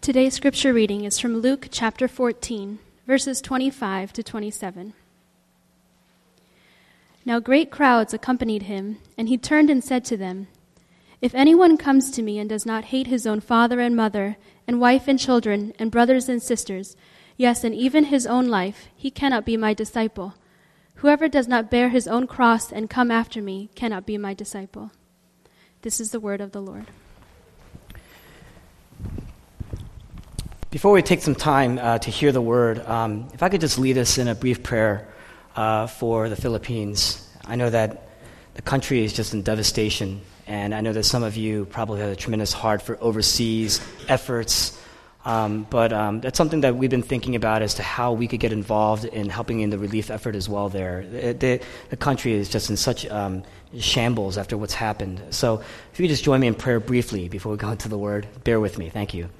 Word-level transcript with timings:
Today's 0.00 0.32
scripture 0.32 0.72
reading 0.72 1.04
is 1.04 1.18
from 1.18 1.36
Luke 1.36 1.68
chapter 1.70 2.08
14, 2.08 2.78
verses 3.06 3.42
25 3.42 4.14
to 4.14 4.22
27. 4.22 4.94
Now 7.26 7.38
great 7.38 7.70
crowds 7.70 8.14
accompanied 8.14 8.62
him, 8.62 8.96
and 9.18 9.28
he 9.28 9.36
turned 9.36 9.68
and 9.68 9.84
said 9.84 10.06
to 10.06 10.16
them, 10.16 10.46
If 11.20 11.34
anyone 11.34 11.76
comes 11.76 12.10
to 12.12 12.22
me 12.22 12.38
and 12.38 12.48
does 12.48 12.64
not 12.64 12.86
hate 12.86 13.08
his 13.08 13.26
own 13.26 13.40
father 13.40 13.78
and 13.78 13.94
mother, 13.94 14.38
and 14.66 14.80
wife 14.80 15.06
and 15.06 15.18
children, 15.18 15.74
and 15.78 15.90
brothers 15.90 16.30
and 16.30 16.42
sisters, 16.42 16.96
yes, 17.36 17.62
and 17.62 17.74
even 17.74 18.04
his 18.04 18.26
own 18.26 18.48
life, 18.48 18.88
he 18.96 19.10
cannot 19.10 19.44
be 19.44 19.58
my 19.58 19.74
disciple. 19.74 20.32
Whoever 20.94 21.28
does 21.28 21.46
not 21.46 21.70
bear 21.70 21.90
his 21.90 22.08
own 22.08 22.26
cross 22.26 22.72
and 22.72 22.88
come 22.88 23.10
after 23.10 23.42
me 23.42 23.68
cannot 23.74 24.06
be 24.06 24.16
my 24.16 24.32
disciple. 24.32 24.92
This 25.82 26.00
is 26.00 26.10
the 26.10 26.20
word 26.20 26.40
of 26.40 26.52
the 26.52 26.62
Lord. 26.62 26.86
Before 30.70 30.92
we 30.92 31.02
take 31.02 31.20
some 31.20 31.34
time 31.34 31.80
uh, 31.82 31.98
to 31.98 32.12
hear 32.12 32.30
the 32.30 32.40
word, 32.40 32.78
um, 32.86 33.28
if 33.34 33.42
I 33.42 33.48
could 33.48 33.60
just 33.60 33.76
lead 33.76 33.98
us 33.98 34.18
in 34.18 34.28
a 34.28 34.36
brief 34.36 34.62
prayer 34.62 35.08
uh, 35.56 35.88
for 35.88 36.28
the 36.28 36.36
Philippines. 36.36 37.28
I 37.44 37.56
know 37.56 37.70
that 37.70 38.06
the 38.54 38.62
country 38.62 39.04
is 39.04 39.12
just 39.12 39.34
in 39.34 39.42
devastation, 39.42 40.20
and 40.46 40.72
I 40.72 40.80
know 40.80 40.92
that 40.92 41.02
some 41.02 41.24
of 41.24 41.36
you 41.36 41.64
probably 41.64 42.00
have 42.02 42.10
a 42.10 42.14
tremendous 42.14 42.52
heart 42.52 42.82
for 42.82 42.96
overseas 43.00 43.80
efforts. 44.06 44.80
Um, 45.24 45.66
but 45.68 45.92
um, 45.92 46.20
that's 46.20 46.38
something 46.38 46.60
that 46.60 46.76
we've 46.76 46.88
been 46.88 47.02
thinking 47.02 47.34
about 47.34 47.62
as 47.62 47.74
to 47.74 47.82
how 47.82 48.12
we 48.12 48.28
could 48.28 48.38
get 48.38 48.52
involved 48.52 49.04
in 49.04 49.28
helping 49.28 49.58
in 49.58 49.70
the 49.70 49.78
relief 49.78 50.08
effort 50.08 50.36
as 50.36 50.48
well 50.48 50.68
there. 50.68 51.04
The, 51.04 51.32
the, 51.32 51.60
the 51.88 51.96
country 51.96 52.32
is 52.32 52.48
just 52.48 52.70
in 52.70 52.76
such 52.76 53.06
um, 53.06 53.42
shambles 53.76 54.38
after 54.38 54.56
what's 54.56 54.74
happened. 54.74 55.20
So 55.30 55.64
if 55.92 55.98
you 55.98 56.04
could 56.04 56.10
just 56.10 56.22
join 56.22 56.38
me 56.38 56.46
in 56.46 56.54
prayer 56.54 56.78
briefly 56.78 57.28
before 57.28 57.50
we 57.50 57.58
go 57.58 57.70
into 57.70 57.88
the 57.88 57.98
word, 57.98 58.28
bear 58.44 58.60
with 58.60 58.78
me. 58.78 58.88
Thank 58.88 59.14
you. 59.14 59.30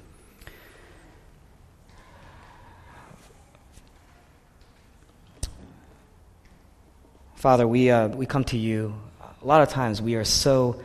Father, 7.41 7.67
we, 7.67 7.89
uh, 7.89 8.07
we 8.09 8.27
come 8.27 8.43
to 8.43 8.57
you. 8.57 8.93
A 9.41 9.47
lot 9.47 9.63
of 9.63 9.69
times 9.69 9.99
we 9.99 10.13
are 10.13 10.23
so 10.23 10.79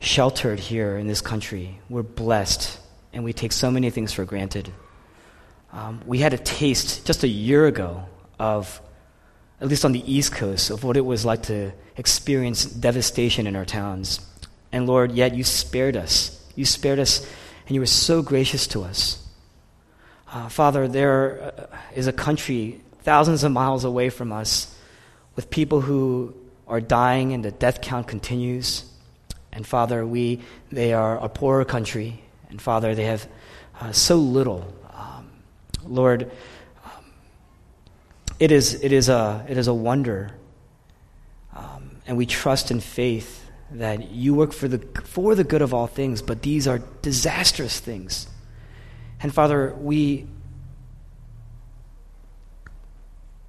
sheltered 0.00 0.58
here 0.58 0.96
in 0.96 1.06
this 1.06 1.20
country. 1.20 1.78
We're 1.88 2.02
blessed, 2.02 2.76
and 3.12 3.22
we 3.22 3.32
take 3.32 3.52
so 3.52 3.70
many 3.70 3.88
things 3.90 4.12
for 4.12 4.24
granted. 4.24 4.72
Um, 5.72 6.00
we 6.04 6.18
had 6.18 6.34
a 6.34 6.38
taste 6.38 7.06
just 7.06 7.22
a 7.22 7.28
year 7.28 7.68
ago 7.68 8.02
of, 8.40 8.82
at 9.60 9.68
least 9.68 9.84
on 9.84 9.92
the 9.92 10.02
East 10.12 10.32
Coast, 10.32 10.70
of 10.70 10.82
what 10.82 10.96
it 10.96 11.02
was 11.02 11.24
like 11.24 11.44
to 11.44 11.70
experience 11.96 12.64
devastation 12.64 13.46
in 13.46 13.54
our 13.54 13.64
towns. 13.64 14.18
And 14.72 14.88
Lord, 14.88 15.12
yet 15.12 15.36
you 15.36 15.44
spared 15.44 15.96
us. 15.96 16.44
You 16.56 16.64
spared 16.64 16.98
us, 16.98 17.24
and 17.68 17.76
you 17.76 17.80
were 17.80 17.86
so 17.86 18.22
gracious 18.22 18.66
to 18.74 18.82
us. 18.82 19.24
Uh, 20.32 20.48
Father, 20.48 20.88
there 20.88 21.54
uh, 21.96 22.08
a 22.08 22.12
country 22.12 22.80
thousands 23.02 23.44
of 23.44 23.52
miles 23.52 23.84
away 23.84 24.10
from 24.10 24.32
us 24.32 24.71
with 25.36 25.50
people 25.50 25.80
who 25.80 26.34
are 26.68 26.80
dying 26.80 27.32
and 27.32 27.44
the 27.44 27.50
death 27.50 27.80
count 27.80 28.06
continues. 28.06 28.84
And 29.52 29.66
Father, 29.66 30.06
we, 30.06 30.40
they 30.70 30.92
are 30.92 31.18
a 31.18 31.28
poorer 31.28 31.64
country. 31.64 32.22
And 32.48 32.60
Father, 32.60 32.94
they 32.94 33.04
have 33.04 33.28
uh, 33.80 33.92
so 33.92 34.16
little. 34.16 34.72
Um, 34.94 35.30
Lord, 35.84 36.30
um, 36.84 37.04
it, 38.38 38.52
is, 38.52 38.82
it, 38.82 38.92
is 38.92 39.08
a, 39.08 39.44
it 39.48 39.58
is 39.58 39.68
a 39.68 39.74
wonder. 39.74 40.32
Um, 41.54 41.96
and 42.06 42.16
we 42.16 42.26
trust 42.26 42.70
in 42.70 42.80
faith 42.80 43.50
that 43.72 44.10
you 44.10 44.34
work 44.34 44.52
for 44.52 44.68
the, 44.68 44.78
for 45.02 45.34
the 45.34 45.44
good 45.44 45.62
of 45.62 45.72
all 45.72 45.86
things, 45.86 46.22
but 46.22 46.42
these 46.42 46.68
are 46.68 46.80
disastrous 47.00 47.80
things. 47.80 48.28
And 49.22 49.32
Father, 49.32 49.74
we 49.78 50.26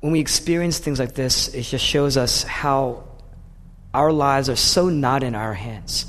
when 0.03 0.11
we 0.11 0.19
experience 0.19 0.79
things 0.79 0.99
like 0.99 1.13
this, 1.13 1.47
it 1.53 1.61
just 1.61 1.85
shows 1.85 2.17
us 2.17 2.43
how 2.43 3.05
our 3.93 4.11
lives 4.11 4.49
are 4.49 4.55
so 4.57 4.89
not 4.89 5.23
in 5.23 5.33
our 5.33 5.53
hands. 5.53 6.07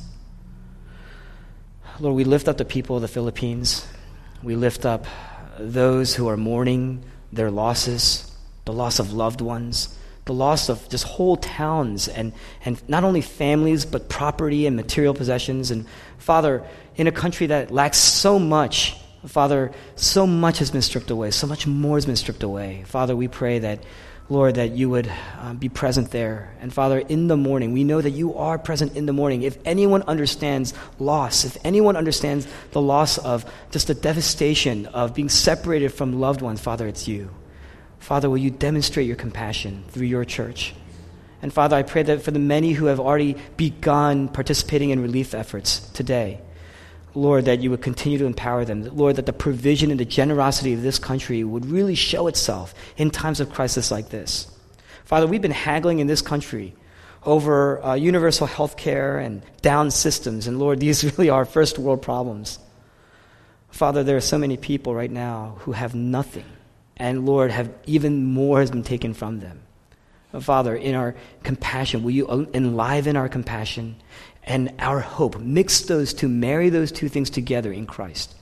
Lord, 2.00 2.16
we 2.16 2.24
lift 2.24 2.48
up 2.48 2.56
the 2.56 2.64
people 2.64 2.96
of 2.96 3.02
the 3.02 3.08
Philippines. 3.08 3.86
We 4.42 4.56
lift 4.56 4.84
up 4.84 5.06
those 5.60 6.12
who 6.12 6.26
are 6.26 6.36
mourning 6.36 7.04
their 7.32 7.52
losses, 7.52 8.36
the 8.64 8.72
loss 8.72 8.98
of 8.98 9.12
loved 9.12 9.40
ones, 9.40 9.96
the 10.24 10.34
loss 10.34 10.68
of 10.68 10.88
just 10.88 11.04
whole 11.04 11.36
towns, 11.36 12.08
and, 12.08 12.32
and 12.64 12.82
not 12.88 13.04
only 13.04 13.20
families, 13.20 13.86
but 13.86 14.08
property 14.08 14.66
and 14.66 14.74
material 14.74 15.14
possessions. 15.14 15.70
And 15.70 15.86
Father, 16.18 16.64
in 16.96 17.06
a 17.06 17.12
country 17.12 17.46
that 17.46 17.70
lacks 17.70 17.98
so 17.98 18.40
much, 18.40 18.96
Father, 19.26 19.72
so 19.96 20.26
much 20.26 20.58
has 20.58 20.70
been 20.70 20.82
stripped 20.82 21.10
away, 21.10 21.30
so 21.30 21.46
much 21.46 21.66
more 21.66 21.96
has 21.96 22.06
been 22.06 22.16
stripped 22.16 22.42
away. 22.42 22.84
Father, 22.86 23.16
we 23.16 23.26
pray 23.26 23.58
that, 23.60 23.82
Lord, 24.28 24.56
that 24.56 24.72
you 24.72 24.90
would 24.90 25.10
uh, 25.38 25.54
be 25.54 25.68
present 25.68 26.10
there. 26.10 26.54
And 26.60 26.72
Father, 26.72 26.98
in 26.98 27.28
the 27.28 27.36
mourning, 27.36 27.72
we 27.72 27.84
know 27.84 28.00
that 28.00 28.10
you 28.10 28.34
are 28.36 28.58
present 28.58 28.96
in 28.96 29.06
the 29.06 29.12
mourning. 29.12 29.42
If 29.42 29.56
anyone 29.64 30.02
understands 30.02 30.74
loss, 30.98 31.44
if 31.44 31.56
anyone 31.64 31.96
understands 31.96 32.46
the 32.72 32.82
loss 32.82 33.16
of 33.16 33.50
just 33.70 33.86
the 33.86 33.94
devastation 33.94 34.86
of 34.86 35.14
being 35.14 35.30
separated 35.30 35.90
from 35.94 36.20
loved 36.20 36.42
ones, 36.42 36.60
Father, 36.60 36.86
it's 36.86 37.08
you. 37.08 37.30
Father, 38.00 38.28
will 38.28 38.38
you 38.38 38.50
demonstrate 38.50 39.06
your 39.06 39.16
compassion 39.16 39.84
through 39.88 40.06
your 40.06 40.26
church? 40.26 40.74
And 41.40 41.52
Father, 41.52 41.76
I 41.76 41.82
pray 41.82 42.02
that 42.02 42.22
for 42.22 42.30
the 42.30 42.38
many 42.38 42.72
who 42.72 42.86
have 42.86 43.00
already 43.00 43.36
begun 43.56 44.28
participating 44.28 44.90
in 44.90 45.00
relief 45.00 45.34
efforts 45.34 45.80
today, 45.92 46.40
Lord, 47.14 47.44
that 47.44 47.60
you 47.60 47.70
would 47.70 47.82
continue 47.82 48.18
to 48.18 48.26
empower 48.26 48.64
them. 48.64 48.84
Lord, 48.96 49.16
that 49.16 49.26
the 49.26 49.32
provision 49.32 49.90
and 49.90 50.00
the 50.00 50.04
generosity 50.04 50.72
of 50.72 50.82
this 50.82 50.98
country 50.98 51.44
would 51.44 51.66
really 51.66 51.94
show 51.94 52.26
itself 52.26 52.74
in 52.96 53.10
times 53.10 53.40
of 53.40 53.52
crisis 53.52 53.90
like 53.90 54.10
this. 54.10 54.48
Father, 55.04 55.26
we've 55.26 55.42
been 55.42 55.50
haggling 55.50 56.00
in 56.00 56.06
this 56.06 56.22
country 56.22 56.74
over 57.24 57.82
uh, 57.84 57.94
universal 57.94 58.46
health 58.46 58.76
care 58.76 59.18
and 59.18 59.42
down 59.62 59.90
systems, 59.90 60.46
and 60.46 60.58
Lord, 60.58 60.80
these 60.80 61.04
really 61.04 61.30
are 61.30 61.44
first 61.44 61.78
world 61.78 62.02
problems. 62.02 62.58
Father, 63.70 64.04
there 64.04 64.16
are 64.16 64.22
so 64.22 64.38
many 64.38 64.56
people 64.56 64.94
right 64.94 65.10
now 65.10 65.56
who 65.60 65.72
have 65.72 65.94
nothing, 65.94 66.46
and 66.96 67.26
Lord, 67.26 67.50
have 67.50 67.72
even 67.86 68.24
more 68.24 68.60
has 68.60 68.70
been 68.70 68.84
taken 68.84 69.14
from 69.14 69.40
them. 69.40 69.60
Father, 70.40 70.74
in 70.74 70.94
our 70.94 71.14
compassion, 71.44 72.02
will 72.02 72.10
you 72.10 72.48
enliven 72.54 73.16
our 73.16 73.28
compassion 73.28 73.96
and 74.46 74.72
our 74.78 75.00
hope. 75.00 75.38
Mix 75.38 75.82
those 75.82 76.14
two, 76.14 76.28
marry 76.28 76.68
those 76.68 76.92
two 76.92 77.08
things 77.08 77.30
together 77.30 77.72
in 77.72 77.86
Christ. 77.86 78.34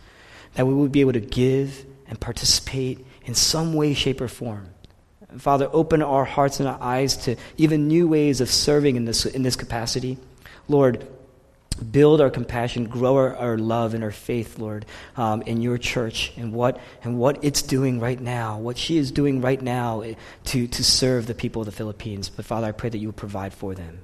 That 0.55 0.67
we 0.67 0.75
would 0.75 0.93
be 0.93 1.01
able 1.01 1.15
to 1.15 1.21
give 1.21 1.85
and 2.09 2.21
participate 2.21 3.07
in 3.25 3.35
some 3.35 3.75
way, 3.75 3.95
shape, 3.95 4.21
or 4.21 4.29
form. 4.29 4.69
Father, 5.39 5.69
open 5.73 6.03
our 6.03 6.25
hearts 6.25 6.61
and 6.61 6.69
our 6.69 6.79
eyes 6.81 7.17
to 7.19 7.37
even 7.57 7.89
new 7.89 8.07
ways 8.07 8.41
of 8.41 8.51
serving 8.51 8.97
in 8.97 9.07
this, 9.07 9.25
in 9.25 9.43
this 9.43 9.57
capacity. 9.57 10.19
Lord, 10.69 11.07
build 11.91 12.21
our 12.21 12.29
compassion, 12.29 12.85
grow 12.85 13.17
our, 13.17 13.37
our 13.37 13.57
love 13.57 13.95
and 13.95 14.05
our 14.05 14.11
faith, 14.11 14.59
Lord, 14.59 14.85
um, 15.17 15.41
in 15.43 15.63
your 15.63 15.79
church 15.79 16.33
and 16.37 16.53
what, 16.53 16.79
and 17.03 17.19
what 17.19 17.43
it's 17.43 17.63
doing 17.63 17.99
right 17.99 18.21
now, 18.21 18.59
what 18.59 18.77
she 18.77 18.99
is 18.99 19.11
doing 19.11 19.41
right 19.41 19.61
now 19.61 20.05
to, 20.45 20.67
to 20.67 20.85
serve 20.85 21.27
the 21.27 21.35
people 21.35 21.63
of 21.63 21.67
the 21.67 21.73
Philippines. 21.73 22.29
But 22.29 22.45
Father, 22.45 22.67
I 22.67 22.73
pray 22.73 22.91
that 22.91 22.99
you 22.99 23.09
would 23.09 23.17
provide 23.17 23.55
for 23.55 23.75
them 23.75 24.01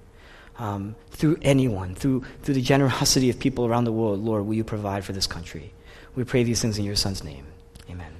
um, 0.59 0.97
through 1.11 1.39
anyone, 1.43 1.95
through, 1.95 2.25
through 2.43 2.55
the 2.55 2.63
generosity 2.63 3.31
of 3.31 3.39
people 3.39 3.67
around 3.67 3.85
the 3.85 3.93
world, 3.93 4.21
Lord, 4.21 4.47
will 4.47 4.55
you 4.55 4.65
provide 4.65 5.05
for 5.05 5.13
this 5.13 5.27
country? 5.27 5.73
We 6.15 6.25
pray 6.25 6.43
these 6.43 6.61
things 6.61 6.79
in 6.79 6.85
your 6.85 6.97
Son's 6.97 7.23
name. 7.23 7.47
Amen. 7.89 8.13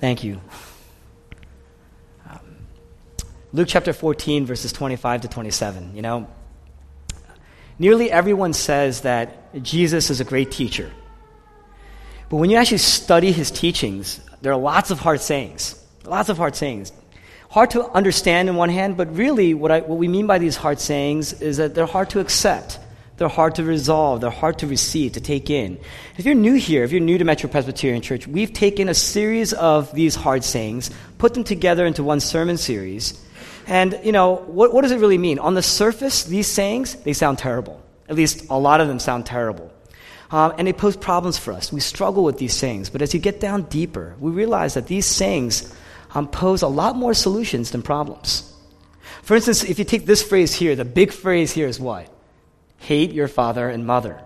Thank 0.00 0.22
you. 0.22 0.40
Um, 2.28 2.40
Luke 3.52 3.68
chapter 3.68 3.92
14, 3.92 4.44
verses 4.46 4.72
25 4.72 5.22
to 5.22 5.28
27. 5.28 5.96
You 5.96 6.02
know, 6.02 6.28
nearly 7.78 8.10
everyone 8.10 8.52
says 8.52 9.00
that 9.00 9.62
Jesus 9.62 10.10
is 10.10 10.20
a 10.20 10.24
great 10.24 10.50
teacher. 10.50 10.90
But 12.28 12.36
when 12.36 12.50
you 12.50 12.58
actually 12.58 12.78
study 12.78 13.32
his 13.32 13.50
teachings, 13.50 14.20
there 14.42 14.52
are 14.52 14.58
lots 14.58 14.90
of 14.90 14.98
hard 14.98 15.22
sayings. 15.22 15.82
Lots 16.04 16.28
of 16.28 16.36
hard 16.36 16.54
sayings 16.54 16.92
hard 17.48 17.70
to 17.70 17.84
understand 17.90 18.48
in 18.48 18.56
one 18.56 18.68
hand, 18.68 18.96
but 18.96 19.14
really 19.16 19.54
what, 19.54 19.70
I, 19.70 19.80
what 19.80 19.98
we 19.98 20.08
mean 20.08 20.26
by 20.26 20.38
these 20.38 20.56
hard 20.56 20.80
sayings 20.80 21.40
is 21.40 21.56
that 21.56 21.74
they're 21.74 21.86
hard 21.86 22.10
to 22.10 22.20
accept. 22.20 22.78
They're 23.16 23.28
hard 23.28 23.56
to 23.56 23.64
resolve. 23.64 24.20
They're 24.20 24.30
hard 24.30 24.58
to 24.60 24.66
receive, 24.66 25.12
to 25.12 25.20
take 25.20 25.50
in. 25.50 25.80
If 26.16 26.24
you're 26.24 26.36
new 26.36 26.54
here, 26.54 26.84
if 26.84 26.92
you're 26.92 27.00
new 27.00 27.18
to 27.18 27.24
Metro 27.24 27.50
Presbyterian 27.50 28.00
Church, 28.00 28.28
we've 28.28 28.52
taken 28.52 28.88
a 28.88 28.94
series 28.94 29.52
of 29.52 29.92
these 29.92 30.14
hard 30.14 30.44
sayings, 30.44 30.90
put 31.18 31.34
them 31.34 31.42
together 31.42 31.84
into 31.84 32.04
one 32.04 32.20
sermon 32.20 32.58
series. 32.58 33.20
And, 33.66 33.98
you 34.04 34.12
know, 34.12 34.36
what, 34.36 34.72
what 34.72 34.82
does 34.82 34.92
it 34.92 35.00
really 35.00 35.18
mean? 35.18 35.40
On 35.40 35.54
the 35.54 35.62
surface, 35.62 36.24
these 36.24 36.46
sayings, 36.46 36.94
they 36.94 37.12
sound 37.12 37.38
terrible. 37.38 37.82
At 38.08 38.14
least 38.14 38.46
a 38.50 38.58
lot 38.58 38.80
of 38.80 38.88
them 38.88 39.00
sound 39.00 39.26
terrible. 39.26 39.72
Um, 40.30 40.54
and 40.58 40.68
they 40.68 40.72
pose 40.72 40.96
problems 40.96 41.38
for 41.38 41.52
us. 41.52 41.72
We 41.72 41.80
struggle 41.80 42.22
with 42.22 42.38
these 42.38 42.54
sayings. 42.54 42.88
But 42.88 43.02
as 43.02 43.14
you 43.14 43.20
get 43.20 43.40
down 43.40 43.62
deeper, 43.62 44.14
we 44.20 44.30
realize 44.30 44.74
that 44.74 44.86
these 44.86 45.06
sayings 45.06 45.74
um, 46.14 46.28
pose 46.28 46.62
a 46.62 46.68
lot 46.68 46.96
more 46.96 47.14
solutions 47.14 47.70
than 47.70 47.82
problems. 47.82 48.52
For 49.22 49.34
instance, 49.36 49.64
if 49.64 49.78
you 49.78 49.84
take 49.84 50.06
this 50.06 50.22
phrase 50.22 50.54
here, 50.54 50.74
the 50.74 50.84
big 50.84 51.12
phrase 51.12 51.52
here 51.52 51.68
is 51.68 51.78
what? 51.78 52.08
Hate 52.78 53.12
your 53.12 53.28
father 53.28 53.68
and 53.68 53.86
mother. 53.86 54.22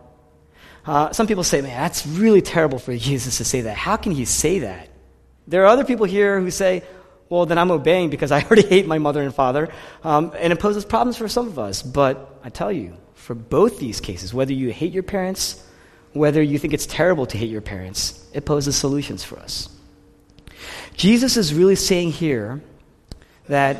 Uh, 0.84 1.12
some 1.12 1.26
people 1.26 1.44
say, 1.44 1.60
man, 1.60 1.70
that's 1.70 2.06
really 2.06 2.42
terrible 2.42 2.78
for 2.78 2.96
Jesus 2.96 3.38
to 3.38 3.44
say 3.44 3.62
that. 3.62 3.76
How 3.76 3.96
can 3.96 4.12
he 4.12 4.24
say 4.24 4.60
that? 4.60 4.88
There 5.46 5.62
are 5.62 5.66
other 5.66 5.84
people 5.84 6.06
here 6.06 6.40
who 6.40 6.50
say, 6.50 6.82
well, 7.28 7.46
then 7.46 7.56
I'm 7.56 7.70
obeying 7.70 8.10
because 8.10 8.30
I 8.30 8.42
already 8.42 8.62
hate 8.68 8.86
my 8.86 8.98
mother 8.98 9.22
and 9.22 9.34
father. 9.34 9.70
Um, 10.04 10.32
and 10.38 10.52
it 10.52 10.60
poses 10.60 10.84
problems 10.84 11.16
for 11.16 11.28
some 11.28 11.46
of 11.46 11.58
us. 11.58 11.82
But 11.82 12.40
I 12.44 12.50
tell 12.50 12.70
you, 12.70 12.96
for 13.14 13.34
both 13.34 13.78
these 13.78 14.00
cases, 14.00 14.34
whether 14.34 14.52
you 14.52 14.70
hate 14.70 14.92
your 14.92 15.02
parents, 15.02 15.64
whether 16.12 16.42
you 16.42 16.58
think 16.58 16.74
it's 16.74 16.86
terrible 16.86 17.26
to 17.26 17.38
hate 17.38 17.50
your 17.50 17.60
parents, 17.60 18.28
it 18.34 18.44
poses 18.44 18.76
solutions 18.76 19.24
for 19.24 19.38
us. 19.38 19.68
Jesus 20.94 21.36
is 21.36 21.54
really 21.54 21.76
saying 21.76 22.12
here 22.12 22.60
that 23.48 23.76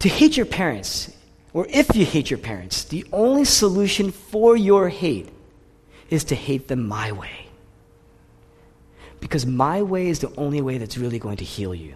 to 0.00 0.08
hate 0.08 0.36
your 0.36 0.46
parents, 0.46 1.12
or 1.52 1.66
if 1.68 1.94
you 1.94 2.04
hate 2.04 2.30
your 2.30 2.38
parents, 2.38 2.84
the 2.84 3.04
only 3.12 3.44
solution 3.44 4.12
for 4.12 4.56
your 4.56 4.88
hate 4.88 5.28
is 6.10 6.24
to 6.24 6.34
hate 6.34 6.68
them 6.68 6.86
my 6.86 7.12
way. 7.12 7.46
Because 9.20 9.44
my 9.44 9.82
way 9.82 10.08
is 10.08 10.20
the 10.20 10.32
only 10.36 10.60
way 10.60 10.78
that's 10.78 10.96
really 10.96 11.18
going 11.18 11.38
to 11.38 11.44
heal 11.44 11.74
you. 11.74 11.94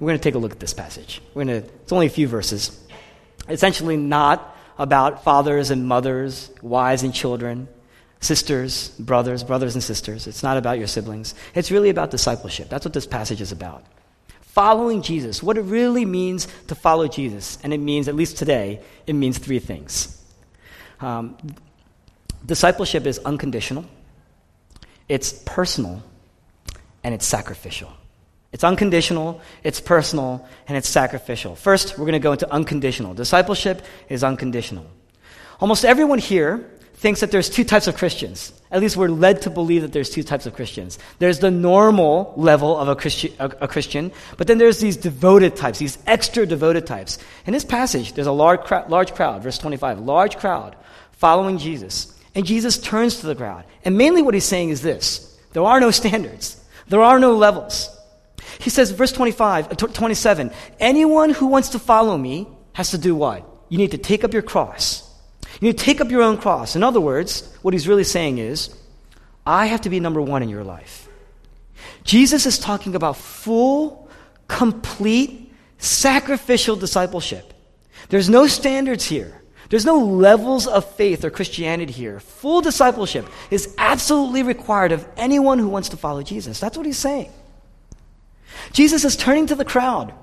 We're 0.00 0.08
going 0.08 0.18
to 0.18 0.22
take 0.22 0.34
a 0.34 0.38
look 0.38 0.52
at 0.52 0.60
this 0.60 0.74
passage. 0.74 1.22
We're 1.32 1.44
going 1.44 1.62
to, 1.62 1.68
it's 1.68 1.92
only 1.92 2.06
a 2.06 2.10
few 2.10 2.28
verses. 2.28 2.78
Essentially, 3.48 3.96
not 3.96 4.56
about 4.78 5.24
fathers 5.24 5.70
and 5.70 5.86
mothers, 5.86 6.50
wives 6.60 7.02
and 7.02 7.14
children, 7.14 7.68
sisters, 8.20 8.88
brothers, 8.98 9.44
brothers 9.44 9.74
and 9.74 9.82
sisters. 9.82 10.26
It's 10.26 10.42
not 10.42 10.56
about 10.56 10.78
your 10.78 10.86
siblings. 10.86 11.34
It's 11.54 11.70
really 11.70 11.90
about 11.90 12.10
discipleship. 12.10 12.68
That's 12.68 12.84
what 12.84 12.94
this 12.94 13.06
passage 13.06 13.40
is 13.40 13.52
about. 13.52 13.84
Following 14.40 15.02
Jesus, 15.02 15.42
what 15.42 15.58
it 15.58 15.62
really 15.62 16.04
means 16.04 16.48
to 16.68 16.74
follow 16.74 17.08
Jesus, 17.08 17.58
and 17.62 17.74
it 17.74 17.78
means, 17.78 18.08
at 18.08 18.14
least 18.14 18.38
today, 18.38 18.80
it 19.06 19.12
means 19.12 19.36
three 19.36 19.58
things. 19.58 20.22
Um, 21.00 21.36
discipleship 22.44 23.04
is 23.06 23.18
unconditional, 23.18 23.84
it's 25.08 25.32
personal, 25.44 26.02
and 27.04 27.14
it's 27.14 27.26
sacrificial. 27.26 27.92
It's 28.52 28.64
unconditional, 28.64 29.42
it's 29.62 29.80
personal, 29.80 30.48
and 30.66 30.78
it's 30.78 30.88
sacrificial. 30.88 31.54
First, 31.54 31.98
we're 31.98 32.06
going 32.06 32.12
to 32.14 32.18
go 32.18 32.32
into 32.32 32.50
unconditional. 32.50 33.12
Discipleship 33.12 33.84
is 34.08 34.24
unconditional. 34.24 34.86
Almost 35.60 35.84
everyone 35.84 36.18
here 36.18 36.70
thinks 36.96 37.20
that 37.20 37.30
there's 37.30 37.50
two 37.50 37.64
types 37.64 37.86
of 37.86 37.96
Christians. 37.96 38.52
At 38.70 38.80
least 38.80 38.96
we're 38.96 39.08
led 39.08 39.42
to 39.42 39.50
believe 39.50 39.82
that 39.82 39.92
there's 39.92 40.10
two 40.10 40.22
types 40.22 40.46
of 40.46 40.54
Christians. 40.54 40.98
There's 41.18 41.38
the 41.38 41.50
normal 41.50 42.32
level 42.36 42.76
of 42.76 42.88
a, 42.88 42.96
Christi- 42.96 43.34
a, 43.38 43.46
a 43.60 43.68
Christian, 43.68 44.10
but 44.38 44.46
then 44.46 44.58
there's 44.58 44.80
these 44.80 44.96
devoted 44.96 45.56
types, 45.56 45.78
these 45.78 45.98
extra 46.06 46.46
devoted 46.46 46.86
types. 46.86 47.18
In 47.44 47.52
this 47.52 47.64
passage, 47.64 48.14
there's 48.14 48.26
a 48.26 48.32
large, 48.32 48.60
large 48.88 49.14
crowd, 49.14 49.42
verse 49.42 49.58
25, 49.58 50.00
large 50.00 50.38
crowd 50.38 50.74
following 51.12 51.58
Jesus. 51.58 52.12
And 52.34 52.44
Jesus 52.44 52.78
turns 52.78 53.20
to 53.20 53.26
the 53.26 53.34
crowd. 53.34 53.64
And 53.84 53.96
mainly 53.96 54.22
what 54.22 54.34
he's 54.34 54.44
saying 54.44 54.70
is 54.70 54.82
this 54.82 55.38
there 55.52 55.64
are 55.64 55.80
no 55.80 55.90
standards, 55.90 56.62
there 56.88 57.02
are 57.02 57.18
no 57.18 57.36
levels. 57.36 57.90
He 58.58 58.70
says, 58.70 58.90
verse 58.90 59.12
25, 59.12 59.72
uh, 59.72 59.74
27, 59.74 60.50
anyone 60.80 61.30
who 61.30 61.46
wants 61.46 61.70
to 61.70 61.78
follow 61.78 62.16
me 62.16 62.48
has 62.72 62.90
to 62.92 62.98
do 62.98 63.14
what? 63.14 63.46
You 63.68 63.76
need 63.76 63.90
to 63.90 63.98
take 63.98 64.24
up 64.24 64.32
your 64.32 64.42
cross 64.42 65.05
you 65.60 65.68
need 65.68 65.78
to 65.78 65.84
take 65.84 66.00
up 66.00 66.10
your 66.10 66.22
own 66.22 66.38
cross. 66.38 66.76
In 66.76 66.82
other 66.82 67.00
words, 67.00 67.48
what 67.62 67.74
he's 67.74 67.88
really 67.88 68.04
saying 68.04 68.38
is, 68.38 68.74
I 69.46 69.66
have 69.66 69.82
to 69.82 69.90
be 69.90 70.00
number 70.00 70.20
one 70.20 70.42
in 70.42 70.48
your 70.48 70.64
life. 70.64 71.08
Jesus 72.04 72.46
is 72.46 72.58
talking 72.58 72.94
about 72.94 73.16
full, 73.16 74.08
complete, 74.48 75.52
sacrificial 75.78 76.76
discipleship. 76.76 77.52
There's 78.08 78.28
no 78.28 78.46
standards 78.46 79.04
here. 79.04 79.40
There's 79.68 79.84
no 79.84 79.98
levels 79.98 80.66
of 80.66 80.88
faith 80.94 81.24
or 81.24 81.30
Christianity 81.30 81.92
here. 81.92 82.20
Full 82.20 82.60
discipleship 82.60 83.26
is 83.50 83.74
absolutely 83.78 84.42
required 84.42 84.92
of 84.92 85.06
anyone 85.16 85.58
who 85.58 85.68
wants 85.68 85.88
to 85.88 85.96
follow 85.96 86.22
Jesus. 86.22 86.60
That's 86.60 86.76
what 86.76 86.86
he's 86.86 86.98
saying. 86.98 87.32
Jesus 88.72 89.04
is 89.04 89.16
turning 89.16 89.46
to 89.48 89.54
the 89.54 89.64
crowd 89.64 90.14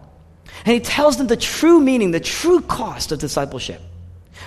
and 0.66 0.74
he 0.74 0.80
tells 0.80 1.18
them 1.18 1.28
the 1.28 1.38
true 1.38 1.82
meaning, 1.82 2.12
the 2.12 2.20
true 2.20 2.62
cost 2.62 3.12
of 3.12 3.20
discipleship. 3.20 3.82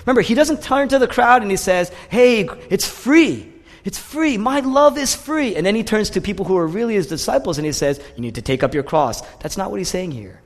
Remember, 0.05 0.21
he 0.21 0.35
doesn't 0.35 0.63
turn 0.63 0.89
to 0.89 0.99
the 0.99 1.09
crowd 1.09 1.43
and 1.43 1.51
he 1.51 1.57
says, 1.57 1.91
Hey, 2.09 2.49
it's 2.71 2.87
free. 2.87 3.53
It's 3.85 3.99
free. 3.99 4.37
My 4.37 4.61
love 4.61 4.99
is 4.99 5.15
free. 5.15 5.55
And 5.55 5.65
then 5.65 5.75
he 5.75 5.85
turns 5.85 6.11
to 6.11 6.21
people 6.21 6.45
who 6.45 6.57
are 6.57 6.67
really 6.67 6.95
his 6.95 7.07
disciples 7.07 7.59
and 7.59 7.65
he 7.65 7.73
says, 7.73 8.01
You 8.17 8.23
need 8.23 8.35
to 8.35 8.43
take 8.43 8.63
up 8.63 8.75
your 8.75 8.83
cross. 8.83 9.21
That's 9.39 9.57
not 9.57 9.71
what 9.71 9.79
he's 9.79 9.89
saying 9.89 10.13
here. 10.13 10.41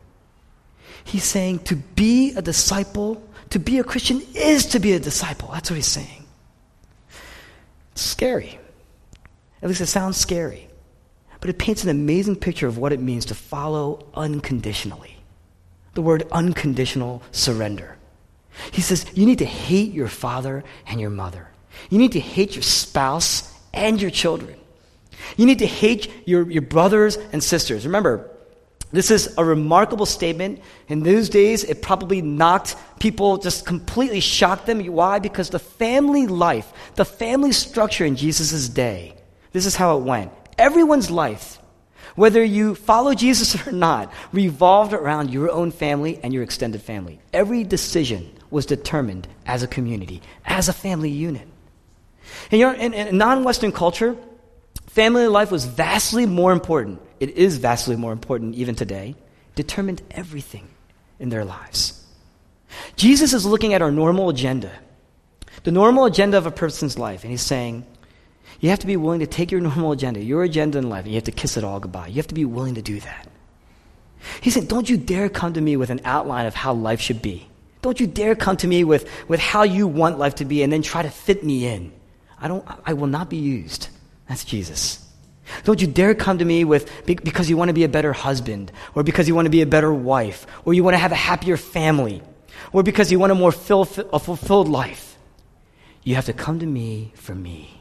He's 1.04 1.24
saying 1.24 1.60
to 1.60 1.76
be 1.76 2.34
a 2.34 2.42
disciple, 2.42 3.22
to 3.50 3.58
be 3.58 3.78
a 3.78 3.84
Christian 3.84 4.22
is 4.34 4.66
to 4.66 4.78
be 4.78 4.92
a 4.92 5.00
disciple. 5.00 5.48
That's 5.52 5.70
what 5.70 5.76
he's 5.76 5.86
saying. 5.86 6.26
It's 7.92 8.02
scary. 8.02 8.58
At 9.62 9.68
least 9.68 9.80
it 9.80 9.86
sounds 9.86 10.16
scary. 10.16 10.68
But 11.40 11.48
it 11.48 11.58
paints 11.58 11.82
an 11.82 11.88
amazing 11.88 12.36
picture 12.36 12.66
of 12.66 12.76
what 12.76 12.92
it 12.92 13.00
means 13.00 13.24
to 13.26 13.34
follow 13.34 14.06
unconditionally. 14.14 15.16
The 15.94 16.02
word 16.02 16.28
unconditional 16.30 17.22
surrender. 17.32 17.96
He 18.72 18.80
says, 18.80 19.06
You 19.14 19.26
need 19.26 19.38
to 19.38 19.44
hate 19.44 19.92
your 19.92 20.08
father 20.08 20.64
and 20.86 21.00
your 21.00 21.10
mother. 21.10 21.48
You 21.88 21.98
need 21.98 22.12
to 22.12 22.20
hate 22.20 22.54
your 22.54 22.62
spouse 22.62 23.52
and 23.72 24.00
your 24.00 24.10
children. 24.10 24.56
You 25.36 25.46
need 25.46 25.60
to 25.60 25.66
hate 25.66 26.10
your, 26.26 26.50
your 26.50 26.62
brothers 26.62 27.16
and 27.32 27.42
sisters. 27.42 27.86
Remember, 27.86 28.30
this 28.92 29.10
is 29.10 29.34
a 29.38 29.44
remarkable 29.44 30.06
statement. 30.06 30.60
In 30.88 31.02
those 31.02 31.28
days, 31.28 31.62
it 31.62 31.80
probably 31.80 32.22
knocked 32.22 32.76
people, 32.98 33.38
just 33.38 33.64
completely 33.64 34.20
shocked 34.20 34.66
them. 34.66 34.84
Why? 34.86 35.20
Because 35.20 35.50
the 35.50 35.60
family 35.60 36.26
life, 36.26 36.72
the 36.96 37.04
family 37.04 37.52
structure 37.52 38.04
in 38.04 38.16
Jesus' 38.16 38.68
day, 38.68 39.14
this 39.52 39.66
is 39.66 39.76
how 39.76 39.98
it 39.98 40.02
went. 40.02 40.32
Everyone's 40.58 41.10
life, 41.10 41.58
whether 42.16 42.42
you 42.42 42.74
follow 42.74 43.14
Jesus 43.14 43.66
or 43.66 43.72
not, 43.72 44.12
revolved 44.32 44.92
around 44.92 45.30
your 45.30 45.50
own 45.50 45.70
family 45.70 46.18
and 46.22 46.34
your 46.34 46.42
extended 46.42 46.82
family. 46.82 47.20
Every 47.32 47.62
decision 47.62 48.28
was 48.50 48.66
determined 48.66 49.28
as 49.46 49.62
a 49.62 49.66
community, 49.66 50.22
as 50.44 50.68
a 50.68 50.72
family 50.72 51.10
unit. 51.10 51.46
In, 52.50 52.60
in, 52.60 52.94
in 52.94 53.16
non 53.18 53.44
Western 53.44 53.72
culture, 53.72 54.16
family 54.86 55.26
life 55.26 55.50
was 55.50 55.64
vastly 55.64 56.26
more 56.26 56.52
important. 56.52 57.00
It 57.18 57.30
is 57.30 57.58
vastly 57.58 57.96
more 57.96 58.12
important 58.12 58.54
even 58.54 58.74
today, 58.74 59.14
determined 59.54 60.02
everything 60.10 60.68
in 61.18 61.28
their 61.28 61.44
lives. 61.44 62.04
Jesus 62.96 63.32
is 63.32 63.44
looking 63.44 63.74
at 63.74 63.82
our 63.82 63.90
normal 63.90 64.28
agenda, 64.28 64.72
the 65.64 65.72
normal 65.72 66.04
agenda 66.04 66.38
of 66.38 66.46
a 66.46 66.50
person's 66.50 66.98
life, 66.98 67.22
and 67.22 67.30
he's 67.30 67.42
saying, 67.42 67.84
you 68.60 68.70
have 68.70 68.78
to 68.80 68.86
be 68.86 68.96
willing 68.96 69.20
to 69.20 69.26
take 69.26 69.50
your 69.50 69.60
normal 69.60 69.92
agenda, 69.92 70.22
your 70.22 70.42
agenda 70.42 70.78
in 70.78 70.88
life, 70.88 71.04
and 71.04 71.12
you 71.12 71.16
have 71.16 71.24
to 71.24 71.32
kiss 71.32 71.56
it 71.56 71.64
all 71.64 71.80
goodbye. 71.80 72.08
You 72.08 72.16
have 72.16 72.28
to 72.28 72.34
be 72.34 72.44
willing 72.44 72.74
to 72.76 72.82
do 72.82 73.00
that. 73.00 73.28
He 74.40 74.50
said, 74.50 74.68
Don't 74.68 74.88
you 74.88 74.96
dare 74.96 75.28
come 75.28 75.54
to 75.54 75.60
me 75.60 75.76
with 75.76 75.90
an 75.90 76.00
outline 76.04 76.46
of 76.46 76.54
how 76.54 76.74
life 76.74 77.00
should 77.00 77.22
be. 77.22 77.49
Don't 77.82 77.98
you 77.98 78.06
dare 78.06 78.34
come 78.34 78.56
to 78.58 78.66
me 78.66 78.84
with, 78.84 79.08
with 79.28 79.40
how 79.40 79.62
you 79.62 79.86
want 79.86 80.18
life 80.18 80.36
to 80.36 80.44
be 80.44 80.62
and 80.62 80.72
then 80.72 80.82
try 80.82 81.02
to 81.02 81.10
fit 81.10 81.42
me 81.42 81.66
in. 81.66 81.92
I, 82.38 82.48
don't, 82.48 82.66
I 82.84 82.92
will 82.92 83.06
not 83.06 83.30
be 83.30 83.36
used. 83.36 83.88
That's 84.28 84.44
Jesus. 84.44 85.06
Don't 85.64 85.80
you 85.80 85.86
dare 85.86 86.14
come 86.14 86.38
to 86.38 86.44
me 86.44 86.64
with 86.64 86.90
because 87.06 87.50
you 87.50 87.56
want 87.56 87.68
to 87.68 87.74
be 87.74 87.84
a 87.84 87.88
better 87.88 88.12
husband, 88.12 88.70
or 88.94 89.02
because 89.02 89.26
you 89.26 89.34
want 89.34 89.46
to 89.46 89.50
be 89.50 89.62
a 89.62 89.66
better 89.66 89.92
wife, 89.92 90.46
or 90.64 90.74
you 90.74 90.84
want 90.84 90.94
to 90.94 90.98
have 90.98 91.12
a 91.12 91.16
happier 91.16 91.56
family, 91.56 92.22
or 92.72 92.82
because 92.82 93.10
you 93.10 93.18
want 93.18 93.32
a 93.32 93.34
more 93.34 93.52
fill, 93.52 93.82
a 94.12 94.18
fulfilled 94.18 94.68
life. 94.68 95.18
You 96.04 96.14
have 96.14 96.26
to 96.26 96.32
come 96.32 96.60
to 96.60 96.66
me 96.66 97.12
for 97.16 97.34
me. 97.34 97.80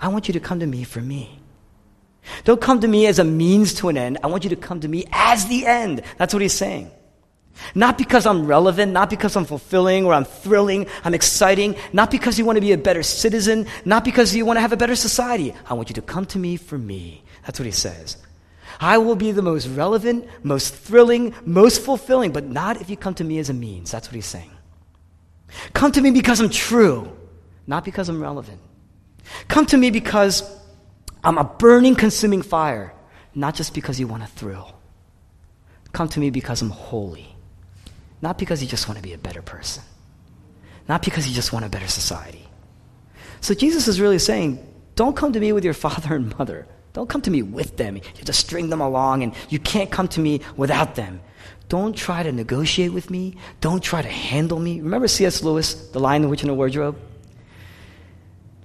I 0.00 0.08
want 0.08 0.28
you 0.28 0.34
to 0.34 0.40
come 0.40 0.60
to 0.60 0.66
me 0.66 0.84
for 0.84 1.00
me. 1.00 1.38
Don't 2.44 2.60
come 2.60 2.80
to 2.80 2.88
me 2.88 3.06
as 3.06 3.18
a 3.18 3.24
means 3.24 3.74
to 3.74 3.88
an 3.88 3.96
end. 3.96 4.18
I 4.22 4.26
want 4.26 4.44
you 4.44 4.50
to 4.50 4.56
come 4.56 4.80
to 4.80 4.88
me 4.88 5.04
as 5.12 5.46
the 5.46 5.66
end. 5.66 6.02
That's 6.18 6.34
what 6.34 6.42
he's 6.42 6.54
saying. 6.54 6.90
Not 7.74 7.98
because 7.98 8.26
I'm 8.26 8.46
relevant, 8.46 8.92
not 8.92 9.10
because 9.10 9.36
I'm 9.36 9.44
fulfilling 9.44 10.04
or 10.04 10.14
I'm 10.14 10.24
thrilling, 10.24 10.86
I'm 11.04 11.14
exciting, 11.14 11.76
not 11.92 12.10
because 12.10 12.38
you 12.38 12.44
want 12.44 12.56
to 12.56 12.60
be 12.60 12.72
a 12.72 12.78
better 12.78 13.02
citizen, 13.02 13.66
not 13.84 14.04
because 14.04 14.34
you 14.34 14.44
want 14.44 14.56
to 14.56 14.60
have 14.60 14.72
a 14.72 14.76
better 14.76 14.96
society. 14.96 15.54
I 15.68 15.74
want 15.74 15.88
you 15.88 15.94
to 15.94 16.02
come 16.02 16.26
to 16.26 16.38
me 16.38 16.56
for 16.56 16.78
me. 16.78 17.22
That's 17.44 17.58
what 17.58 17.66
he 17.66 17.72
says. 17.72 18.16
I 18.80 18.98
will 18.98 19.16
be 19.16 19.32
the 19.32 19.42
most 19.42 19.66
relevant, 19.68 20.26
most 20.42 20.74
thrilling, 20.74 21.34
most 21.44 21.82
fulfilling, 21.82 22.32
but 22.32 22.44
not 22.44 22.80
if 22.80 22.88
you 22.88 22.96
come 22.96 23.14
to 23.14 23.24
me 23.24 23.38
as 23.38 23.50
a 23.50 23.54
means. 23.54 23.90
That's 23.90 24.08
what 24.08 24.14
he's 24.14 24.26
saying. 24.26 24.50
Come 25.72 25.92
to 25.92 26.00
me 26.00 26.10
because 26.10 26.40
I'm 26.40 26.50
true, 26.50 27.10
not 27.66 27.84
because 27.84 28.08
I'm 28.08 28.22
relevant. 28.22 28.60
Come 29.48 29.66
to 29.66 29.76
me 29.76 29.90
because 29.90 30.42
I'm 31.22 31.38
a 31.38 31.44
burning, 31.44 31.94
consuming 31.94 32.42
fire, 32.42 32.94
not 33.34 33.54
just 33.54 33.74
because 33.74 34.00
you 34.00 34.06
want 34.06 34.22
a 34.22 34.26
thrill. 34.26 34.74
Come 35.92 36.08
to 36.08 36.20
me 36.20 36.30
because 36.30 36.62
I'm 36.62 36.70
holy 36.70 37.29
not 38.22 38.38
because 38.38 38.62
you 38.62 38.68
just 38.68 38.88
want 38.88 38.98
to 38.98 39.02
be 39.02 39.12
a 39.12 39.18
better 39.18 39.42
person, 39.42 39.82
not 40.88 41.02
because 41.02 41.28
you 41.28 41.34
just 41.34 41.52
want 41.52 41.64
a 41.64 41.68
better 41.68 41.88
society. 41.88 42.46
So 43.40 43.54
Jesus 43.54 43.88
is 43.88 44.00
really 44.00 44.18
saying, 44.18 44.66
don't 44.96 45.16
come 45.16 45.32
to 45.32 45.40
me 45.40 45.52
with 45.52 45.64
your 45.64 45.74
father 45.86 46.14
and 46.14 46.36
mother. 46.38 46.66
Don't 46.92 47.08
come 47.08 47.22
to 47.22 47.30
me 47.30 47.42
with 47.42 47.76
them. 47.76 47.96
You 47.96 48.02
have 48.02 48.24
to 48.24 48.32
string 48.32 48.68
them 48.68 48.80
along, 48.80 49.22
and 49.22 49.32
you 49.48 49.58
can't 49.58 49.90
come 49.90 50.08
to 50.08 50.20
me 50.20 50.40
without 50.56 50.96
them. 50.96 51.20
Don't 51.68 51.96
try 51.96 52.24
to 52.24 52.32
negotiate 52.32 52.92
with 52.92 53.10
me. 53.10 53.36
Don't 53.60 53.80
try 53.80 54.02
to 54.02 54.08
handle 54.08 54.58
me. 54.58 54.80
Remember 54.80 55.06
C.S. 55.06 55.44
Lewis, 55.44 55.74
The 55.90 56.00
Lion, 56.00 56.22
the 56.22 56.28
Witch, 56.28 56.42
and 56.42 56.50
the 56.50 56.54
Wardrobe? 56.54 56.98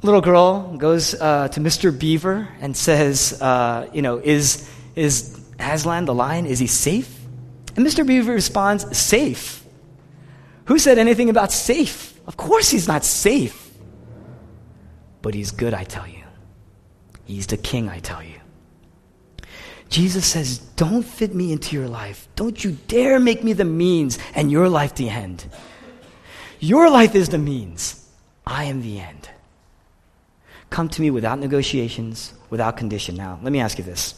Little 0.02 0.22
girl 0.22 0.76
goes 0.78 1.14
uh, 1.14 1.48
to 1.50 1.60
Mr. 1.60 1.98
Beaver 1.98 2.48
and 2.62 2.76
says, 2.76 3.40
uh, 3.42 3.90
you 3.94 4.02
know, 4.02 4.18
is, 4.18 4.70
is 4.96 5.40
Aslan 5.60 6.06
the 6.06 6.14
lion, 6.14 6.46
is 6.46 6.60
he 6.60 6.68
safe? 6.68 7.15
And 7.76 7.86
Mr. 7.86 8.06
Beaver 8.06 8.32
responds, 8.32 8.98
safe. 8.98 9.64
Who 10.66 10.80
said 10.80 10.98
anything 10.98 11.30
about 11.30 11.52
safe? 11.52 12.20
Of 12.28 12.38
course 12.38 12.70
he's 12.70 12.88
not 12.88 13.04
safe. 13.04 13.72
But 15.22 15.34
he's 15.34 15.52
good, 15.52 15.74
I 15.74 15.84
tell 15.84 16.08
you. 16.08 16.24
He's 17.26 17.48
the 17.48 17.58
king, 17.58 17.90
I 17.90 18.00
tell 18.00 18.24
you. 18.24 18.40
Jesus 19.90 20.26
says, 20.26 20.60
Don't 20.60 21.04
fit 21.04 21.34
me 21.34 21.52
into 21.52 21.76
your 21.76 21.88
life. 21.88 22.28
Don't 22.36 22.64
you 22.64 22.78
dare 22.88 23.20
make 23.20 23.44
me 23.44 23.54
the 23.54 23.66
means 23.66 24.18
and 24.34 24.52
your 24.52 24.70
life 24.70 24.96
the 24.96 25.10
end. 25.10 25.46
Your 26.60 26.90
life 26.90 27.16
is 27.16 27.30
the 27.30 27.38
means. 27.38 28.08
I 28.46 28.66
am 28.66 28.82
the 28.82 29.00
end. 29.00 29.30
Come 30.70 30.90
to 30.90 31.02
me 31.02 31.12
without 31.12 31.40
negotiations, 31.40 32.34
without 32.50 32.78
condition. 32.78 33.16
Now, 33.16 33.40
let 33.42 33.52
me 33.52 33.60
ask 33.60 33.78
you 33.78 33.84
this. 33.84 34.16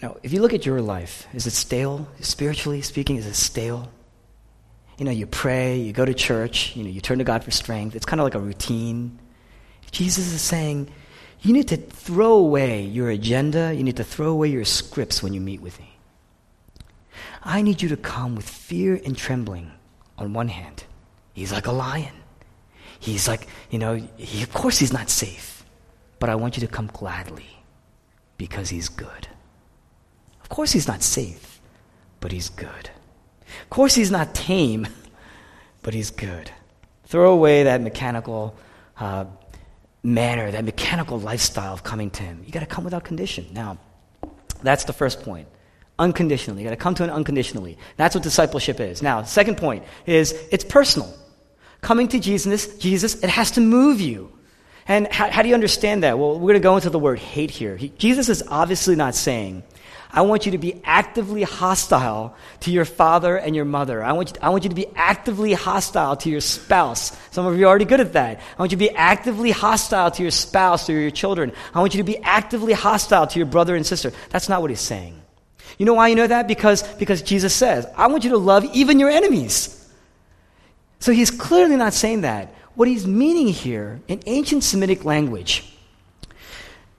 You 0.00 0.08
know, 0.08 0.16
if 0.22 0.32
you 0.32 0.40
look 0.40 0.54
at 0.54 0.64
your 0.64 0.80
life, 0.80 1.26
is 1.34 1.46
it 1.46 1.52
stale? 1.52 2.06
Spiritually 2.20 2.82
speaking, 2.82 3.16
is 3.16 3.26
it 3.26 3.34
stale? 3.34 3.90
You 4.96 5.04
know, 5.04 5.10
you 5.10 5.26
pray, 5.26 5.76
you 5.78 5.92
go 5.92 6.04
to 6.04 6.14
church, 6.14 6.76
you 6.76 6.84
know, 6.84 6.90
you 6.90 7.00
turn 7.00 7.18
to 7.18 7.24
God 7.24 7.42
for 7.42 7.50
strength. 7.50 7.96
It's 7.96 8.06
kind 8.06 8.20
of 8.20 8.24
like 8.24 8.36
a 8.36 8.40
routine. 8.40 9.18
Jesus 9.90 10.32
is 10.32 10.40
saying, 10.40 10.88
you 11.40 11.52
need 11.52 11.68
to 11.68 11.76
throw 11.76 12.34
away 12.34 12.82
your 12.82 13.10
agenda, 13.10 13.74
you 13.74 13.82
need 13.82 13.96
to 13.96 14.04
throw 14.04 14.28
away 14.28 14.48
your 14.48 14.64
scripts 14.64 15.22
when 15.22 15.34
you 15.34 15.40
meet 15.40 15.60
with 15.60 15.78
me. 15.80 15.98
I 17.42 17.62
need 17.62 17.82
you 17.82 17.88
to 17.88 17.96
come 17.96 18.36
with 18.36 18.48
fear 18.48 19.00
and 19.04 19.16
trembling 19.16 19.72
on 20.16 20.32
one 20.32 20.48
hand. 20.48 20.84
He's 21.32 21.52
like 21.52 21.66
a 21.66 21.72
lion. 21.72 22.14
He's 23.00 23.26
like, 23.26 23.46
you 23.70 23.78
know, 23.78 23.94
he, 24.16 24.42
of 24.42 24.52
course 24.52 24.78
he's 24.78 24.92
not 24.92 25.10
safe, 25.10 25.64
but 26.18 26.28
I 26.28 26.34
want 26.36 26.56
you 26.56 26.60
to 26.60 26.72
come 26.72 26.88
gladly 26.92 27.64
because 28.36 28.68
he's 28.68 28.88
good. 28.88 29.28
Of 30.48 30.56
course 30.56 30.72
he's 30.72 30.88
not 30.88 31.02
safe, 31.02 31.60
but 32.20 32.32
he's 32.32 32.48
good. 32.48 32.90
Of 33.62 33.70
course 33.70 33.94
he's 33.94 34.10
not 34.10 34.34
tame, 34.34 34.86
but 35.82 35.92
he's 35.92 36.10
good. 36.10 36.50
Throw 37.04 37.32
away 37.32 37.64
that 37.64 37.82
mechanical 37.82 38.56
uh, 38.98 39.26
manner, 40.02 40.50
that 40.50 40.64
mechanical 40.64 41.18
lifestyle 41.20 41.74
of 41.74 41.84
coming 41.84 42.10
to 42.12 42.22
Him. 42.22 42.42
You 42.46 42.52
got 42.52 42.60
to 42.60 42.66
come 42.66 42.84
without 42.84 43.04
condition. 43.04 43.46
Now, 43.52 43.78
that's 44.62 44.84
the 44.84 44.92
first 44.92 45.22
point. 45.22 45.48
Unconditionally. 45.98 46.62
You 46.62 46.68
got 46.68 46.74
to 46.74 46.80
come 46.80 46.94
to 46.94 47.04
Him 47.04 47.10
unconditionally. 47.10 47.78
That's 47.96 48.14
what 48.14 48.24
discipleship 48.24 48.80
is. 48.80 49.02
Now, 49.02 49.22
second 49.22 49.56
point 49.56 49.84
is 50.06 50.32
it's 50.50 50.64
personal. 50.64 51.12
Coming 51.80 52.08
to 52.08 52.18
Jesus, 52.18 52.76
Jesus, 52.78 53.22
it 53.22 53.30
has 53.30 53.52
to 53.52 53.60
move 53.60 54.00
you. 54.00 54.32
And 54.86 55.06
how, 55.12 55.30
how 55.30 55.42
do 55.42 55.48
you 55.48 55.54
understand 55.54 56.02
that? 56.02 56.18
Well, 56.18 56.34
we're 56.34 56.52
going 56.52 56.54
to 56.54 56.60
go 56.60 56.76
into 56.76 56.90
the 56.90 56.98
word 56.98 57.18
hate 57.18 57.50
here. 57.50 57.76
He, 57.76 57.90
Jesus 57.90 58.28
is 58.28 58.42
obviously 58.48 58.96
not 58.96 59.14
saying 59.14 59.62
I 60.10 60.22
want 60.22 60.46
you 60.46 60.52
to 60.52 60.58
be 60.58 60.80
actively 60.84 61.42
hostile 61.42 62.34
to 62.60 62.70
your 62.70 62.86
father 62.86 63.36
and 63.36 63.54
your 63.54 63.66
mother. 63.66 64.02
I 64.02 64.12
want, 64.12 64.30
you, 64.30 64.36
I 64.40 64.48
want 64.48 64.64
you 64.64 64.70
to 64.70 64.74
be 64.74 64.86
actively 64.96 65.52
hostile 65.52 66.16
to 66.16 66.30
your 66.30 66.40
spouse. 66.40 67.16
Some 67.30 67.44
of 67.46 67.58
you 67.58 67.66
are 67.66 67.68
already 67.68 67.84
good 67.84 68.00
at 68.00 68.14
that. 68.14 68.38
I 68.38 68.62
want 68.62 68.72
you 68.72 68.78
to 68.78 68.84
be 68.84 68.90
actively 68.90 69.50
hostile 69.50 70.10
to 70.12 70.22
your 70.22 70.30
spouse 70.30 70.88
or 70.88 70.98
your 70.98 71.10
children. 71.10 71.52
I 71.74 71.80
want 71.80 71.94
you 71.94 71.98
to 71.98 72.04
be 72.04 72.18
actively 72.18 72.72
hostile 72.72 73.26
to 73.26 73.38
your 73.38 73.46
brother 73.46 73.76
and 73.76 73.84
sister. 73.84 74.12
That's 74.30 74.48
not 74.48 74.62
what 74.62 74.70
he's 74.70 74.80
saying. 74.80 75.20
You 75.76 75.84
know 75.84 75.94
why 75.94 76.08
you 76.08 76.14
know 76.14 76.26
that? 76.26 76.48
Because, 76.48 76.82
because 76.94 77.20
Jesus 77.20 77.54
says, 77.54 77.86
I 77.94 78.06
want 78.06 78.24
you 78.24 78.30
to 78.30 78.38
love 78.38 78.64
even 78.72 78.98
your 78.98 79.10
enemies. 79.10 79.74
So 81.00 81.12
he's 81.12 81.30
clearly 81.30 81.76
not 81.76 81.92
saying 81.92 82.22
that. 82.22 82.54
What 82.74 82.88
he's 82.88 83.06
meaning 83.06 83.48
here 83.48 84.00
in 84.08 84.22
ancient 84.26 84.64
Semitic 84.64 85.04
language, 85.04 85.70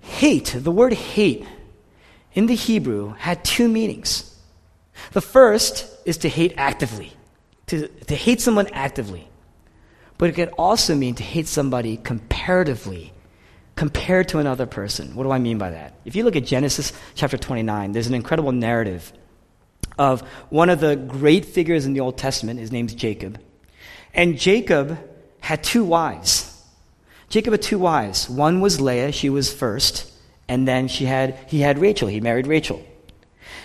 hate, 0.02 0.56
the 0.56 0.72
word 0.72 0.94
hate, 0.94 1.46
in 2.34 2.46
the 2.46 2.56
Hebrew 2.56 3.14
had 3.14 3.44
two 3.44 3.68
meanings. 3.68 4.38
The 5.12 5.22
first 5.22 5.88
is 6.06 6.18
to 6.20 6.30
hate 6.30 6.54
actively, 6.58 7.14
to, 7.68 7.88
to 7.88 8.16
hate 8.16 8.42
someone 8.42 8.68
actively. 8.68 9.28
But 10.18 10.30
it 10.30 10.34
could 10.34 10.50
also 10.58 10.96
mean 10.96 11.16
to 11.16 11.24
hate 11.24 11.48
somebody 11.48 11.98
comparatively, 11.98 13.14
compared 13.76 14.28
to 14.30 14.40
another 14.40 14.66
person. 14.66 15.16
What 15.16 15.24
do 15.24 15.32
I 15.32 15.40
mean 15.40 15.58
by 15.58 15.72
that? 15.72 15.94
If 16.06 16.16
you 16.16 16.24
look 16.24 16.36
at 16.36 16.46
Genesis 16.46 16.92
chapter 17.16 17.38
29, 17.38 17.94
there's 17.94 18.08
an 18.08 18.14
incredible 18.14 18.52
narrative 18.52 19.14
of 19.98 20.22
one 20.50 20.70
of 20.70 20.80
the 20.80 20.96
great 20.96 21.46
figures 21.46 21.86
in 21.86 21.94
the 21.94 22.02
Old 22.02 22.18
Testament. 22.18 22.60
His 22.60 22.72
name's 22.72 22.94
Jacob. 22.94 23.40
And 24.14 24.38
Jacob 24.38 25.00
had 25.40 25.64
two 25.64 25.86
wives. 25.86 26.46
Jacob 27.30 27.54
had 27.54 27.62
two 27.62 27.80
wives. 27.80 28.30
One 28.30 28.60
was 28.60 28.82
Leah, 28.82 29.12
she 29.12 29.30
was 29.30 29.54
first 29.54 30.09
and 30.50 30.68
then 30.68 30.88
she 30.88 31.06
had, 31.06 31.38
he 31.48 31.62
had 31.62 31.80
Rachel. 31.80 32.08
He 32.10 32.20
married 32.20 32.48
Rachel. 32.48 32.84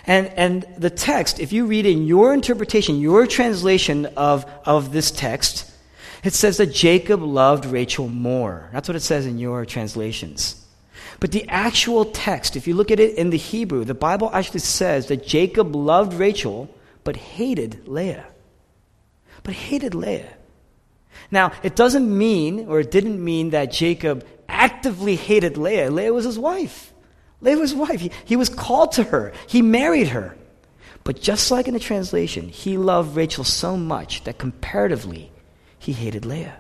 And, 0.07 0.27
and 0.37 0.67
the 0.77 0.91
text, 0.91 1.41
if 1.41 1.53
you 1.53 1.65
read 1.65 1.87
in 1.87 2.07
your 2.07 2.35
interpretation, 2.35 3.01
your 3.01 3.27
translation 3.27 4.05
of, 4.19 4.45
of 4.67 4.93
this 4.93 5.11
text, 5.11 5.73
it 6.23 6.35
says 6.35 6.59
that 6.59 6.73
Jacob 6.73 7.23
loved 7.23 7.65
Rachel 7.65 8.09
more. 8.09 8.69
That's 8.73 8.87
what 8.87 8.97
it 8.97 9.01
says 9.01 9.27
in 9.27 9.39
your 9.39 9.65
translations. 9.65 10.63
But 11.21 11.33
the 11.33 11.49
actual 11.49 12.05
text, 12.05 12.55
if 12.55 12.67
you 12.67 12.75
look 12.75 12.91
at 12.91 13.01
it 13.01 13.17
in 13.17 13.31
the 13.31 13.39
Hebrew, 13.39 13.85
the 13.85 13.95
Bible 13.95 14.31
actually 14.33 14.61
says 14.61 15.07
that 15.07 15.27
Jacob 15.27 15.75
loved 15.75 16.13
Rachel 16.13 16.69
but 17.03 17.17
hated 17.17 17.89
Leah. 17.89 18.27
But 19.43 19.55
hated 19.55 19.95
Leah. 19.95 20.35
Now, 21.31 21.53
it 21.63 21.77
doesn't 21.77 22.07
mean, 22.07 22.69
or 22.69 22.81
it 22.81 22.91
didn't 22.91 23.23
mean 23.23 23.51
that 23.51 23.73
Jacob 23.73 24.27
actively 24.55 25.17
hated 25.17 25.59
Leah. 25.59 25.91
Leah 25.91 26.15
was 26.15 26.25
his 26.25 26.39
wife. 26.39 26.93
Leah 27.41 27.59
was 27.59 27.73
his 27.73 27.79
wife. 27.79 28.01
He, 28.01 28.11
he 28.25 28.37
was 28.37 28.49
called 28.49 28.93
to 28.93 29.03
her, 29.05 29.33
he 29.47 29.61
married 29.61 30.09
her. 30.09 30.37
But 31.03 31.21
just 31.21 31.51
like 31.51 31.69
in 31.69 31.75
the 31.75 31.81
translation, 31.81 32.49
he 32.49 32.79
loved 32.79 33.15
Rachel 33.15 33.45
so 33.45 33.77
much 33.77 34.25
that 34.25 34.39
comparatively, 34.39 35.31
he 35.79 35.93
hated 35.93 36.25
Leah. 36.25 36.57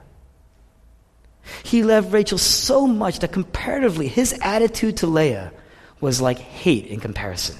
He 1.62 1.82
loved 1.82 2.12
Rachel 2.12 2.36
so 2.36 2.86
much 2.86 3.20
that 3.20 3.32
comparatively, 3.32 4.06
his 4.06 4.38
attitude 4.42 4.98
to 4.98 5.06
Leah 5.06 5.52
was 6.00 6.20
like 6.20 6.38
hate 6.38 6.86
in 6.86 7.00
comparison. 7.00 7.56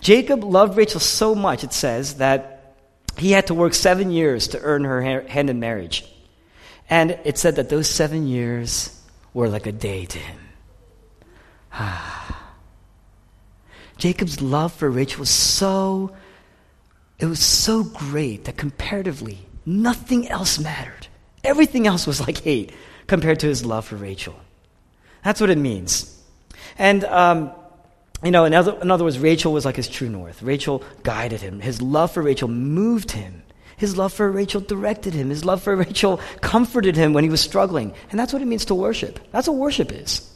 Jacob 0.00 0.44
loved 0.44 0.76
Rachel 0.76 1.00
so 1.00 1.34
much, 1.34 1.64
it 1.64 1.72
says, 1.72 2.14
that 2.14 2.74
he 3.16 3.32
had 3.32 3.46
to 3.46 3.54
work 3.54 3.72
seven 3.72 4.10
years 4.10 4.48
to 4.48 4.60
earn 4.60 4.84
her 4.84 5.00
hand 5.22 5.48
in 5.48 5.58
marriage. 5.60 6.04
And 6.90 7.18
it 7.24 7.38
said 7.38 7.56
that 7.56 7.70
those 7.70 7.88
seven 7.88 8.26
years 8.26 8.98
were 9.34 9.48
like 9.48 9.66
a 9.66 9.72
day 9.72 10.04
to 10.06 10.18
him. 10.18 10.38
Ah. 11.72 12.38
Jacob's 13.98 14.42
love 14.42 14.72
for 14.72 14.90
Rachel 14.90 15.20
was 15.20 15.30
so, 15.30 16.14
it 17.18 17.26
was 17.26 17.38
so 17.38 17.84
great 17.84 18.44
that 18.44 18.56
comparatively, 18.56 19.38
nothing 19.64 20.28
else 20.28 20.58
mattered. 20.58 21.06
Everything 21.44 21.86
else 21.86 22.06
was 22.06 22.20
like 22.20 22.38
hate 22.38 22.72
compared 23.06 23.40
to 23.40 23.46
his 23.46 23.64
love 23.64 23.84
for 23.84 23.96
Rachel. 23.96 24.34
That's 25.22 25.40
what 25.40 25.50
it 25.50 25.58
means. 25.58 26.20
And, 26.78 27.04
um, 27.04 27.52
you 28.24 28.30
know, 28.30 28.44
in 28.44 28.54
other, 28.54 28.78
in 28.80 28.90
other 28.90 29.04
words, 29.04 29.18
Rachel 29.18 29.52
was 29.52 29.64
like 29.64 29.76
his 29.76 29.88
true 29.88 30.08
north. 30.08 30.42
Rachel 30.42 30.82
guided 31.02 31.40
him. 31.40 31.60
His 31.60 31.82
love 31.82 32.12
for 32.12 32.22
Rachel 32.22 32.48
moved 32.48 33.12
him. 33.12 33.42
His 33.82 33.96
love 33.96 34.12
for 34.12 34.30
Rachel 34.30 34.60
directed 34.60 35.12
him. 35.12 35.30
His 35.30 35.44
love 35.44 35.60
for 35.60 35.74
Rachel 35.74 36.20
comforted 36.40 36.94
him 36.94 37.14
when 37.14 37.24
he 37.24 37.30
was 37.30 37.40
struggling. 37.40 37.92
And 38.12 38.20
that's 38.20 38.32
what 38.32 38.40
it 38.40 38.44
means 38.44 38.66
to 38.66 38.76
worship. 38.76 39.18
That's 39.32 39.48
what 39.48 39.56
worship 39.56 39.90
is. 39.90 40.30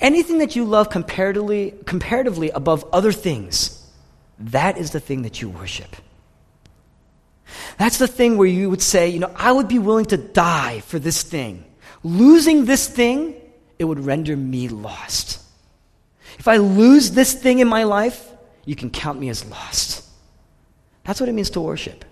Anything 0.00 0.38
that 0.38 0.56
you 0.56 0.64
love 0.64 0.88
comparatively, 0.88 1.74
comparatively 1.84 2.48
above 2.48 2.82
other 2.94 3.12
things, 3.12 3.86
that 4.38 4.78
is 4.78 4.92
the 4.92 5.00
thing 5.00 5.20
that 5.20 5.42
you 5.42 5.50
worship. 5.50 5.94
That's 7.76 7.98
the 7.98 8.08
thing 8.08 8.38
where 8.38 8.48
you 8.48 8.70
would 8.70 8.80
say, 8.80 9.10
you 9.10 9.18
know, 9.18 9.30
I 9.36 9.52
would 9.52 9.68
be 9.68 9.78
willing 9.78 10.06
to 10.06 10.16
die 10.16 10.80
for 10.80 10.98
this 10.98 11.22
thing. 11.22 11.62
Losing 12.02 12.64
this 12.64 12.88
thing, 12.88 13.34
it 13.78 13.84
would 13.84 14.00
render 14.00 14.34
me 14.34 14.68
lost. 14.68 15.42
If 16.38 16.48
I 16.48 16.56
lose 16.56 17.10
this 17.10 17.34
thing 17.34 17.58
in 17.58 17.68
my 17.68 17.82
life, 17.82 18.26
you 18.64 18.76
can 18.76 18.88
count 18.88 19.20
me 19.20 19.28
as 19.28 19.44
lost. 19.44 20.08
That's 21.04 21.20
what 21.20 21.28
it 21.28 21.32
means 21.32 21.50
to 21.50 21.60
worship. 21.60 22.06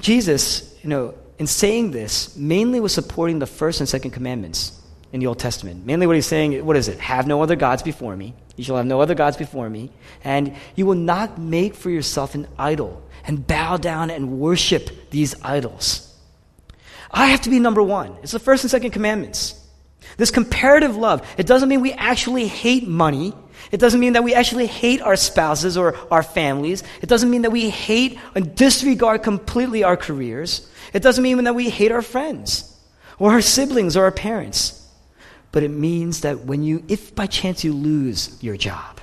Jesus, 0.00 0.76
you 0.82 0.88
know, 0.88 1.14
in 1.38 1.46
saying 1.46 1.90
this, 1.90 2.36
mainly 2.36 2.80
was 2.80 2.92
supporting 2.92 3.38
the 3.38 3.46
first 3.46 3.80
and 3.80 3.88
second 3.88 4.12
commandments 4.12 4.80
in 5.12 5.20
the 5.20 5.26
Old 5.26 5.38
Testament. 5.38 5.84
Mainly 5.84 6.06
what 6.06 6.16
he's 6.16 6.26
saying, 6.26 6.64
what 6.64 6.76
is 6.76 6.88
it? 6.88 6.98
Have 7.00 7.26
no 7.26 7.42
other 7.42 7.56
gods 7.56 7.82
before 7.82 8.16
me. 8.16 8.34
You 8.56 8.64
shall 8.64 8.76
have 8.76 8.86
no 8.86 9.00
other 9.00 9.14
gods 9.14 9.36
before 9.36 9.68
me. 9.68 9.90
And 10.24 10.54
you 10.74 10.86
will 10.86 10.94
not 10.94 11.38
make 11.38 11.74
for 11.74 11.90
yourself 11.90 12.34
an 12.34 12.48
idol 12.58 13.02
and 13.24 13.46
bow 13.46 13.76
down 13.76 14.10
and 14.10 14.38
worship 14.40 15.10
these 15.10 15.34
idols. 15.42 16.08
I 17.10 17.26
have 17.26 17.42
to 17.42 17.50
be 17.50 17.58
number 17.58 17.82
one. 17.82 18.16
It's 18.22 18.32
the 18.32 18.38
first 18.38 18.64
and 18.64 18.70
second 18.70 18.90
commandments. 18.90 19.58
This 20.16 20.30
comparative 20.30 20.96
love, 20.96 21.26
it 21.38 21.46
doesn't 21.46 21.68
mean 21.68 21.80
we 21.80 21.92
actually 21.92 22.46
hate 22.46 22.86
money. 22.86 23.34
It 23.72 23.80
doesn't 23.80 23.98
mean 24.00 24.12
that 24.12 24.22
we 24.22 24.34
actually 24.34 24.66
hate 24.66 25.00
our 25.00 25.16
spouses 25.16 25.78
or 25.78 25.96
our 26.10 26.22
families. 26.22 26.84
It 27.00 27.08
doesn't 27.08 27.30
mean 27.30 27.42
that 27.42 27.50
we 27.50 27.70
hate 27.70 28.18
and 28.34 28.54
disregard 28.54 29.22
completely 29.22 29.82
our 29.82 29.96
careers. 29.96 30.68
It 30.92 31.02
doesn't 31.02 31.24
mean 31.24 31.42
that 31.44 31.54
we 31.54 31.70
hate 31.70 31.90
our 31.90 32.02
friends. 32.02 32.68
or 33.18 33.30
our 33.32 33.40
siblings 33.40 33.96
or 33.96 34.04
our 34.04 34.12
parents. 34.12 34.78
But 35.52 35.62
it 35.62 35.68
means 35.70 36.22
that 36.22 36.40
when 36.40 36.62
you, 36.62 36.82
if 36.88 37.14
by 37.14 37.26
chance 37.26 37.62
you 37.62 37.72
lose 37.72 38.42
your 38.42 38.56
job, 38.56 39.00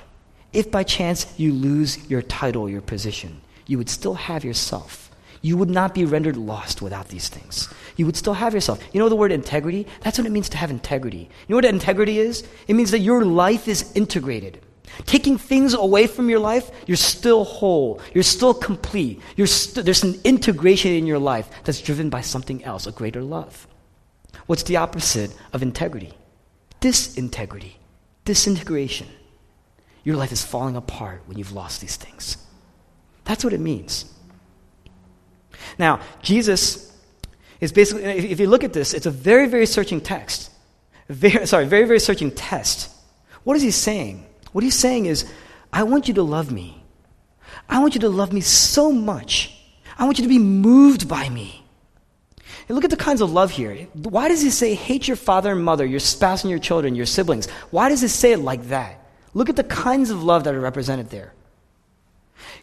if 0.52 0.70
by 0.70 0.82
chance 0.82 1.32
you 1.38 1.52
lose 1.52 2.10
your 2.10 2.22
title, 2.22 2.68
your 2.68 2.80
position, 2.80 3.40
you 3.66 3.78
would 3.78 3.88
still 3.88 4.14
have 4.14 4.44
yourself. 4.44 5.10
You 5.42 5.56
would 5.56 5.70
not 5.70 5.94
be 5.94 6.04
rendered 6.04 6.36
lost 6.36 6.82
without 6.82 7.08
these 7.08 7.28
things. 7.28 7.72
You 8.00 8.06
would 8.06 8.16
still 8.16 8.32
have 8.32 8.54
yourself. 8.54 8.82
You 8.94 8.98
know 8.98 9.10
the 9.10 9.14
word 9.14 9.30
integrity? 9.30 9.86
That's 10.00 10.16
what 10.16 10.26
it 10.26 10.30
means 10.30 10.48
to 10.48 10.56
have 10.56 10.70
integrity. 10.70 11.18
You 11.18 11.46
know 11.50 11.56
what 11.56 11.66
integrity 11.66 12.18
is? 12.18 12.48
It 12.66 12.72
means 12.72 12.92
that 12.92 13.00
your 13.00 13.26
life 13.26 13.68
is 13.68 13.92
integrated. 13.94 14.58
Taking 15.04 15.36
things 15.36 15.74
away 15.74 16.06
from 16.06 16.30
your 16.30 16.38
life, 16.38 16.70
you're 16.86 16.96
still 16.96 17.44
whole. 17.44 18.00
You're 18.14 18.22
still 18.22 18.54
complete. 18.54 19.20
You're 19.36 19.46
st- 19.46 19.84
there's 19.84 20.02
an 20.02 20.18
integration 20.24 20.92
in 20.92 21.06
your 21.06 21.18
life 21.18 21.50
that's 21.64 21.82
driven 21.82 22.08
by 22.08 22.22
something 22.22 22.64
else, 22.64 22.86
a 22.86 22.92
greater 22.92 23.20
love. 23.20 23.68
What's 24.46 24.62
the 24.62 24.78
opposite 24.78 25.36
of 25.52 25.62
integrity? 25.62 26.14
Disintegrity, 26.80 27.76
disintegration. 28.24 29.08
Your 30.04 30.16
life 30.16 30.32
is 30.32 30.42
falling 30.42 30.74
apart 30.74 31.20
when 31.26 31.36
you've 31.36 31.52
lost 31.52 31.82
these 31.82 31.96
things. 31.96 32.38
That's 33.24 33.44
what 33.44 33.52
it 33.52 33.60
means. 33.60 34.10
Now, 35.78 36.00
Jesus 36.22 36.89
is 37.60 37.72
basically, 37.72 38.04
if 38.04 38.40
you 38.40 38.48
look 38.48 38.64
at 38.64 38.72
this, 38.72 38.94
it's 38.94 39.06
a 39.06 39.10
very, 39.10 39.46
very 39.46 39.66
searching 39.66 40.00
text. 40.00 40.50
Very, 41.08 41.46
sorry, 41.52 41.66
very, 41.66 41.84
very 41.84 42.00
searching 42.00 42.30
test. 42.30 42.90
What 43.44 43.56
is 43.56 43.62
he 43.62 43.70
saying? 43.70 44.26
What 44.52 44.64
he's 44.64 44.78
saying 44.78 45.06
is, 45.06 45.30
I 45.72 45.84
want 45.84 46.08
you 46.08 46.14
to 46.14 46.22
love 46.22 46.50
me. 46.50 46.82
I 47.68 47.78
want 47.78 47.94
you 47.94 48.00
to 48.02 48.08
love 48.08 48.32
me 48.32 48.40
so 48.40 48.90
much. 48.90 49.56
I 49.98 50.04
want 50.04 50.18
you 50.18 50.24
to 50.24 50.28
be 50.28 50.38
moved 50.38 51.08
by 51.08 51.28
me. 51.28 51.64
And 52.68 52.74
look 52.74 52.84
at 52.84 52.90
the 52.90 52.96
kinds 52.96 53.20
of 53.20 53.32
love 53.32 53.50
here. 53.50 53.74
Why 53.94 54.28
does 54.28 54.42
he 54.42 54.50
say, 54.50 54.74
hate 54.74 55.06
your 55.06 55.16
father 55.16 55.52
and 55.52 55.64
mother, 55.64 55.84
your 55.84 56.00
spouse 56.00 56.42
and 56.42 56.50
your 56.50 56.58
children, 56.58 56.94
your 56.94 57.06
siblings? 57.06 57.48
Why 57.70 57.88
does 57.88 58.00
he 58.00 58.08
say 58.08 58.32
it 58.32 58.38
like 58.38 58.68
that? 58.68 58.96
Look 59.34 59.48
at 59.48 59.56
the 59.56 59.64
kinds 59.64 60.10
of 60.10 60.22
love 60.22 60.44
that 60.44 60.54
are 60.54 60.60
represented 60.60 61.10
there. 61.10 61.32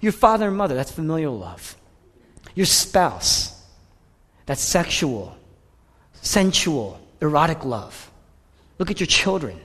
Your 0.02 0.12
father 0.12 0.48
and 0.48 0.58
mother, 0.58 0.76
that's 0.76 0.92
familial 0.92 1.38
love. 1.38 1.76
Your 2.56 2.66
spouse, 2.66 3.57
that's 4.48 4.62
sexual, 4.62 5.38
sensual, 6.22 7.00
erotic 7.22 7.64
love. 7.64 8.10
Look 8.80 8.90
at 8.90 9.00
your 9.00 9.08
children. 9.08 9.58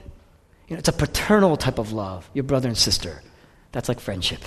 You 0.67 0.75
know, 0.75 0.79
it's 0.79 0.89
a 0.89 0.93
paternal 0.93 1.57
type 1.57 1.79
of 1.79 1.91
love, 1.91 2.29
your 2.33 2.43
brother 2.43 2.67
and 2.67 2.77
sister. 2.77 3.23
That's 3.71 3.89
like 3.89 3.99
friendship. 3.99 4.41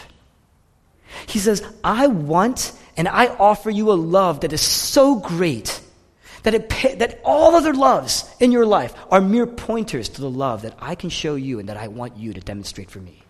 He 1.27 1.39
says, 1.39 1.67
I 1.83 2.07
want 2.07 2.73
and 2.97 3.09
I 3.09 3.27
offer 3.27 3.71
you 3.71 3.91
a 3.91 3.95
love 3.95 4.41
that 4.41 4.53
is 4.53 4.61
so 4.61 5.17
great 5.17 5.81
that, 6.43 6.55
it, 6.55 6.69
that 6.99 7.21
all 7.25 7.55
other 7.55 7.75
loves 7.75 8.31
in 8.39 8.53
your 8.53 8.67
life 8.67 8.95
are 9.11 9.21
mere 9.21 9.47
pointers 9.47 10.09
to 10.11 10.21
the 10.21 10.31
love 10.31 10.63
that 10.63 10.77
I 10.79 10.95
can 10.95 11.11
show 11.11 11.35
you 11.35 11.59
and 11.59 11.69
that 11.69 11.77
I 11.77 11.89
want 11.89 12.17
you 12.17 12.33
to 12.35 12.41
demonstrate 12.41 12.91
for 12.91 13.01
me. 13.01 13.23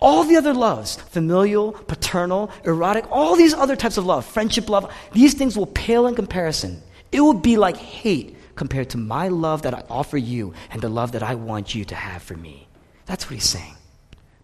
All 0.00 0.24
the 0.24 0.36
other 0.36 0.54
loves, 0.54 0.96
familial, 0.96 1.72
paternal, 1.72 2.50
erotic, 2.64 3.04
all 3.10 3.36
these 3.36 3.54
other 3.54 3.76
types 3.76 3.96
of 3.96 4.06
love, 4.06 4.24
friendship 4.24 4.68
love, 4.68 4.92
these 5.12 5.34
things 5.34 5.56
will 5.56 5.66
pale 5.66 6.06
in 6.06 6.14
comparison. 6.14 6.82
It 7.12 7.20
will 7.20 7.34
be 7.34 7.56
like 7.56 7.76
hate 7.76 8.36
compared 8.54 8.90
to 8.90 8.98
my 8.98 9.28
love 9.28 9.62
that 9.62 9.74
I 9.74 9.84
offer 9.88 10.16
you 10.16 10.54
and 10.70 10.80
the 10.80 10.88
love 10.88 11.12
that 11.12 11.22
I 11.22 11.34
want 11.34 11.74
you 11.74 11.84
to 11.86 11.94
have 11.94 12.22
for 12.22 12.36
me. 12.36 12.68
That's 13.06 13.26
what 13.26 13.34
he's 13.34 13.48
saying. 13.48 13.74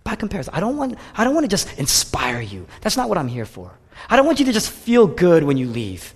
By 0.04 0.14
comparison, 0.16 0.54
I 0.54 0.60
don't 0.60 0.76
want, 0.76 0.98
I 1.14 1.24
don't 1.24 1.34
want 1.34 1.44
to 1.44 1.48
just 1.48 1.78
inspire 1.78 2.40
you. 2.40 2.66
That's 2.80 2.96
not 2.96 3.08
what 3.08 3.18
I'm 3.18 3.28
here 3.28 3.44
for. 3.44 3.70
I 4.08 4.16
don't 4.16 4.26
want 4.26 4.40
you 4.40 4.46
to 4.46 4.52
just 4.52 4.70
feel 4.70 5.06
good 5.06 5.44
when 5.44 5.56
you 5.56 5.68
leave. 5.68 6.14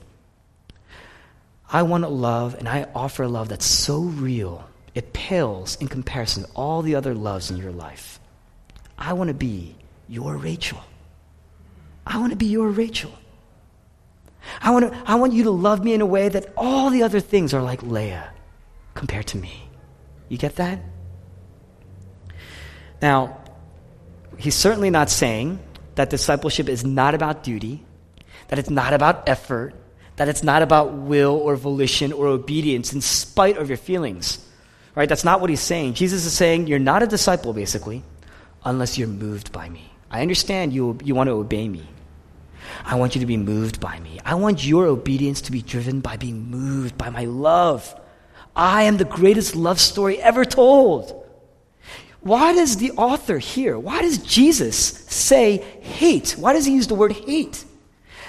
I 1.71 1.83
want 1.83 2.05
a 2.05 2.09
love, 2.09 2.55
and 2.55 2.69
I 2.69 2.87
offer 2.95 3.25
a 3.25 3.29
love 3.29 3.49
that's 3.49 3.67
so 3.67 4.01
real, 4.01 4.69
it 4.95 5.13
pales 5.13 5.77
in 5.77 5.89
comparison 5.89 6.45
to 6.45 6.49
all 6.55 6.83
the 6.83 6.95
other 6.95 7.15
loves 7.15 7.51
in 7.51 7.57
your 7.57 7.73
life. 7.73 8.21
I 8.99 9.13
want 9.13 9.29
to 9.29 9.35
be 9.35 9.77
your 10.09 10.37
Rachel. 10.37 10.81
I 12.07 12.19
want 12.19 12.31
to 12.31 12.37
be 12.37 12.47
your 12.47 12.69
Rachel. 12.69 13.13
I 14.61 14.71
want, 14.71 14.93
to, 14.93 15.03
I 15.07 15.15
want 15.15 15.33
you 15.33 15.45
to 15.45 15.51
love 15.51 15.83
me 15.83 15.95
in 15.95 16.01
a 16.01 16.07
way 16.07 16.29
that 16.29 16.53
all 16.57 16.91
the 16.91 17.03
other 17.03 17.21
things 17.21 17.55
are 17.55 17.63
like 17.63 17.83
Leah 17.83 18.31
compared 18.95 19.27
to 19.29 19.39
me. 19.39 19.69
You 20.29 20.39
get 20.39 20.57
that? 20.57 20.81
Now, 23.01 23.39
he's 24.37 24.55
certainly 24.55 24.91
not 24.91 25.11
saying 25.11 25.59
that 25.95 26.11
discipleship 26.11 26.69
is 26.69 26.85
not 26.85 27.15
about 27.15 27.43
duty, 27.43 27.85
that 28.49 28.59
it's 28.59 28.71
not 28.71 28.93
about 28.93 29.29
effort, 29.29 29.75
that 30.17 30.29
it's 30.29 30.43
not 30.43 30.63
about 30.63 30.93
will 30.93 31.35
or 31.35 31.57
volition 31.57 32.13
or 32.13 32.27
obedience 32.27 32.93
in 32.93 33.01
spite 33.01 33.57
of 33.57 33.69
your 33.69 33.77
feelings. 33.77 34.39
Right? 34.95 35.09
That's 35.09 35.25
not 35.25 35.41
what 35.41 35.51
he's 35.51 35.61
saying. 35.61 35.95
Jesus 35.95 36.25
is 36.25 36.33
saying 36.33 36.69
you're 36.69 36.79
not 36.79 37.03
a 37.03 37.07
disciple, 37.07 37.53
basically, 37.53 38.05
unless 38.65 38.99
you're 38.99 39.09
moved 39.09 39.53
by 39.53 39.69
me. 39.69 39.91
I 40.11 40.23
understand 40.23 40.73
you, 40.73 40.99
you 41.05 41.15
want 41.15 41.29
to 41.29 41.33
obey 41.33 41.69
me. 41.69 41.87
I 42.85 42.95
want 42.97 43.15
you 43.15 43.21
to 43.21 43.27
be 43.27 43.37
moved 43.37 43.81
by 43.81 43.99
me. 44.01 44.21
I 44.25 44.35
want 44.35 44.65
your 44.65 44.87
obedience 44.87 45.41
to 45.43 45.53
be 45.53 45.63
driven 45.63 46.01
by 46.01 46.17
being 46.17 46.51
moved 46.51 46.97
by 46.97 47.11
my 47.11 47.25
love. 47.25 47.95
I 48.57 48.85
am 48.85 48.97
the 48.97 49.05
greatest 49.05 49.55
love 49.55 49.81
story 49.81 50.21
ever 50.21 50.45
told. 50.45 51.25
Why 52.21 52.55
does 52.55 52.79
the 52.79 52.93
author 52.93 53.39
here, 53.39 53.79
why 53.79 54.01
does 54.01 54.19
Jesus 54.19 54.77
say 54.77 55.59
hate? 55.81 56.33
Why 56.39 56.55
does 56.55 56.65
he 56.65 56.75
use 56.75 56.87
the 56.87 56.95
word 56.95 57.13
hate? 57.13 57.65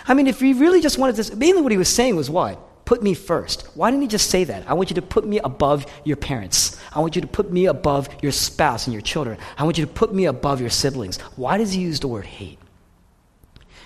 I 0.07 0.13
mean, 0.13 0.27
if 0.27 0.41
he 0.41 0.53
really 0.53 0.81
just 0.81 0.97
wanted 0.97 1.23
to, 1.23 1.35
mainly 1.35 1.61
what 1.61 1.71
he 1.71 1.77
was 1.77 1.87
saying 1.87 2.15
was 2.15 2.29
what? 2.29 2.59
Put 2.85 3.01
me 3.01 3.15
first. 3.15 3.67
Why 3.73 3.89
didn't 3.89 4.03
he 4.03 4.07
just 4.07 4.29
say 4.29 4.43
that? 4.43 4.69
I 4.69 4.75
want 4.75 4.91
you 4.91 4.95
to 4.95 5.01
put 5.01 5.25
me 5.25 5.39
above 5.39 5.87
your 6.03 6.17
parents. 6.17 6.79
I 6.93 6.99
want 6.99 7.15
you 7.15 7.21
to 7.21 7.27
put 7.27 7.51
me 7.51 7.65
above 7.65 8.07
your 8.21 8.31
spouse 8.31 8.85
and 8.85 8.93
your 8.93 9.01
children. 9.01 9.39
I 9.57 9.63
want 9.63 9.79
you 9.79 9.85
to 9.85 9.91
put 9.91 10.13
me 10.13 10.25
above 10.25 10.61
your 10.61 10.69
siblings. 10.69 11.19
Why 11.35 11.57
does 11.57 11.73
he 11.73 11.81
use 11.81 11.99
the 11.99 12.07
word 12.07 12.25
hate? 12.25 12.59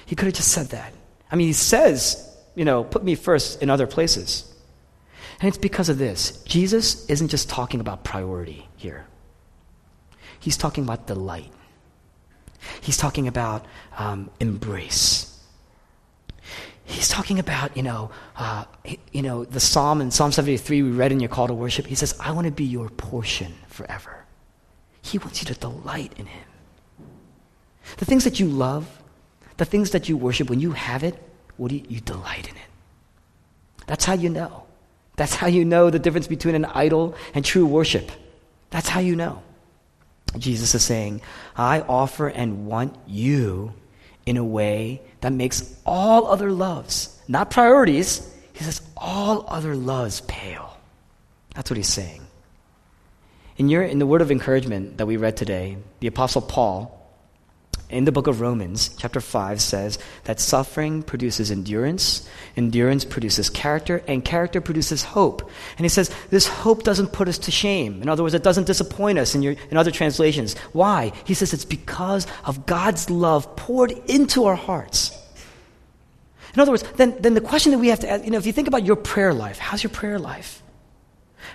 He 0.06 0.16
could 0.16 0.26
have 0.26 0.34
just 0.34 0.52
said 0.52 0.68
that. 0.68 0.94
I 1.32 1.38
mean, 1.38 1.48
he 1.48 1.54
says, 1.54 2.26
you 2.56 2.66
know, 2.66 2.84
put 2.84 3.04
me 3.04 3.16
first 3.16 3.62
in 3.62 3.70
other 3.70 3.88
places. 3.88 4.54
And 5.40 5.48
it's 5.48 5.58
because 5.58 5.88
of 5.88 5.98
this. 5.98 6.44
Jesus 6.44 7.10
isn't 7.10 7.30
just 7.30 7.48
talking 7.48 7.80
about 7.80 8.04
priority 8.04 8.68
here, 8.76 9.06
he's 10.40 10.58
talking 10.58 10.84
about 10.84 11.08
delight, 11.08 11.52
he's 12.82 12.98
talking 12.98 13.28
about 13.28 13.66
um, 13.98 14.30
embrace. 14.40 15.29
He's 16.89 17.08
talking 17.08 17.38
about, 17.38 17.78
you 17.78 17.84
know, 17.84 18.10
uh, 18.36 18.65
you 19.12 19.21
know, 19.21 19.45
the 19.45 19.60
psalm 19.60 20.02
in 20.02 20.10
Psalm 20.10 20.32
73 20.32 20.82
we 20.82 20.89
read 20.89 21.12
in 21.12 21.19
your 21.19 21.30
call 21.30 21.47
to 21.47 21.54
worship. 21.54 21.86
He 21.86 21.93
says, 21.93 22.17
I 22.19 22.32
want 22.32 22.45
to 22.45 22.52
be 22.52 22.65
your 22.65 22.89
portion 22.89 23.54
forever. 23.67 24.25
He 25.04 25.19
wants 25.19 25.39
you 25.39 25.54
to 25.54 25.60
delight 25.60 26.13
in 26.17 26.25
him. 26.25 26.47
The 27.97 28.06
things 28.06 28.23
that 28.23 28.39
you 28.39 28.47
love, 28.47 28.88
the 29.58 29.65
things 29.65 29.91
that 29.91 30.10
you 30.10 30.17
worship, 30.17 30.49
when 30.49 30.60
you 30.60 30.71
have 30.71 31.04
it, 31.04 31.15
what 31.58 31.69
do 31.69 31.75
you, 31.75 31.84
you 31.88 32.02
delight 32.02 32.49
in 32.49 32.56
it? 32.56 32.69
That's 33.86 34.06
how 34.06 34.13
you 34.13 34.30
know. 34.30 34.63
That's 35.15 35.36
how 35.36 35.45
you 35.45 35.65
know 35.65 35.91
the 35.91 35.99
difference 35.99 36.25
between 36.25 36.56
an 36.56 36.65
idol 36.65 37.15
and 37.36 37.45
true 37.45 37.67
worship. 37.67 38.12
That's 38.71 38.89
how 38.89 38.99
you 38.99 39.15
know. 39.15 39.43
Jesus 40.39 40.73
is 40.73 40.84
saying, 40.84 41.21
I 41.56 41.82
offer 41.82 42.30
and 42.30 42.65
want 42.65 42.95
you 43.06 43.73
in 44.30 44.38
a 44.38 44.44
way 44.44 45.02
that 45.22 45.34
makes 45.34 45.76
all 45.88 46.28
other 46.28 46.52
loves, 46.52 47.20
not 47.28 47.50
priorities, 47.50 48.32
he 48.54 48.63
says, 48.63 48.80
all 48.96 49.44
other 49.48 49.76
loves 49.76 50.22
pale. 50.22 50.78
That's 51.56 51.72
what 51.72 51.78
he's 51.78 51.88
saying. 51.89 52.22
In, 53.58 53.70
your, 53.70 53.82
in 53.82 53.98
the 53.98 54.06
word 54.06 54.22
of 54.22 54.30
encouragement 54.30 55.00
that 55.00 55.08
we 55.08 55.18
read 55.18 55.36
today, 55.36 55.78
the 56.00 56.06
Apostle 56.06 56.44
Paul 56.44 56.99
in 57.89 58.06
the 58.06 58.12
book 58.12 58.28
of 58.28 58.42
Romans, 58.42 58.92
chapter 58.98 59.20
5, 59.20 59.62
says 59.62 59.98
that 60.26 60.39
suffering 60.39 61.02
produces 61.02 61.50
endurance, 61.52 62.28
endurance 62.56 63.04
produces 63.04 63.50
character, 63.50 64.04
and 64.08 64.24
character 64.24 64.62
produces 64.62 65.04
hope. 65.04 65.50
And 65.78 65.86
he 65.86 65.89
says 65.89 66.12
this 66.30 66.48
hope 66.48 66.84
doesn't 66.84 67.13
put 67.13 67.28
us 67.28 67.38
to 67.39 67.52
shame. 67.52 68.02
In 68.02 68.10
other 68.10 68.24
words, 68.24 68.36
it 68.36 68.44
doesn't 68.44 68.68
disappoint 68.68 69.18
us 69.18 69.34
in, 69.34 69.42
your, 69.42 69.56
in 69.72 69.78
other 69.78 69.92
translations. 69.92 70.58
Why? 70.72 71.12
He 71.26 71.34
says 71.34 71.54
it's 71.54 71.65
because 71.65 72.28
of 72.46 72.65
God's 72.65 73.10
love 73.10 73.56
poured 73.56 73.92
into 73.92 74.46
our 74.46 74.56
hearts. 74.56 75.18
In 76.54 76.60
other 76.60 76.72
words, 76.72 76.84
then, 76.96 77.15
then 77.20 77.34
the 77.34 77.42
question 77.42 77.72
that 77.72 77.80
we 77.80 77.89
have 77.89 78.00
to 78.02 78.10
ask, 78.10 78.24
you 78.24 78.32
know, 78.32 78.38
if 78.38 78.46
you 78.46 78.54
think 78.54 78.68
about 78.68 78.86
your 78.86 78.96
prayer 78.96 79.34
life, 79.34 79.58
how's 79.60 79.84
your 79.84 79.92
prayer 79.92 80.20
life? 80.20 80.62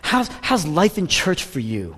How's, 0.02 0.28
how's 0.40 0.66
life 0.66 0.98
in 0.98 1.06
church 1.06 1.44
for 1.44 1.60
you? 1.60 1.96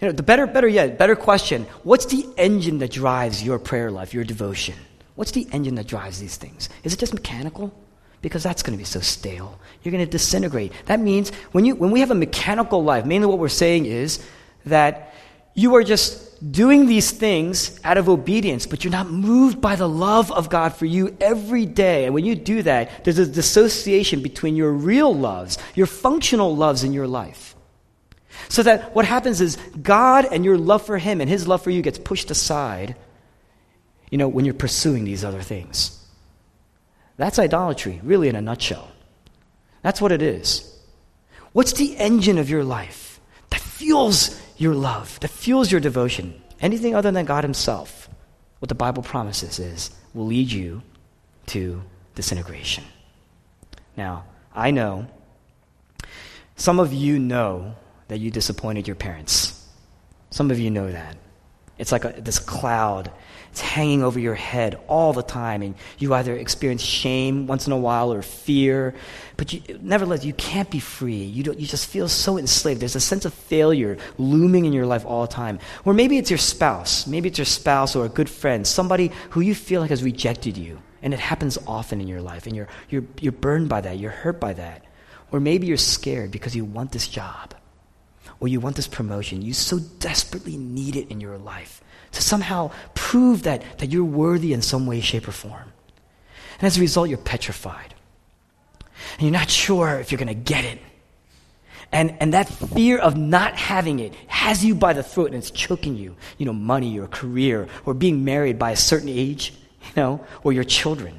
You 0.00 0.08
know, 0.08 0.12
the 0.12 0.22
better, 0.22 0.46
better 0.46 0.68
yet, 0.68 0.98
better 0.98 1.16
question 1.16 1.66
what's 1.82 2.06
the 2.06 2.26
engine 2.36 2.78
that 2.78 2.90
drives 2.90 3.42
your 3.42 3.58
prayer 3.58 3.90
life, 3.90 4.14
your 4.14 4.24
devotion? 4.24 4.74
What's 5.14 5.30
the 5.30 5.46
engine 5.52 5.76
that 5.76 5.86
drives 5.86 6.18
these 6.18 6.36
things? 6.36 6.68
Is 6.82 6.92
it 6.92 6.98
just 6.98 7.14
mechanical? 7.14 7.72
Because 8.20 8.42
that's 8.42 8.62
going 8.62 8.72
to 8.72 8.78
be 8.78 8.84
so 8.84 9.00
stale. 9.00 9.60
You're 9.82 9.92
going 9.92 10.04
to 10.04 10.10
disintegrate. 10.10 10.72
That 10.86 10.98
means 10.98 11.30
when, 11.52 11.64
you, 11.64 11.74
when 11.76 11.90
we 11.90 12.00
have 12.00 12.10
a 12.10 12.14
mechanical 12.14 12.82
life, 12.82 13.04
mainly 13.04 13.26
what 13.26 13.38
we're 13.38 13.48
saying 13.48 13.86
is 13.86 14.24
that 14.64 15.14
you 15.54 15.76
are 15.76 15.84
just 15.84 16.24
doing 16.50 16.86
these 16.86 17.10
things 17.10 17.78
out 17.84 17.96
of 17.96 18.08
obedience, 18.08 18.66
but 18.66 18.82
you're 18.82 18.90
not 18.90 19.08
moved 19.08 19.60
by 19.60 19.76
the 19.76 19.88
love 19.88 20.32
of 20.32 20.48
God 20.48 20.74
for 20.74 20.84
you 20.84 21.16
every 21.20 21.64
day. 21.64 22.06
And 22.06 22.14
when 22.14 22.24
you 22.24 22.34
do 22.34 22.62
that, 22.62 23.04
there's 23.04 23.18
a 23.18 23.26
dissociation 23.26 24.22
between 24.22 24.56
your 24.56 24.72
real 24.72 25.14
loves, 25.14 25.58
your 25.74 25.86
functional 25.86 26.56
loves 26.56 26.82
in 26.82 26.92
your 26.92 27.06
life. 27.06 27.54
So 28.48 28.62
that 28.62 28.94
what 28.94 29.04
happens 29.04 29.40
is 29.40 29.56
God 29.80 30.26
and 30.30 30.44
your 30.44 30.58
love 30.58 30.84
for 30.84 30.98
Him 30.98 31.20
and 31.20 31.28
His 31.30 31.48
love 31.48 31.62
for 31.62 31.70
you 31.70 31.82
gets 31.82 31.98
pushed 31.98 32.30
aside, 32.30 32.96
you 34.10 34.18
know, 34.18 34.28
when 34.28 34.44
you're 34.44 34.54
pursuing 34.54 35.04
these 35.04 35.24
other 35.24 35.42
things. 35.42 36.00
That's 37.16 37.38
idolatry, 37.38 38.00
really, 38.02 38.28
in 38.28 38.36
a 38.36 38.42
nutshell. 38.42 38.90
That's 39.82 40.00
what 40.00 40.12
it 40.12 40.22
is. 40.22 40.70
What's 41.52 41.74
the 41.74 41.96
engine 41.96 42.38
of 42.38 42.50
your 42.50 42.64
life 42.64 43.20
that 43.50 43.60
fuels 43.60 44.40
your 44.56 44.74
love, 44.74 45.20
that 45.20 45.30
fuels 45.30 45.70
your 45.70 45.80
devotion? 45.80 46.42
Anything 46.60 46.94
other 46.94 47.12
than 47.12 47.24
God 47.24 47.44
Himself, 47.44 48.08
what 48.58 48.68
the 48.68 48.74
Bible 48.74 49.02
promises 49.02 49.58
is, 49.58 49.90
will 50.14 50.26
lead 50.26 50.50
you 50.50 50.82
to 51.46 51.82
disintegration. 52.14 52.84
Now, 53.96 54.24
I 54.54 54.70
know 54.70 55.06
some 56.56 56.78
of 56.78 56.92
you 56.92 57.18
know 57.18 57.74
that 58.08 58.18
you 58.18 58.30
disappointed 58.30 58.86
your 58.86 58.96
parents. 58.96 59.66
Some 60.30 60.50
of 60.50 60.58
you 60.58 60.70
know 60.70 60.90
that. 60.90 61.16
It's 61.78 61.92
like 61.92 62.04
a, 62.04 62.14
this 62.20 62.38
cloud 62.38 63.10
it's 63.54 63.60
hanging 63.60 64.02
over 64.02 64.18
your 64.18 64.34
head 64.34 64.80
all 64.88 65.12
the 65.12 65.22
time, 65.22 65.62
and 65.62 65.76
you 65.98 66.12
either 66.12 66.34
experience 66.34 66.82
shame 66.82 67.46
once 67.46 67.68
in 67.68 67.72
a 67.72 67.78
while 67.78 68.12
or 68.12 68.20
fear, 68.20 68.96
but 69.36 69.52
you, 69.52 69.78
nevertheless, 69.80 70.24
you 70.24 70.32
can't 70.32 70.68
be 70.68 70.80
free. 70.80 71.22
You, 71.22 71.44
you 71.52 71.64
just 71.64 71.86
feel 71.86 72.08
so 72.08 72.36
enslaved. 72.36 72.80
There's 72.80 72.96
a 72.96 73.00
sense 73.00 73.24
of 73.24 73.32
failure 73.32 73.96
looming 74.18 74.64
in 74.64 74.72
your 74.72 74.86
life 74.86 75.06
all 75.06 75.20
the 75.20 75.32
time. 75.32 75.60
Or 75.84 75.94
maybe 75.94 76.18
it's 76.18 76.30
your 76.30 76.38
spouse. 76.38 77.06
Maybe 77.06 77.28
it's 77.28 77.38
your 77.38 77.44
spouse 77.44 77.94
or 77.94 78.04
a 78.04 78.08
good 78.08 78.28
friend, 78.28 78.66
somebody 78.66 79.12
who 79.30 79.40
you 79.40 79.54
feel 79.54 79.80
like 79.80 79.90
has 79.90 80.02
rejected 80.02 80.56
you. 80.56 80.82
And 81.00 81.14
it 81.14 81.20
happens 81.20 81.56
often 81.64 82.00
in 82.00 82.08
your 82.08 82.22
life, 82.22 82.48
and 82.48 82.56
you're, 82.56 82.68
you're, 82.90 83.04
you're 83.20 83.30
burned 83.30 83.68
by 83.68 83.82
that, 83.82 84.00
you're 84.00 84.10
hurt 84.10 84.40
by 84.40 84.54
that. 84.54 84.84
Or 85.30 85.38
maybe 85.38 85.68
you're 85.68 85.76
scared 85.76 86.32
because 86.32 86.56
you 86.56 86.64
want 86.64 86.90
this 86.90 87.06
job, 87.06 87.54
or 88.44 88.48
you 88.48 88.60
want 88.60 88.76
this 88.76 88.86
promotion. 88.86 89.40
You 89.40 89.54
so 89.54 89.78
desperately 89.78 90.58
need 90.58 90.96
it 90.96 91.10
in 91.10 91.18
your 91.18 91.38
life 91.38 91.82
to 92.12 92.20
somehow 92.20 92.72
prove 92.92 93.44
that, 93.44 93.62
that 93.78 93.86
you're 93.86 94.04
worthy 94.04 94.52
in 94.52 94.60
some 94.60 94.86
way, 94.86 95.00
shape, 95.00 95.26
or 95.26 95.32
form. 95.32 95.72
And 96.58 96.66
as 96.66 96.76
a 96.76 96.82
result, 96.82 97.08
you're 97.08 97.16
petrified. 97.16 97.94
And 99.14 99.22
you're 99.22 99.30
not 99.30 99.48
sure 99.48 99.98
if 99.98 100.12
you're 100.12 100.18
going 100.18 100.28
to 100.28 100.34
get 100.34 100.66
it. 100.66 100.78
And, 101.90 102.18
and 102.20 102.34
that 102.34 102.46
fear 102.50 102.98
of 102.98 103.16
not 103.16 103.56
having 103.56 103.98
it 103.98 104.14
has 104.26 104.62
you 104.62 104.74
by 104.74 104.92
the 104.92 105.02
throat 105.02 105.28
and 105.28 105.36
it's 105.36 105.50
choking 105.50 105.96
you. 105.96 106.14
You 106.36 106.44
know, 106.44 106.52
money 106.52 106.98
or 106.98 107.06
career 107.06 107.66
or 107.86 107.94
being 107.94 108.26
married 108.26 108.58
by 108.58 108.72
a 108.72 108.76
certain 108.76 109.08
age, 109.08 109.54
you 109.80 109.92
know, 109.96 110.22
or 110.42 110.52
your 110.52 110.64
children. 110.64 111.18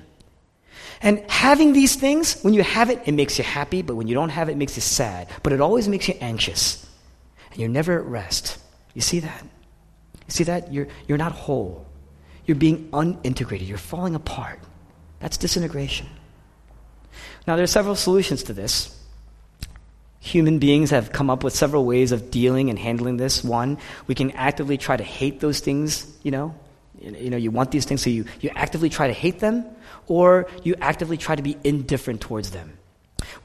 And 1.01 1.27
having 1.27 1.73
these 1.73 1.95
things, 1.95 2.39
when 2.43 2.53
you 2.53 2.61
have 2.61 2.91
it, 2.91 3.01
it 3.07 3.13
makes 3.13 3.39
you 3.39 3.43
happy, 3.43 3.81
but 3.81 3.95
when 3.95 4.05
you 4.05 4.13
don't 4.13 4.29
have 4.29 4.47
it, 4.47 4.51
it 4.51 4.57
makes 4.57 4.75
you 4.75 4.83
sad. 4.83 5.27
But 5.41 5.53
it 5.53 5.59
always 5.59 5.87
makes 5.87 6.07
you 6.07 6.13
anxious. 6.21 6.84
And 7.55 7.61
you're 7.61 7.69
never 7.69 7.97
at 7.97 8.05
rest. 8.05 8.59
You 8.93 8.99
see 8.99 9.21
that? 9.21 9.43
You 9.43 10.29
see 10.29 10.43
that? 10.43 10.73
You're, 10.73 10.87
you're 11.07 11.17
not 11.17 11.31
whole. 11.31 11.87
You're 12.45 12.57
being 12.57 12.89
unintegrated. 12.91 13.65
You're 13.65 13.77
falling 13.77 14.13
apart. 14.13 14.59
That's 15.21 15.37
disintegration. 15.37 16.07
Now, 17.47 17.55
there 17.55 17.63
are 17.63 17.67
several 17.67 17.95
solutions 17.95 18.43
to 18.43 18.53
this. 18.53 18.91
Human 20.19 20.59
beings 20.59 20.89
have 20.89 21.13
come 21.13 21.29
up 21.29 21.45
with 21.45 21.55
several 21.55 21.85
ways 21.85 22.11
of 22.11 22.29
dealing 22.29 22.69
and 22.69 22.77
handling 22.77 23.15
this. 23.15 23.41
One, 23.41 23.77
we 24.05 24.15
can 24.15 24.31
actively 24.31 24.77
try 24.77 24.97
to 24.97 25.03
hate 25.03 25.39
those 25.39 25.61
things, 25.61 26.13
you 26.23 26.31
know. 26.31 26.53
You 26.99 27.29
know, 27.29 27.37
you 27.37 27.51
want 27.51 27.71
these 27.71 27.85
things, 27.85 28.01
so 28.01 28.09
you, 28.09 28.25
you 28.41 28.49
actively 28.53 28.89
try 28.89 29.07
to 29.07 29.13
hate 29.13 29.39
them, 29.39 29.63
or 30.07 30.47
you 30.63 30.75
actively 30.81 31.15
try 31.15 31.35
to 31.35 31.43
be 31.43 31.55
indifferent 31.63 32.19
towards 32.19 32.51
them. 32.51 32.74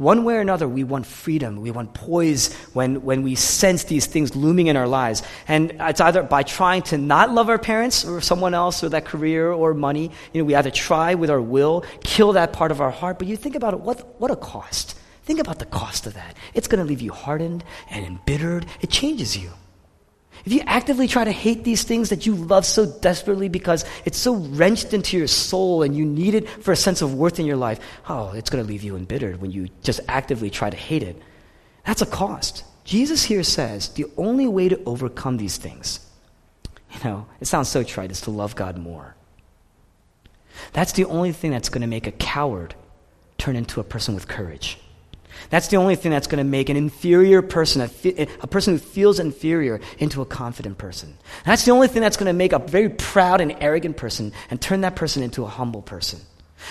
One 0.01 0.25
way 0.25 0.37
or 0.37 0.41
another, 0.41 0.67
we 0.67 0.83
want 0.83 1.05
freedom. 1.05 1.61
We 1.61 1.71
want 1.71 1.93
poise 1.93 2.55
when, 2.73 3.03
when 3.03 3.23
we 3.23 3.35
sense 3.35 3.85
these 3.85 4.07
things 4.07 4.35
looming 4.35 4.69
in 4.69 4.77
our 4.79 4.89
lives. 4.89 5.23
And 5.47 5.77
it's 5.79 6.01
either 6.01 6.23
by 6.23 6.43
trying 6.43 6.81
to 6.85 6.97
not 6.97 7.33
love 7.33 7.51
our 7.51 7.59
parents 7.59 8.07
or 8.07 8.23
someone 8.23 8.55
else 8.55 8.83
or 8.83 8.89
that 8.89 9.05
career 9.05 9.53
or 9.53 9.75
money. 9.75 10.11
You 10.33 10.41
know, 10.41 10.47
we 10.47 10.55
either 10.55 10.71
try 10.71 11.17
with 11.17 11.29
our 11.29 11.43
will, 11.43 11.85
kill 12.03 12.33
that 12.33 12.55
part 12.55 12.71
of 12.71 12.81
our 12.81 12.91
heart. 12.91 13.19
But 13.19 13.29
you 13.29 13.37
think 13.37 13.57
about 13.57 13.75
it, 13.75 13.81
what, 13.81 14.19
what 14.19 14.31
a 14.31 14.37
cost. 14.37 14.99
Think 15.25 15.39
about 15.39 15.59
the 15.59 15.67
cost 15.67 16.07
of 16.07 16.15
that. 16.15 16.35
It's 16.55 16.67
going 16.67 16.83
to 16.83 16.89
leave 16.89 17.03
you 17.03 17.13
hardened 17.13 17.63
and 17.91 18.03
embittered. 18.07 18.65
It 18.81 18.89
changes 18.89 19.37
you. 19.37 19.51
If 20.45 20.53
you 20.53 20.63
actively 20.67 21.07
try 21.07 21.25
to 21.25 21.33
hate 21.33 21.65
these 21.65 21.83
things 21.83 22.09
that 22.09 22.25
you 22.27 22.35
love 22.35 22.65
so 22.65 22.87
desperately 22.87 23.49
because 23.49 23.85
it's 24.05 24.19
so 24.19 24.35
wrenched 24.35 24.95
into 24.95 25.19
your 25.19 25.27
soul 25.27 25.83
and 25.83 25.95
you 25.95 26.05
need 26.05 26.35
it 26.35 26.49
for 26.49 26.73
a 26.73 26.77
sense 26.77 27.03
of 27.03 27.15
worth 27.15 27.39
in 27.39 27.47
your 27.47 27.57
life, 27.57 27.81
oh, 28.09 28.33
it's 28.33 28.49
going 28.49 28.65
to 28.65 28.69
leave 28.69 28.83
you 28.83 28.97
embittered 28.97 29.41
when 29.41 29.51
you 29.51 29.69
just 29.83 30.01
actively 30.09 30.51
try 30.51 30.71
to 30.71 30.77
hate 30.77 31.03
it. 31.03 31.21
That's 31.85 32.03
a 32.03 32.07
cost. 32.07 32.65
Jesus 32.85 33.23
here 33.23 33.43
says 33.43 33.91
the 33.91 34.07
only 34.17 34.49
way 34.49 34.69
to 34.69 34.83
overcome 34.85 35.37
these 35.37 35.57
things, 35.57 36.01
you 36.93 36.99
know, 37.05 37.27
it 37.41 37.47
sounds 37.47 37.69
so 37.69 37.83
trite, 37.83 38.11
is 38.11 38.23
to 38.23 38.31
love 38.31 38.57
God 38.57 38.79
more. 38.79 39.15
That's 40.73 40.93
the 40.93 41.05
only 41.05 41.33
thing 41.33 41.51
that's 41.51 41.69
going 41.69 41.83
to 41.83 41.87
make 41.87 42.07
a 42.07 42.13
coward 42.13 42.75
turn 43.39 43.57
into 43.57 43.81
a 43.81 43.85
person 43.85 44.15
with 44.15 44.29
courage. 44.29 44.79
That's 45.49 45.69
the 45.69 45.77
only 45.77 45.97
thing 45.97 46.13
that's 46.13 46.27
going 46.27 46.45
to 46.45 46.49
make 46.49 46.69
an 46.69 46.77
inferior 46.77 47.41
person, 47.41 47.81
a, 47.81 48.29
a, 48.43 48.47
person 48.47 48.75
who 48.75 48.79
feels 48.79 49.19
inferior, 49.19 49.81
into 49.99 50.21
a 50.21 50.27
confident 50.27 50.79
person. 50.79 51.17
That's 51.45 51.65
the 51.65 51.71
only 51.71 51.89
thing 51.89 52.03
that's 52.03 52.17
going 52.17 52.27
to 52.27 52.37
make 52.37 52.53
a 52.53 52.59
very 52.59 52.91
proud 52.91 53.41
and 53.41 53.57
arrogant 53.61 53.97
person 53.97 54.33
and 54.51 54.61
turn 54.61 54.83
that 54.83 54.97
person 54.97 55.23
into 55.23 55.45
a 55.45 55.49
humble 55.49 55.83
person. 55.83 56.21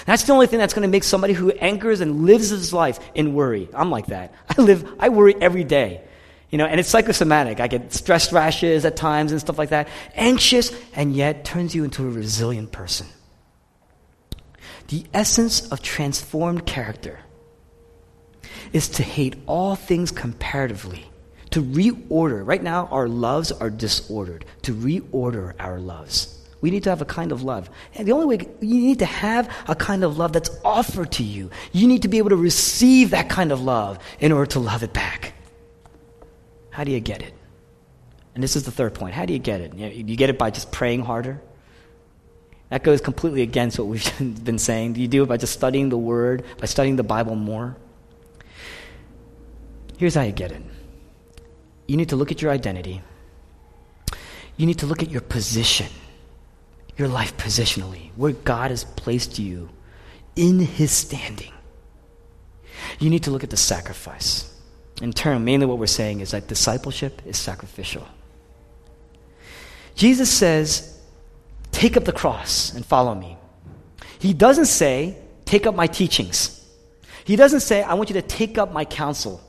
That's 0.05 0.23
the 0.23 0.33
only 0.33 0.47
thing 0.47 0.59
that's 0.59 0.73
going 0.73 0.87
to 0.87 0.91
make 0.91 1.03
somebody 1.03 1.33
who 1.33 1.51
anchors 1.51 2.01
and 2.01 2.25
lives 2.25 2.49
his 2.49 2.71
life 2.73 2.99
in 3.15 3.33
worry. 3.33 3.67
I'm 3.73 3.89
like 3.89 4.07
that. 4.07 4.33
I 4.57 4.61
live, 4.61 4.87
I 4.99 5.09
worry 5.09 5.35
every 5.41 5.63
day. 5.63 6.01
You 6.49 6.57
know, 6.57 6.65
and 6.65 6.79
it's 6.79 6.89
psychosomatic. 6.89 7.59
I 7.59 7.67
get 7.67 7.93
stress 7.93 8.33
rashes 8.33 8.83
at 8.85 8.95
times 8.95 9.31
and 9.31 9.39
stuff 9.39 9.57
like 9.57 9.69
that. 9.69 9.87
Anxious, 10.15 10.71
and 10.93 11.15
yet 11.15 11.45
turns 11.45 11.75
you 11.75 11.83
into 11.83 12.07
a 12.07 12.09
resilient 12.09 12.71
person. 12.71 13.07
The 14.87 15.05
essence 15.13 15.71
of 15.71 15.83
transformed 15.83 16.65
character 16.65 17.19
is 18.73 18.89
to 18.89 19.03
hate 19.03 19.35
all 19.45 19.75
things 19.75 20.11
comparatively, 20.11 21.05
to 21.51 21.61
reorder. 21.61 22.45
Right 22.45 22.61
now, 22.61 22.87
our 22.91 23.07
loves 23.07 23.51
are 23.51 23.69
disordered, 23.69 24.45
to 24.63 24.73
reorder 24.73 25.53
our 25.59 25.79
loves. 25.79 26.35
We 26.61 26.71
need 26.71 26.83
to 26.83 26.89
have 26.89 27.01
a 27.01 27.05
kind 27.05 27.31
of 27.31 27.41
love. 27.43 27.69
And 27.95 28.07
the 28.07 28.11
only 28.11 28.25
way 28.37 28.45
you 28.59 28.81
need 28.81 28.99
to 28.99 29.05
have 29.05 29.49
a 29.67 29.75
kind 29.75 30.03
of 30.03 30.17
love 30.17 30.33
that's 30.33 30.51
offered 30.63 31.11
to 31.13 31.23
you. 31.23 31.49
You 31.71 31.87
need 31.87 32.01
to 32.01 32.07
be 32.07 32.17
able 32.17 32.29
to 32.29 32.35
receive 32.35 33.11
that 33.11 33.29
kind 33.29 33.51
of 33.51 33.61
love 33.61 33.99
in 34.19 34.31
order 34.31 34.45
to 34.51 34.59
love 34.59 34.83
it 34.83 34.91
back. 34.91 35.33
How 36.69 36.83
do 36.83 36.91
you 36.91 36.99
get 36.99 37.21
it? 37.21 37.33
And 38.35 38.43
this 38.43 38.55
is 38.55 38.63
the 38.63 38.71
third 38.71 38.93
point. 38.93 39.13
How 39.13 39.25
do 39.25 39.33
you 39.33 39.39
get 39.39 39.61
it? 39.61 39.73
You 39.73 40.15
get 40.15 40.29
it 40.29 40.37
by 40.37 40.51
just 40.51 40.71
praying 40.71 41.01
harder? 41.01 41.41
That 42.69 42.83
goes 42.83 43.01
completely 43.01 43.41
against 43.41 43.79
what 43.79 43.87
we've 43.87 44.43
been 44.43 44.59
saying. 44.59 44.93
Do 44.93 45.01
you 45.01 45.07
do 45.07 45.23
it 45.23 45.25
by 45.27 45.37
just 45.37 45.53
studying 45.53 45.89
the 45.89 45.97
Word, 45.97 46.43
by 46.57 46.65
studying 46.65 46.97
the 46.97 47.03
Bible 47.03 47.35
more? 47.35 47.75
Here's 49.99 50.15
how 50.15 50.21
you 50.21 50.31
get 50.31 50.53
it 50.53 50.61
you 51.85 51.97
need 51.97 52.09
to 52.09 52.15
look 52.15 52.31
at 52.31 52.41
your 52.41 52.51
identity, 52.51 53.01
you 54.55 54.65
need 54.65 54.79
to 54.79 54.85
look 54.85 55.03
at 55.03 55.11
your 55.11 55.21
position, 55.21 55.87
your 56.97 57.09
life 57.09 57.35
positionally, 57.35 58.11
where 58.15 58.31
God 58.31 58.71
has 58.71 58.85
placed 58.85 59.37
you 59.37 59.69
in 60.37 60.59
His 60.59 60.91
standing. 60.91 61.51
You 62.99 63.09
need 63.09 63.23
to 63.23 63.31
look 63.31 63.43
at 63.43 63.49
the 63.49 63.57
sacrifice. 63.57 64.55
In 65.01 65.11
turn, 65.11 65.43
mainly 65.43 65.65
what 65.65 65.77
we're 65.77 65.87
saying 65.87 66.21
is 66.21 66.31
that 66.31 66.47
discipleship 66.47 67.21
is 67.25 67.37
sacrificial. 67.37 68.07
Jesus 69.95 70.31
says, 70.31 70.97
Take 71.73 71.97
up 71.97 72.05
the 72.05 72.13
cross 72.13 72.73
and 72.73 72.85
follow 72.85 73.13
me. 73.15 73.37
He 74.19 74.33
doesn't 74.33 74.67
say, 74.67 75.17
Take 75.43 75.67
up 75.67 75.75
my 75.75 75.87
teachings. 75.87 76.55
He 77.25 77.35
doesn't 77.35 77.61
say, 77.61 77.83
I 77.83 77.95
want 77.95 78.09
you 78.09 78.13
to 78.13 78.21
take 78.21 78.57
up 78.57 78.71
my 78.71 78.85
counsel. 78.85 79.43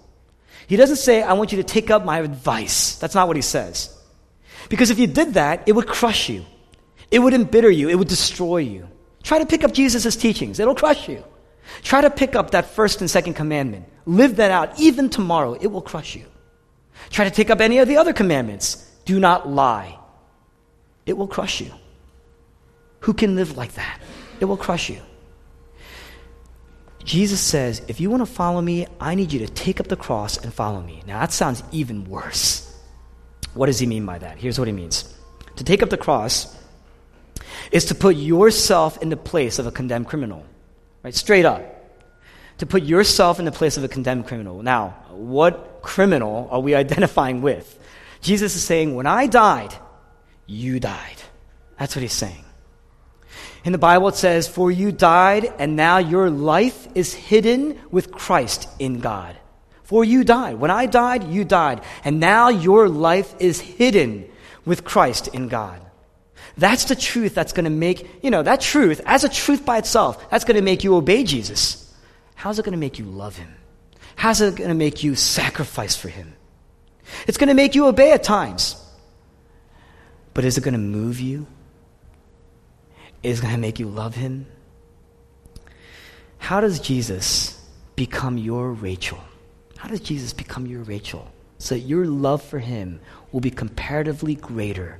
He 0.70 0.76
doesn't 0.76 0.98
say, 0.98 1.20
I 1.20 1.33
want 1.33 1.50
you 1.50 1.56
to 1.56 1.64
take 1.64 1.90
up 1.90 2.04
my 2.04 2.20
advice. 2.20 2.94
That's 2.94 3.16
not 3.16 3.26
what 3.26 3.35
he 3.35 3.42
says. 3.42 3.92
Because 4.68 4.90
if 4.90 5.00
you 5.00 5.09
did 5.09 5.35
that, 5.35 5.64
it 5.66 5.72
would 5.72 5.88
crush 5.88 6.28
you. 6.28 6.44
It 7.11 7.18
would 7.18 7.35
embitter 7.35 7.68
you. 7.68 7.88
It 7.88 7.96
would 7.96 8.06
destroy 8.06 8.59
you. 8.59 8.88
Try 9.24 9.40
to 9.40 9.46
pick 9.46 9.64
up 9.64 9.72
Jesus' 9.72 10.14
teachings. 10.14 10.61
It'll 10.61 10.76
crush 10.76 11.09
you. 11.09 11.24
Try 11.83 12.02
to 12.02 12.09
pick 12.09 12.37
up 12.37 12.52
that 12.52 12.66
first 12.66 13.00
and 13.00 13.11
second 13.11 13.35
commandment. 13.35 13.87
Live 14.06 14.37
that 14.37 14.52
out. 14.52 14.78
Even 14.78 15.11
tomorrow, 15.11 15.54
it 15.54 15.66
will 15.66 15.83
crush 15.83 16.14
you. 16.14 16.26
Try 17.11 17.24
to 17.24 17.33
take 17.33 17.50
up 17.50 17.61
any 17.61 17.78
of 17.78 17.88
the 17.88 17.96
other 17.96 18.12
commandments. 18.12 18.88
Do 19.06 19.18
not 19.18 19.48
lie. 19.48 19.98
It 21.04 21.18
will 21.18 21.26
crush 21.26 21.61
you. 21.61 21.72
Who 23.00 23.12
can 23.12 23.35
live 23.35 23.56
like 23.56 23.72
that? 23.72 24.00
It 24.38 24.44
will 24.44 24.56
crush 24.56 24.88
you. 24.88 25.00
Jesus 27.11 27.40
says, 27.40 27.83
if 27.88 27.99
you 27.99 28.09
want 28.09 28.20
to 28.20 28.33
follow 28.33 28.62
me, 28.62 28.87
I 29.01 29.16
need 29.16 29.33
you 29.33 29.40
to 29.40 29.49
take 29.49 29.81
up 29.81 29.88
the 29.88 29.96
cross 29.96 30.37
and 30.37 30.55
follow 30.55 30.81
me. 30.81 31.03
Now, 31.09 31.18
that 31.18 31.33
sounds 31.33 31.61
even 31.73 32.05
worse. 32.05 32.73
What 33.53 33.66
does 33.66 33.81
he 33.81 33.87
mean 33.87 34.07
by 34.07 34.18
that? 34.18 34.38
Here's 34.38 34.61
what 34.61 34.68
he 34.68 34.73
means 34.73 35.12
To 35.57 35.64
take 35.64 35.83
up 35.83 35.90
the 35.90 35.96
cross 35.96 36.57
is 37.73 37.87
to 37.87 37.96
put 37.96 38.14
yourself 38.14 39.03
in 39.03 39.09
the 39.09 39.16
place 39.16 39.59
of 39.59 39.66
a 39.66 39.73
condemned 39.73 40.07
criminal, 40.07 40.46
right? 41.03 41.12
Straight 41.12 41.44
up. 41.44 41.61
To 42.59 42.66
put 42.66 42.85
yourself 42.85 43.40
in 43.40 43.44
the 43.44 43.51
place 43.51 43.77
of 43.77 43.83
a 43.83 43.88
condemned 43.88 44.29
criminal. 44.29 44.62
Now, 44.62 44.90
what 45.11 45.81
criminal 45.83 46.46
are 46.53 46.61
we 46.61 46.75
identifying 46.85 47.42
with? 47.42 47.77
Jesus 48.20 48.55
is 48.55 48.62
saying, 48.62 48.94
when 48.94 49.09
I 49.09 49.27
died, 49.27 49.75
you 50.46 50.79
died. 50.79 51.16
That's 51.77 51.96
what 51.96 52.03
he's 52.03 52.12
saying. 52.12 52.44
In 53.64 53.73
the 53.73 53.79
Bible, 53.79 54.09
it 54.09 54.14
says, 54.14 54.49
For 54.49 54.70
you 54.70 54.92
died, 54.92 55.53
and 55.59 55.77
now 55.77 55.99
your 55.99 56.31
life 56.31 56.88
is 56.94 57.12
hidden 57.12 57.79
with 57.90 58.11
Christ 58.11 58.68
in 58.79 59.01
God. 59.01 59.37
For 59.83 60.05
you 60.05 60.25
died. 60.25 60.61
When 60.61 60.70
I 60.70 60.87
died, 60.87 61.25
you 61.25 61.44
died. 61.44 61.83
And 62.05 62.20
now 62.20 62.49
your 62.49 62.88
life 62.88 63.35
is 63.38 63.61
hidden 63.61 64.31
with 64.64 64.85
Christ 64.85 65.29
in 65.29 65.49
God. 65.49 65.81
That's 66.57 66.85
the 66.85 66.96
truth 66.96 67.35
that's 67.35 67.53
going 67.53 67.64
to 67.64 67.70
make, 67.70 68.23
you 68.23 68.31
know, 68.31 68.42
that 68.42 68.61
truth, 68.61 69.01
as 69.05 69.25
a 69.25 69.29
truth 69.29 69.64
by 69.64 69.79
itself, 69.79 70.31
that's 70.31 70.44
going 70.44 70.57
to 70.57 70.62
make 70.62 70.85
you 70.85 70.94
obey 70.94 71.25
Jesus. 71.25 71.92
How's 72.35 72.59
it 72.59 72.64
going 72.64 72.73
to 72.73 72.79
make 72.79 72.99
you 72.99 73.05
love 73.05 73.37
him? 73.37 73.55
How's 74.16 74.40
it 74.40 74.57
going 74.57 74.68
to 74.68 74.75
make 74.75 75.03
you 75.03 75.14
sacrifice 75.14 75.96
for 75.96 76.09
him? 76.09 76.35
It's 77.27 77.38
going 77.38 77.49
to 77.49 77.55
make 77.55 77.75
you 77.75 77.87
obey 77.87 78.12
at 78.12 78.23
times. 78.23 78.77
But 80.35 80.44
is 80.44 80.57
it 80.57 80.64
going 80.64 80.75
to 80.75 80.79
move 80.79 81.20
you? 81.20 81.46
Is 83.22 83.40
going 83.40 83.54
to 83.54 83.61
make 83.61 83.78
you 83.78 83.87
love 83.87 84.14
him? 84.14 84.46
How 86.38 86.61
does 86.61 86.80
Jesus 86.80 87.61
become 87.96 88.38
your 88.38 88.72
Rachel? 88.72 89.20
How 89.76 89.88
does 89.88 90.00
Jesus 90.00 90.33
become 90.33 90.66
your 90.66 90.83
Rachel? 90.83 91.30
So 91.59 91.74
that 91.74 91.80
your 91.80 92.06
love 92.06 92.42
for 92.42 92.59
him 92.59 93.00
will 93.33 93.40
be 93.40 93.50
comparatively 93.50 94.35
greater. 94.35 94.98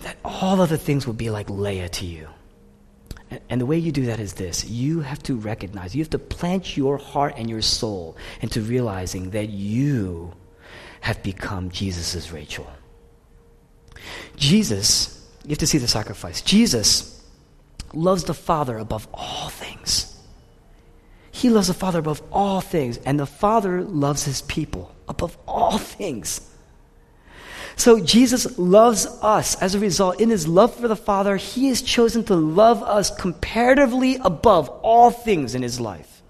That 0.00 0.16
all 0.24 0.60
other 0.60 0.76
things 0.76 1.06
will 1.06 1.14
be 1.14 1.30
like 1.30 1.50
Leah 1.50 1.88
to 1.88 2.06
you. 2.06 2.28
And 3.48 3.60
the 3.60 3.66
way 3.66 3.78
you 3.78 3.92
do 3.92 4.06
that 4.06 4.20
is 4.20 4.34
this 4.34 4.64
you 4.64 5.00
have 5.00 5.22
to 5.24 5.36
recognize, 5.36 5.94
you 5.94 6.02
have 6.02 6.10
to 6.10 6.18
plant 6.18 6.76
your 6.76 6.98
heart 6.98 7.34
and 7.36 7.48
your 7.48 7.62
soul 7.62 8.16
into 8.40 8.60
realizing 8.60 9.30
that 9.30 9.48
you 9.48 10.32
have 11.00 11.22
become 11.22 11.70
Jesus' 11.70 12.30
Rachel. 12.30 12.70
Jesus, 14.36 15.21
you 15.44 15.50
have 15.50 15.58
to 15.58 15.66
see 15.66 15.78
the 15.78 15.88
sacrifice. 15.88 16.40
Jesus 16.42 17.22
loves 17.92 18.24
the 18.24 18.34
Father 18.34 18.78
above 18.78 19.08
all 19.12 19.48
things. 19.48 20.08
He 21.30 21.50
loves 21.50 21.68
the 21.68 21.74
Father 21.74 21.98
above 21.98 22.22
all 22.30 22.60
things, 22.60 22.98
and 22.98 23.18
the 23.18 23.26
Father 23.26 23.82
loves 23.82 24.24
his 24.24 24.42
people 24.42 24.94
above 25.08 25.36
all 25.46 25.78
things. 25.78 26.48
So 27.76 28.00
Jesus 28.00 28.58
loves 28.58 29.06
us. 29.22 29.60
As 29.60 29.74
a 29.74 29.80
result, 29.80 30.20
in 30.20 30.30
his 30.30 30.46
love 30.46 30.74
for 30.74 30.88
the 30.88 30.96
Father, 30.96 31.36
he 31.36 31.68
has 31.68 31.82
chosen 31.82 32.22
to 32.24 32.34
love 32.36 32.82
us 32.82 33.10
comparatively 33.10 34.16
above 34.16 34.68
all 34.68 35.10
things 35.10 35.54
in 35.54 35.62
his 35.62 35.80
life. 35.80 36.22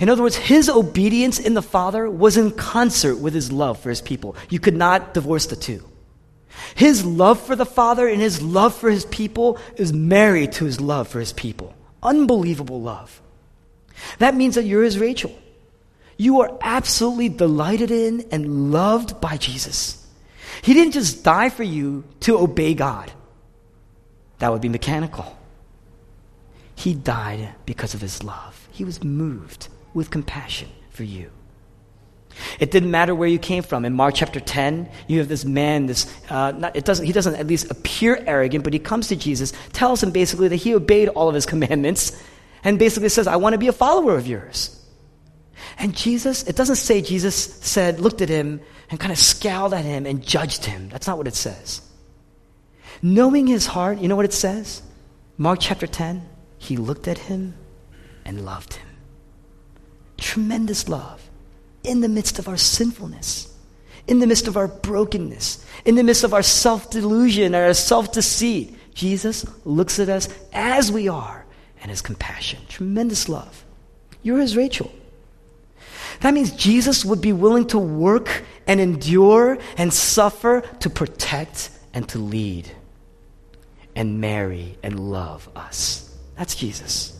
In 0.00 0.08
other 0.08 0.22
words, 0.22 0.36
his 0.36 0.68
obedience 0.68 1.38
in 1.38 1.54
the 1.54 1.62
Father 1.62 2.08
was 2.08 2.36
in 2.36 2.52
concert 2.52 3.16
with 3.16 3.34
his 3.34 3.50
love 3.50 3.80
for 3.80 3.90
his 3.90 4.00
people. 4.00 4.36
You 4.48 4.60
could 4.60 4.76
not 4.76 5.12
divorce 5.12 5.46
the 5.46 5.56
two. 5.56 5.84
His 6.74 7.04
love 7.04 7.40
for 7.40 7.56
the 7.56 7.66
Father 7.66 8.08
and 8.08 8.20
his 8.20 8.42
love 8.42 8.74
for 8.74 8.90
his 8.90 9.04
people 9.06 9.58
is 9.76 9.92
married 9.92 10.52
to 10.52 10.64
his 10.64 10.80
love 10.80 11.08
for 11.08 11.20
his 11.20 11.32
people. 11.32 11.74
Unbelievable 12.02 12.80
love. 12.80 13.20
That 14.18 14.34
means 14.34 14.54
that 14.54 14.64
you're 14.64 14.82
his 14.82 14.98
Rachel. 14.98 15.36
You 16.16 16.40
are 16.40 16.58
absolutely 16.60 17.28
delighted 17.28 17.90
in 17.90 18.26
and 18.30 18.72
loved 18.72 19.20
by 19.20 19.36
Jesus. 19.36 20.06
He 20.62 20.74
didn't 20.74 20.92
just 20.92 21.22
die 21.22 21.48
for 21.48 21.62
you 21.62 22.04
to 22.20 22.38
obey 22.38 22.74
God, 22.74 23.12
that 24.38 24.52
would 24.52 24.60
be 24.60 24.68
mechanical. 24.68 25.36
He 26.74 26.94
died 26.94 27.54
because 27.66 27.94
of 27.94 28.00
his 28.00 28.22
love. 28.22 28.68
He 28.70 28.84
was 28.84 29.02
moved 29.02 29.68
with 29.94 30.10
compassion 30.10 30.68
for 30.90 31.02
you. 31.02 31.30
It 32.58 32.70
didn't 32.70 32.90
matter 32.90 33.14
where 33.14 33.28
you 33.28 33.38
came 33.38 33.62
from. 33.62 33.84
In 33.84 33.92
Mark 33.92 34.14
chapter 34.14 34.40
10, 34.40 34.88
you 35.06 35.18
have 35.18 35.28
this 35.28 35.44
man, 35.44 35.86
this, 35.86 36.12
uh, 36.30 36.52
not, 36.52 36.76
it 36.76 36.84
doesn't, 36.84 37.04
he 37.04 37.12
doesn't 37.12 37.34
at 37.34 37.46
least 37.46 37.70
appear 37.70 38.22
arrogant, 38.26 38.64
but 38.64 38.72
he 38.72 38.78
comes 38.78 39.08
to 39.08 39.16
Jesus, 39.16 39.52
tells 39.72 40.02
him 40.02 40.10
basically 40.10 40.48
that 40.48 40.56
he 40.56 40.74
obeyed 40.74 41.08
all 41.08 41.28
of 41.28 41.34
his 41.34 41.46
commandments, 41.52 42.22
and 42.64 42.78
basically 42.78 43.08
says, 43.08 43.26
I 43.26 43.36
want 43.36 43.54
to 43.54 43.58
be 43.58 43.68
a 43.68 43.72
follower 43.72 44.16
of 44.16 44.26
yours. 44.26 44.74
And 45.78 45.96
Jesus, 45.96 46.44
it 46.44 46.56
doesn't 46.56 46.76
say 46.76 47.02
Jesus 47.02 47.36
said, 47.36 48.00
looked 48.00 48.20
at 48.20 48.28
him 48.28 48.60
and 48.90 48.98
kind 48.98 49.12
of 49.12 49.18
scowled 49.18 49.74
at 49.74 49.84
him 49.84 50.06
and 50.06 50.24
judged 50.24 50.64
him. 50.64 50.88
That's 50.88 51.06
not 51.06 51.18
what 51.18 51.28
it 51.28 51.34
says. 51.34 51.82
Knowing 53.00 53.46
his 53.46 53.66
heart, 53.66 53.98
you 53.98 54.08
know 54.08 54.16
what 54.16 54.24
it 54.24 54.32
says? 54.32 54.82
Mark 55.36 55.60
chapter 55.60 55.86
10, 55.86 56.28
he 56.58 56.76
looked 56.76 57.06
at 57.06 57.18
him 57.18 57.54
and 58.24 58.44
loved 58.44 58.74
him. 58.74 58.88
Tremendous 60.16 60.88
love 60.88 61.27
in 61.84 62.00
the 62.00 62.08
midst 62.08 62.38
of 62.38 62.48
our 62.48 62.56
sinfulness, 62.56 63.54
in 64.06 64.18
the 64.18 64.26
midst 64.26 64.48
of 64.48 64.56
our 64.56 64.68
brokenness, 64.68 65.64
in 65.84 65.94
the 65.94 66.02
midst 66.02 66.24
of 66.24 66.34
our 66.34 66.42
self 66.42 66.90
delusion 66.90 67.54
or 67.54 67.64
our 67.64 67.74
self 67.74 68.12
deceit. 68.12 68.74
Jesus 68.94 69.46
looks 69.64 70.00
at 70.00 70.08
us 70.08 70.28
as 70.52 70.90
we 70.90 71.08
are 71.08 71.46
and 71.80 71.90
his 71.90 72.02
compassion. 72.02 72.58
Tremendous 72.68 73.28
love. 73.28 73.64
You're 74.22 74.40
his 74.40 74.56
Rachel. 74.56 74.90
That 76.20 76.34
means 76.34 76.50
Jesus 76.52 77.04
would 77.04 77.20
be 77.20 77.32
willing 77.32 77.68
to 77.68 77.78
work 77.78 78.42
and 78.66 78.80
endure 78.80 79.58
and 79.76 79.92
suffer 79.92 80.62
to 80.80 80.90
protect 80.90 81.70
and 81.94 82.08
to 82.08 82.18
lead 82.18 82.68
and 83.94 84.20
marry 84.20 84.76
and 84.82 84.98
love 84.98 85.48
us. 85.54 86.14
That's 86.36 86.54
Jesus. 86.54 87.18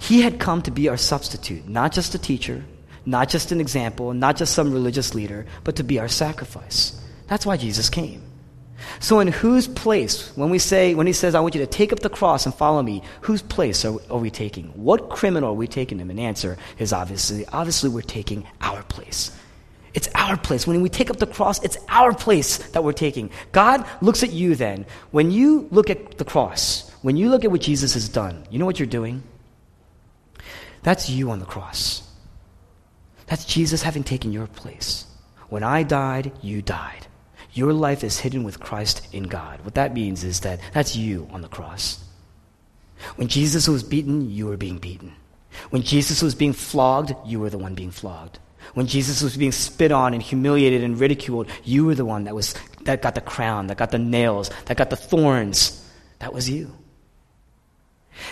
He 0.00 0.22
had 0.22 0.38
come 0.38 0.62
to 0.62 0.70
be 0.70 0.88
our 0.88 0.96
substitute, 0.96 1.68
not 1.68 1.92
just 1.92 2.14
a 2.14 2.18
teacher, 2.18 2.64
not 3.08 3.30
just 3.30 3.52
an 3.52 3.60
example, 3.60 4.12
not 4.12 4.36
just 4.36 4.54
some 4.54 4.70
religious 4.70 5.14
leader, 5.14 5.46
but 5.64 5.76
to 5.76 5.82
be 5.82 5.98
our 5.98 6.08
sacrifice. 6.08 7.00
That's 7.26 7.46
why 7.46 7.56
Jesus 7.56 7.88
came. 7.88 8.22
So, 9.00 9.18
in 9.20 9.28
whose 9.28 9.66
place, 9.66 10.30
when 10.36 10.50
we 10.50 10.58
say, 10.58 10.94
when 10.94 11.06
he 11.06 11.12
says, 11.12 11.34
I 11.34 11.40
want 11.40 11.54
you 11.54 11.60
to 11.62 11.66
take 11.66 11.92
up 11.92 12.00
the 12.00 12.10
cross 12.10 12.44
and 12.44 12.54
follow 12.54 12.82
me, 12.82 13.02
whose 13.22 13.40
place 13.42 13.84
are, 13.84 13.96
are 14.10 14.18
we 14.18 14.30
taking? 14.30 14.66
What 14.74 15.08
criminal 15.08 15.50
are 15.50 15.54
we 15.54 15.66
taking 15.66 15.98
him? 15.98 16.10
And 16.10 16.18
the 16.18 16.24
answer 16.24 16.58
is 16.78 16.92
obviously, 16.92 17.46
obviously, 17.46 17.90
we're 17.90 18.02
taking 18.02 18.46
our 18.60 18.82
place. 18.84 19.36
It's 19.94 20.08
our 20.14 20.36
place. 20.36 20.66
When 20.66 20.82
we 20.82 20.90
take 20.90 21.10
up 21.10 21.16
the 21.16 21.26
cross, 21.26 21.62
it's 21.64 21.78
our 21.88 22.14
place 22.14 22.58
that 22.70 22.84
we're 22.84 22.92
taking. 22.92 23.30
God 23.52 23.86
looks 24.02 24.22
at 24.22 24.32
you 24.32 24.54
then. 24.54 24.84
When 25.12 25.30
you 25.30 25.66
look 25.70 25.88
at 25.90 26.18
the 26.18 26.24
cross, 26.24 26.88
when 27.02 27.16
you 27.16 27.30
look 27.30 27.44
at 27.44 27.50
what 27.50 27.62
Jesus 27.62 27.94
has 27.94 28.08
done, 28.08 28.44
you 28.50 28.58
know 28.58 28.66
what 28.66 28.78
you're 28.78 28.86
doing? 28.86 29.22
That's 30.82 31.08
you 31.08 31.30
on 31.30 31.40
the 31.40 31.46
cross. 31.46 32.07
That's 33.28 33.44
Jesus 33.44 33.82
having 33.82 34.04
taken 34.04 34.32
your 34.32 34.46
place. 34.46 35.06
When 35.48 35.62
I 35.62 35.82
died, 35.82 36.32
you 36.42 36.62
died. 36.62 37.06
Your 37.52 37.72
life 37.72 38.04
is 38.04 38.20
hidden 38.20 38.44
with 38.44 38.60
Christ 38.60 39.06
in 39.12 39.24
God. 39.24 39.64
What 39.64 39.74
that 39.74 39.94
means 39.94 40.24
is 40.24 40.40
that 40.40 40.60
that's 40.72 40.96
you 40.96 41.28
on 41.30 41.40
the 41.40 41.48
cross. 41.48 42.04
When 43.16 43.28
Jesus 43.28 43.68
was 43.68 43.82
beaten, 43.82 44.30
you 44.30 44.46
were 44.46 44.56
being 44.56 44.78
beaten. 44.78 45.12
When 45.70 45.82
Jesus 45.82 46.22
was 46.22 46.34
being 46.34 46.52
flogged, 46.52 47.14
you 47.26 47.40
were 47.40 47.50
the 47.50 47.58
one 47.58 47.74
being 47.74 47.90
flogged. 47.90 48.38
When 48.74 48.86
Jesus 48.86 49.22
was 49.22 49.36
being 49.36 49.52
spit 49.52 49.92
on 49.92 50.14
and 50.14 50.22
humiliated 50.22 50.84
and 50.84 50.98
ridiculed, 51.00 51.48
you 51.64 51.86
were 51.86 51.94
the 51.94 52.04
one 52.04 52.24
that 52.24 52.34
was 52.34 52.54
that 52.82 53.02
got 53.02 53.14
the 53.14 53.20
crown, 53.20 53.66
that 53.68 53.78
got 53.78 53.90
the 53.90 53.98
nails, 53.98 54.50
that 54.66 54.76
got 54.76 54.90
the 54.90 54.96
thorns. 54.96 55.84
That 56.18 56.32
was 56.32 56.48
you. 56.48 56.77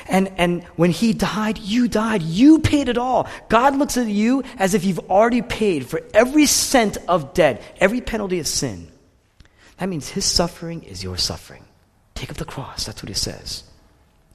And, 0.08 0.32
and 0.36 0.64
when 0.76 0.90
he 0.90 1.12
died, 1.12 1.58
you 1.58 1.88
died. 1.88 2.22
You 2.22 2.60
paid 2.60 2.88
it 2.88 2.98
all. 2.98 3.28
God 3.48 3.76
looks 3.76 3.96
at 3.96 4.06
you 4.06 4.42
as 4.58 4.74
if 4.74 4.84
you've 4.84 5.10
already 5.10 5.42
paid 5.42 5.86
for 5.86 6.00
every 6.14 6.46
cent 6.46 6.98
of 7.08 7.34
debt, 7.34 7.62
every 7.78 8.00
penalty 8.00 8.38
of 8.38 8.46
sin. 8.46 8.88
That 9.78 9.88
means 9.88 10.08
his 10.08 10.24
suffering 10.24 10.82
is 10.82 11.04
your 11.04 11.16
suffering. 11.16 11.64
Take 12.14 12.30
up 12.30 12.36
the 12.36 12.44
cross. 12.44 12.86
That's 12.86 13.02
what 13.02 13.08
he 13.08 13.14
says. 13.14 13.64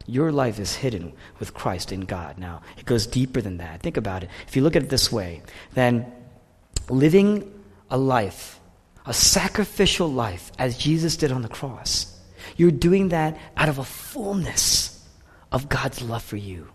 Your 0.05 0.31
life 0.31 0.59
is 0.59 0.75
hidden 0.75 1.13
with 1.39 1.53
Christ 1.53 1.91
in 1.91 2.01
God. 2.01 2.37
Now, 2.37 2.61
it 2.77 2.85
goes 2.85 3.07
deeper 3.07 3.41
than 3.41 3.57
that. 3.57 3.81
Think 3.81 3.97
about 3.97 4.23
it. 4.23 4.29
If 4.47 4.55
you 4.55 4.61
look 4.61 4.75
at 4.75 4.83
it 4.83 4.89
this 4.89 5.11
way, 5.11 5.41
then 5.73 6.11
living 6.89 7.51
a 7.89 7.97
life, 7.97 8.59
a 9.05 9.13
sacrificial 9.13 10.11
life, 10.11 10.51
as 10.57 10.77
Jesus 10.77 11.17
did 11.17 11.31
on 11.31 11.41
the 11.41 11.49
cross, 11.49 12.19
you're 12.57 12.71
doing 12.71 13.09
that 13.09 13.37
out 13.55 13.69
of 13.69 13.77
a 13.77 13.83
fullness 13.83 14.90
of 15.51 15.69
God's 15.69 16.01
love 16.01 16.23
for 16.23 16.37
you. 16.37 16.67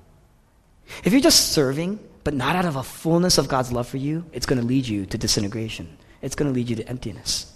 If 1.04 1.12
you're 1.12 1.22
just 1.22 1.52
serving, 1.52 1.98
but 2.24 2.34
not 2.34 2.56
out 2.56 2.64
of 2.64 2.76
a 2.76 2.82
fullness 2.82 3.38
of 3.38 3.48
God's 3.48 3.72
love 3.72 3.88
for 3.88 3.96
you, 3.96 4.24
it's 4.32 4.46
going 4.46 4.60
to 4.60 4.66
lead 4.66 4.86
you 4.86 5.06
to 5.06 5.18
disintegration. 5.18 5.96
It's 6.22 6.34
going 6.34 6.50
to 6.50 6.54
lead 6.54 6.68
you 6.68 6.76
to 6.76 6.88
emptiness. 6.88 7.52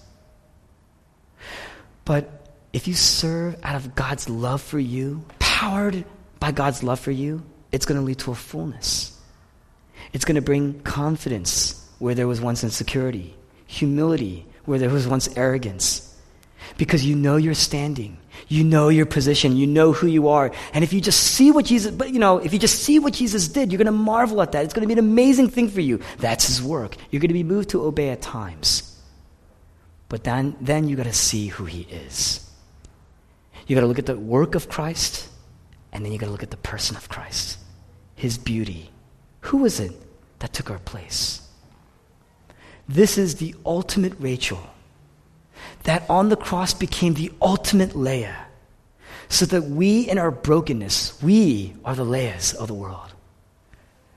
But 2.04 2.52
if 2.72 2.88
you 2.88 2.94
serve 2.94 3.56
out 3.62 3.76
of 3.76 3.94
God's 3.94 4.28
love 4.28 4.62
for 4.62 4.78
you, 4.78 5.24
powered 5.38 6.04
by 6.38 6.52
God's 6.52 6.82
love 6.82 7.00
for 7.00 7.10
you, 7.10 7.42
it's 7.72 7.86
going 7.86 8.00
to 8.00 8.04
lead 8.04 8.18
to 8.20 8.32
a 8.32 8.34
fullness. 8.34 9.18
It's 10.12 10.24
going 10.24 10.36
to 10.36 10.42
bring 10.42 10.80
confidence 10.80 11.88
where 11.98 12.14
there 12.14 12.26
was 12.26 12.40
once 12.40 12.64
insecurity, 12.64 13.36
humility 13.66 14.46
where 14.64 14.78
there 14.78 14.90
was 14.90 15.06
once 15.06 15.28
arrogance, 15.36 16.09
because 16.76 17.04
you 17.04 17.16
know 17.16 17.36
your 17.36 17.54
standing. 17.54 18.18
You 18.48 18.64
know 18.64 18.88
your 18.88 19.06
position. 19.06 19.56
You 19.56 19.66
know 19.66 19.92
who 19.92 20.06
you 20.06 20.28
are. 20.28 20.52
And 20.72 20.82
if 20.82 20.92
you 20.92 21.00
just 21.00 21.20
see 21.20 21.50
what 21.50 21.64
Jesus, 21.66 21.92
but 21.94 22.12
you 22.12 22.18
know, 22.18 22.38
if 22.38 22.52
you 22.52 22.58
just 22.58 22.82
see 22.82 22.98
what 22.98 23.12
Jesus 23.12 23.48
did, 23.48 23.70
you're 23.70 23.78
going 23.78 23.86
to 23.86 23.92
marvel 23.92 24.42
at 24.42 24.52
that. 24.52 24.64
It's 24.64 24.74
going 24.74 24.88
to 24.88 24.94
be 24.94 24.98
an 24.98 25.04
amazing 25.04 25.50
thing 25.50 25.68
for 25.68 25.80
you. 25.80 26.00
That's 26.18 26.46
his 26.46 26.62
work. 26.62 26.96
You're 27.10 27.20
going 27.20 27.28
to 27.28 27.34
be 27.34 27.42
moved 27.42 27.70
to 27.70 27.82
obey 27.82 28.10
at 28.10 28.22
times. 28.22 28.86
But 30.08 30.24
then, 30.24 30.56
then 30.60 30.88
you 30.88 30.96
got 30.96 31.04
to 31.04 31.12
see 31.12 31.46
who 31.46 31.64
he 31.64 31.82
is. 31.82 32.50
You 33.66 33.76
got 33.76 33.82
to 33.82 33.86
look 33.86 34.00
at 34.00 34.06
the 34.06 34.18
work 34.18 34.56
of 34.56 34.68
Christ, 34.68 35.28
and 35.92 36.04
then 36.04 36.10
you 36.10 36.18
got 36.18 36.26
to 36.26 36.32
look 36.32 36.42
at 36.42 36.50
the 36.50 36.56
person 36.56 36.96
of 36.96 37.08
Christ, 37.08 37.58
his 38.16 38.36
beauty. 38.36 38.90
Who 39.42 39.58
was 39.58 39.78
it 39.78 39.92
that 40.40 40.52
took 40.52 40.70
our 40.70 40.80
place? 40.80 41.48
This 42.88 43.16
is 43.16 43.36
the 43.36 43.54
ultimate 43.64 44.14
Rachel 44.18 44.58
that 45.84 46.08
on 46.08 46.28
the 46.28 46.36
cross 46.36 46.74
became 46.74 47.14
the 47.14 47.32
ultimate 47.40 47.96
Leah, 47.96 48.46
so 49.28 49.46
that 49.46 49.64
we, 49.64 50.08
in 50.08 50.18
our 50.18 50.30
brokenness, 50.30 51.22
we 51.22 51.74
are 51.84 51.94
the 51.94 52.04
Leahs 52.04 52.54
of 52.54 52.68
the 52.68 52.74
world, 52.74 53.14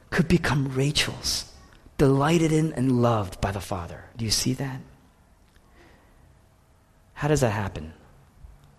could 0.10 0.28
become 0.28 0.74
Rachels, 0.74 1.52
delighted 1.98 2.52
in 2.52 2.74
and 2.74 3.02
loved 3.02 3.40
by 3.40 3.52
the 3.52 3.62
Father. 3.62 4.06
Do 4.18 4.26
you 4.26 4.32
see 4.32 4.54
that? 4.54 4.80
How 7.14 7.28
does 7.28 7.42
that 7.42 7.52
happen? 7.52 7.94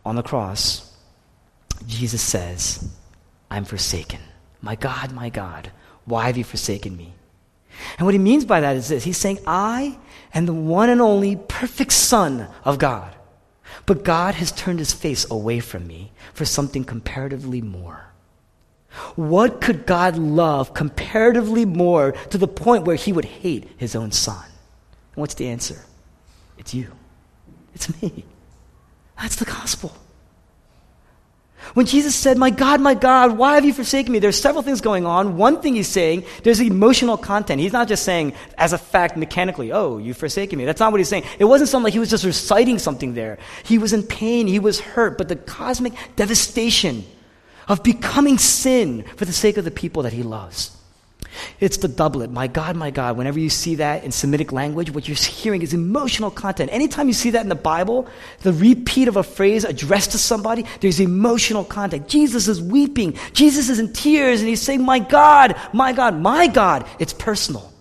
On 0.04 0.16
the 0.16 0.22
cross, 0.22 0.92
Jesus 1.86 2.20
says, 2.20 2.88
I'm 3.50 3.64
forsaken. 3.64 4.20
My 4.60 4.76
God, 4.76 5.12
my 5.12 5.30
God, 5.30 5.70
why 6.04 6.26
have 6.26 6.36
you 6.36 6.44
forsaken 6.44 6.96
me? 6.96 7.14
And 7.98 8.06
what 8.06 8.14
he 8.14 8.18
means 8.18 8.44
by 8.44 8.60
that 8.60 8.76
is 8.76 8.88
this 8.88 9.04
He's 9.04 9.18
saying, 9.18 9.38
I 9.46 9.98
am 10.32 10.46
the 10.46 10.54
one 10.54 10.90
and 10.90 11.00
only 11.00 11.36
perfect 11.36 11.92
Son 11.92 12.48
of 12.64 12.78
God. 12.78 13.14
But 13.86 14.04
God 14.04 14.34
has 14.36 14.52
turned 14.52 14.78
his 14.78 14.92
face 14.92 15.30
away 15.30 15.60
from 15.60 15.86
me 15.86 16.12
for 16.32 16.44
something 16.44 16.84
comparatively 16.84 17.60
more. 17.60 18.06
What 19.16 19.60
could 19.60 19.86
God 19.86 20.16
love 20.16 20.72
comparatively 20.72 21.64
more 21.64 22.12
to 22.30 22.38
the 22.38 22.48
point 22.48 22.84
where 22.84 22.96
he 22.96 23.12
would 23.12 23.24
hate 23.24 23.68
his 23.76 23.96
own 23.96 24.12
son? 24.12 24.44
And 24.44 25.20
what's 25.20 25.34
the 25.34 25.48
answer? 25.48 25.84
It's 26.58 26.72
you. 26.72 26.92
It's 27.74 28.00
me. 28.00 28.24
That's 29.20 29.36
the 29.36 29.44
gospel. 29.44 29.96
When 31.72 31.86
Jesus 31.86 32.14
said, 32.14 32.36
My 32.36 32.50
God, 32.50 32.80
my 32.80 32.94
God, 32.94 33.38
why 33.38 33.54
have 33.54 33.64
you 33.64 33.72
forsaken 33.72 34.12
me? 34.12 34.18
There's 34.18 34.40
several 34.40 34.62
things 34.62 34.80
going 34.80 35.06
on. 35.06 35.36
One 35.36 35.62
thing 35.62 35.74
he's 35.74 35.88
saying, 35.88 36.24
there's 36.42 36.60
emotional 36.60 37.16
content. 37.16 37.60
He's 37.60 37.72
not 37.72 37.88
just 37.88 38.04
saying, 38.04 38.34
as 38.58 38.72
a 38.72 38.78
fact, 38.78 39.16
mechanically, 39.16 39.72
Oh, 39.72 39.98
you've 39.98 40.16
forsaken 40.16 40.58
me. 40.58 40.66
That's 40.66 40.80
not 40.80 40.92
what 40.92 40.98
he's 41.00 41.08
saying. 41.08 41.24
It 41.38 41.46
wasn't 41.46 41.70
something 41.70 41.84
like 41.84 41.94
he 41.94 41.98
was 41.98 42.10
just 42.10 42.24
reciting 42.24 42.78
something 42.78 43.14
there. 43.14 43.38
He 43.64 43.78
was 43.78 43.92
in 43.92 44.02
pain, 44.02 44.46
he 44.46 44.58
was 44.58 44.80
hurt, 44.80 45.16
but 45.16 45.28
the 45.28 45.36
cosmic 45.36 45.94
devastation 46.16 47.04
of 47.66 47.82
becoming 47.82 48.38
sin 48.38 49.04
for 49.16 49.24
the 49.24 49.32
sake 49.32 49.56
of 49.56 49.64
the 49.64 49.70
people 49.70 50.02
that 50.02 50.12
he 50.12 50.22
loves. 50.22 50.73
It's 51.60 51.78
the 51.78 51.88
doublet. 51.88 52.30
My 52.30 52.46
God, 52.46 52.76
my 52.76 52.90
God. 52.90 53.16
Whenever 53.16 53.38
you 53.38 53.50
see 53.50 53.76
that 53.76 54.04
in 54.04 54.12
Semitic 54.12 54.52
language, 54.52 54.90
what 54.90 55.08
you're 55.08 55.16
hearing 55.16 55.62
is 55.62 55.74
emotional 55.74 56.30
content. 56.30 56.70
Anytime 56.72 57.08
you 57.08 57.14
see 57.14 57.30
that 57.30 57.42
in 57.42 57.48
the 57.48 57.54
Bible, 57.54 58.06
the 58.42 58.52
repeat 58.52 59.08
of 59.08 59.16
a 59.16 59.22
phrase 59.22 59.64
addressed 59.64 60.12
to 60.12 60.18
somebody, 60.18 60.64
there's 60.80 61.00
emotional 61.00 61.64
content. 61.64 62.08
Jesus 62.08 62.48
is 62.48 62.62
weeping. 62.62 63.18
Jesus 63.32 63.68
is 63.68 63.78
in 63.78 63.92
tears 63.92 64.40
and 64.40 64.48
he's 64.48 64.62
saying, 64.62 64.82
My 64.82 64.98
God, 64.98 65.56
my 65.72 65.92
God, 65.92 66.18
my 66.18 66.46
God. 66.46 66.86
It's 66.98 67.12
personal. 67.12 67.72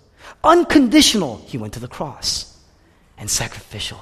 Unconditional. 0.44 1.38
He 1.48 1.58
went 1.58 1.74
to 1.74 1.80
the 1.80 1.88
cross. 1.88 2.58
And 3.18 3.30
sacrificial. 3.30 4.00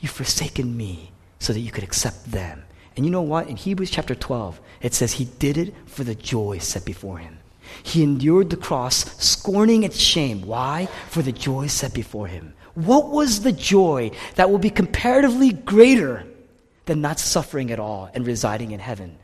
You've 0.00 0.10
forsaken 0.10 0.76
me 0.76 1.12
so 1.38 1.52
that 1.52 1.60
you 1.60 1.70
could 1.70 1.84
accept 1.84 2.30
them. 2.30 2.64
And 2.96 3.06
you 3.06 3.10
know 3.10 3.22
what? 3.22 3.48
In 3.48 3.56
Hebrews 3.56 3.90
chapter 3.90 4.14
12, 4.14 4.60
it 4.82 4.94
says 4.94 5.12
he 5.12 5.24
did 5.24 5.56
it 5.56 5.74
for 5.86 6.04
the 6.04 6.14
joy 6.14 6.58
set 6.58 6.84
before 6.84 7.18
him. 7.18 7.38
He 7.82 8.02
endured 8.02 8.50
the 8.50 8.56
cross, 8.56 9.04
scorning 9.22 9.82
its 9.82 9.98
shame. 9.98 10.42
Why? 10.42 10.88
For 11.08 11.22
the 11.22 11.32
joy 11.32 11.66
set 11.66 11.94
before 11.94 12.26
him. 12.26 12.54
What 12.74 13.08
was 13.08 13.42
the 13.42 13.52
joy 13.52 14.12
that 14.36 14.50
will 14.50 14.58
be 14.58 14.70
comparatively 14.70 15.52
greater 15.52 16.26
than 16.86 17.00
not 17.00 17.18
suffering 17.18 17.70
at 17.70 17.78
all 17.78 18.10
and 18.14 18.26
residing 18.26 18.70
in 18.72 18.80
heaven? 18.80 19.18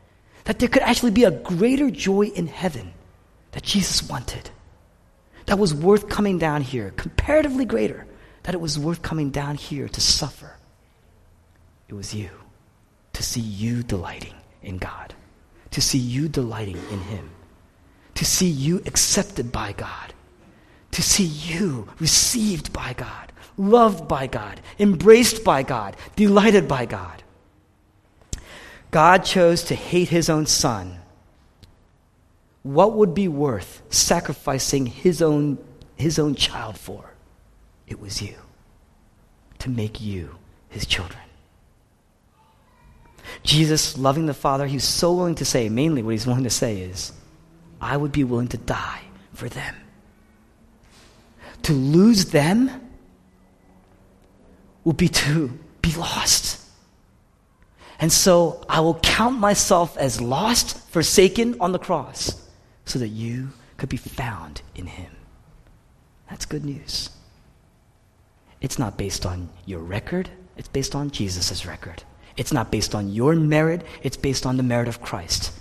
That 0.45 0.59
there 0.59 0.69
could 0.69 0.83
actually 0.83 1.11
be 1.11 1.23
a 1.23 1.31
greater 1.31 1.89
joy 1.89 2.27
in 2.27 2.47
heaven 2.47 2.93
that 3.51 3.63
Jesus 3.63 4.07
wanted. 4.07 4.49
That 5.47 5.59
was 5.59 5.73
worth 5.73 6.09
coming 6.09 6.37
down 6.37 6.61
here, 6.61 6.91
comparatively 6.91 7.65
greater, 7.65 8.05
that 8.43 8.53
it 8.53 8.61
was 8.61 8.77
worth 8.77 9.01
coming 9.01 9.31
down 9.31 9.55
here 9.55 9.87
to 9.89 10.01
suffer. 10.01 10.55
It 11.87 11.95
was 11.95 12.13
you, 12.13 12.29
to 13.13 13.23
see 13.23 13.41
you 13.41 13.81
delighting 13.81 14.35
in 14.61 14.77
God, 14.77 15.15
to 15.71 15.81
see 15.81 15.97
you 15.97 16.27
delighting 16.27 16.77
in 16.91 16.99
Him 16.99 17.31
to 18.19 18.25
see 18.25 18.49
you 18.49 18.81
accepted 18.85 19.49
by 19.49 19.71
God, 19.71 20.13
to 20.91 21.01
see 21.01 21.23
you 21.23 21.87
received 22.01 22.73
by 22.73 22.91
God, 22.91 23.31
loved 23.57 24.09
by 24.09 24.27
God, 24.27 24.59
embraced 24.77 25.45
by 25.45 25.63
God, 25.63 25.95
delighted 26.17 26.67
by 26.67 26.85
God. 26.85 27.23
God 28.91 29.23
chose 29.23 29.63
to 29.63 29.73
hate 29.73 30.09
his 30.09 30.29
own 30.29 30.47
son. 30.47 30.99
What 32.63 32.91
would 32.91 33.13
be 33.13 33.29
worth 33.29 33.81
sacrificing 33.89 34.85
his 34.85 35.21
own, 35.21 35.57
his 35.95 36.19
own 36.19 36.35
child 36.35 36.77
for? 36.77 37.13
It 37.87 38.01
was 38.01 38.21
you, 38.21 38.35
to 39.59 39.69
make 39.69 40.01
you 40.01 40.35
his 40.67 40.85
children. 40.85 41.23
Jesus, 43.43 43.97
loving 43.97 44.25
the 44.25 44.33
Father, 44.33 44.67
he's 44.67 44.83
so 44.83 45.13
willing 45.13 45.35
to 45.35 45.45
say, 45.45 45.69
mainly 45.69 46.03
what 46.03 46.11
he's 46.11 46.27
willing 46.27 46.43
to 46.43 46.49
say 46.49 46.81
is, 46.81 47.13
I 47.81 47.97
would 47.97 48.11
be 48.11 48.23
willing 48.23 48.47
to 48.49 48.57
die 48.57 49.01
for 49.33 49.49
them. 49.49 49.75
To 51.63 51.73
lose 51.73 52.25
them 52.25 52.69
would 54.83 54.97
be 54.97 55.09
to 55.09 55.57
be 55.81 55.93
lost. 55.93 56.59
And 57.99 58.11
so 58.11 58.63
I 58.69 58.79
will 58.79 58.95
count 58.95 59.39
myself 59.39 59.97
as 59.97 60.21
lost, 60.21 60.89
forsaken 60.89 61.57
on 61.59 61.73
the 61.73 61.79
cross, 61.79 62.41
so 62.85 62.97
that 62.99 63.09
you 63.09 63.49
could 63.77 63.89
be 63.89 63.97
found 63.97 64.61
in 64.73 64.87
Him. 64.87 65.11
That's 66.29 66.45
good 66.45 66.63
news. 66.63 67.09
It's 68.61 68.79
not 68.79 68.97
based 68.97 69.25
on 69.25 69.49
your 69.65 69.79
record, 69.79 70.29
it's 70.57 70.67
based 70.67 70.95
on 70.95 71.11
Jesus' 71.11 71.65
record. 71.65 72.03
It's 72.37 72.53
not 72.53 72.71
based 72.71 72.95
on 72.95 73.09
your 73.09 73.35
merit, 73.35 73.83
it's 74.01 74.17
based 74.17 74.45
on 74.45 74.57
the 74.57 74.63
merit 74.63 74.87
of 74.87 75.01
Christ. 75.01 75.51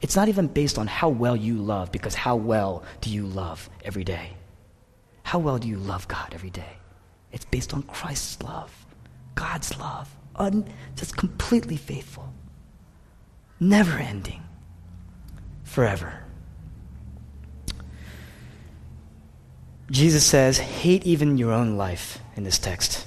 It's 0.00 0.16
not 0.16 0.28
even 0.28 0.46
based 0.46 0.78
on 0.78 0.86
how 0.86 1.08
well 1.08 1.36
you 1.36 1.56
love, 1.56 1.90
because 1.90 2.14
how 2.14 2.36
well 2.36 2.84
do 3.00 3.10
you 3.10 3.26
love 3.26 3.68
every 3.84 4.04
day? 4.04 4.34
How 5.24 5.38
well 5.38 5.58
do 5.58 5.68
you 5.68 5.76
love 5.76 6.06
God 6.08 6.32
every 6.32 6.50
day? 6.50 6.78
It's 7.32 7.44
based 7.44 7.74
on 7.74 7.82
Christ's 7.82 8.42
love, 8.42 8.86
God's 9.34 9.76
love, 9.78 10.08
un, 10.36 10.64
just 10.94 11.16
completely 11.16 11.76
faithful, 11.76 12.32
never 13.60 13.98
ending, 13.98 14.42
forever. 15.64 16.24
Jesus 19.90 20.24
says, 20.24 20.58
hate 20.58 21.04
even 21.04 21.38
your 21.38 21.52
own 21.52 21.76
life 21.76 22.18
in 22.36 22.44
this 22.44 22.58
text. 22.58 23.06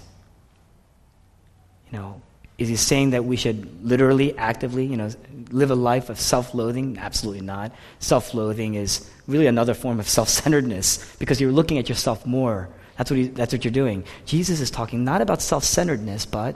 You 1.92 1.98
know, 2.00 2.22
is 2.62 2.70
he 2.70 2.76
saying 2.76 3.10
that 3.10 3.26
we 3.26 3.38
should 3.38 3.84
literally, 3.84 4.38
actively, 4.38 4.86
you 4.86 4.96
know, 4.96 5.10
live 5.50 5.72
a 5.72 5.76
life 5.76 6.12
of 6.12 6.20
self-loathing? 6.20 7.00
Absolutely 7.00 7.42
not. 7.42 7.72
Self-loathing 7.98 8.76
is 8.76 9.10
really 9.28 9.48
another 9.48 9.74
form 9.74 10.00
of 10.00 10.08
self-centeredness 10.18 11.16
because 11.18 11.42
you're 11.42 11.52
looking 11.52 11.80
at 11.80 11.90
yourself 11.90 12.24
more. 12.24 12.70
That's 12.98 13.10
what, 13.10 13.18
he, 13.18 13.28
that's 13.30 13.52
what 13.52 13.66
you're 13.66 13.72
doing. 13.72 14.04
Jesus 14.28 14.60
is 14.60 14.70
talking 14.70 15.04
not 15.04 15.22
about 15.22 15.42
self-centeredness, 15.42 16.28
but 16.28 16.56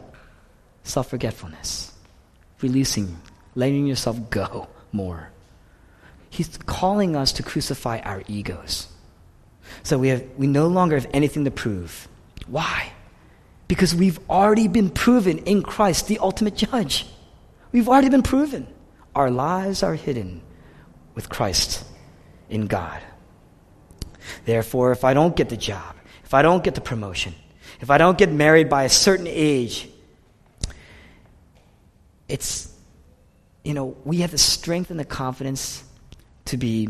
self-forgetfulness, 0.84 1.91
releasing, 2.62 3.18
letting 3.56 3.88
yourself 3.88 4.30
go 4.30 4.68
more. 4.91 5.32
He's 6.30 6.56
calling 6.68 7.16
us 7.16 7.32
to 7.34 7.41
crucify 7.41 7.97
our 8.01 8.22
egos. 8.28 8.89
So 9.82 9.97
we, 9.97 10.10
have, 10.10 10.24
we 10.38 10.45
no 10.45 10.68
longer 10.68 10.97
have 10.97 11.10
anything 11.14 11.45
to 11.45 11.51
prove. 11.51 12.08
Why? 12.45 12.91
Because 13.68 13.95
we've 13.95 14.20
already 14.30 14.68
been 14.68 14.89
proven 14.89 15.39
in 15.39 15.63
Christ, 15.63 16.07
the 16.07 16.20
ultimate 16.20 16.55
judge. 16.55 17.05
We've 17.72 17.89
already 17.89 18.09
been 18.09 18.24
proven. 18.24 18.68
Our 19.16 19.32
lives 19.32 19.82
are 19.82 19.95
hidden 19.95 20.41
with 21.16 21.30
Christ 21.30 21.84
in 22.49 22.68
God. 22.68 23.01
Therefore, 24.45 24.91
if 24.91 25.03
I 25.03 25.13
don't 25.13 25.36
get 25.36 25.49
the 25.49 25.57
job, 25.57 25.95
if 26.24 26.34
I 26.34 26.41
don't 26.41 26.63
get 26.63 26.76
the 26.76 26.82
promotion, 26.82 27.34
if 27.82 27.89
I 27.89 27.97
don't 27.97 28.18
get 28.18 28.32
married 28.32 28.70
by 28.70 28.84
a 28.84 28.89
certain 28.89 29.28
age, 29.28 29.89
it's, 32.28 32.72
you 33.63 33.74
know, 33.74 33.95
we 34.03 34.18
have 34.18 34.32
the 34.32 34.38
strength 34.38 34.91
and 34.91 34.99
the 34.99 35.05
confidence 35.05 35.84
to 36.45 36.57
be, 36.57 36.89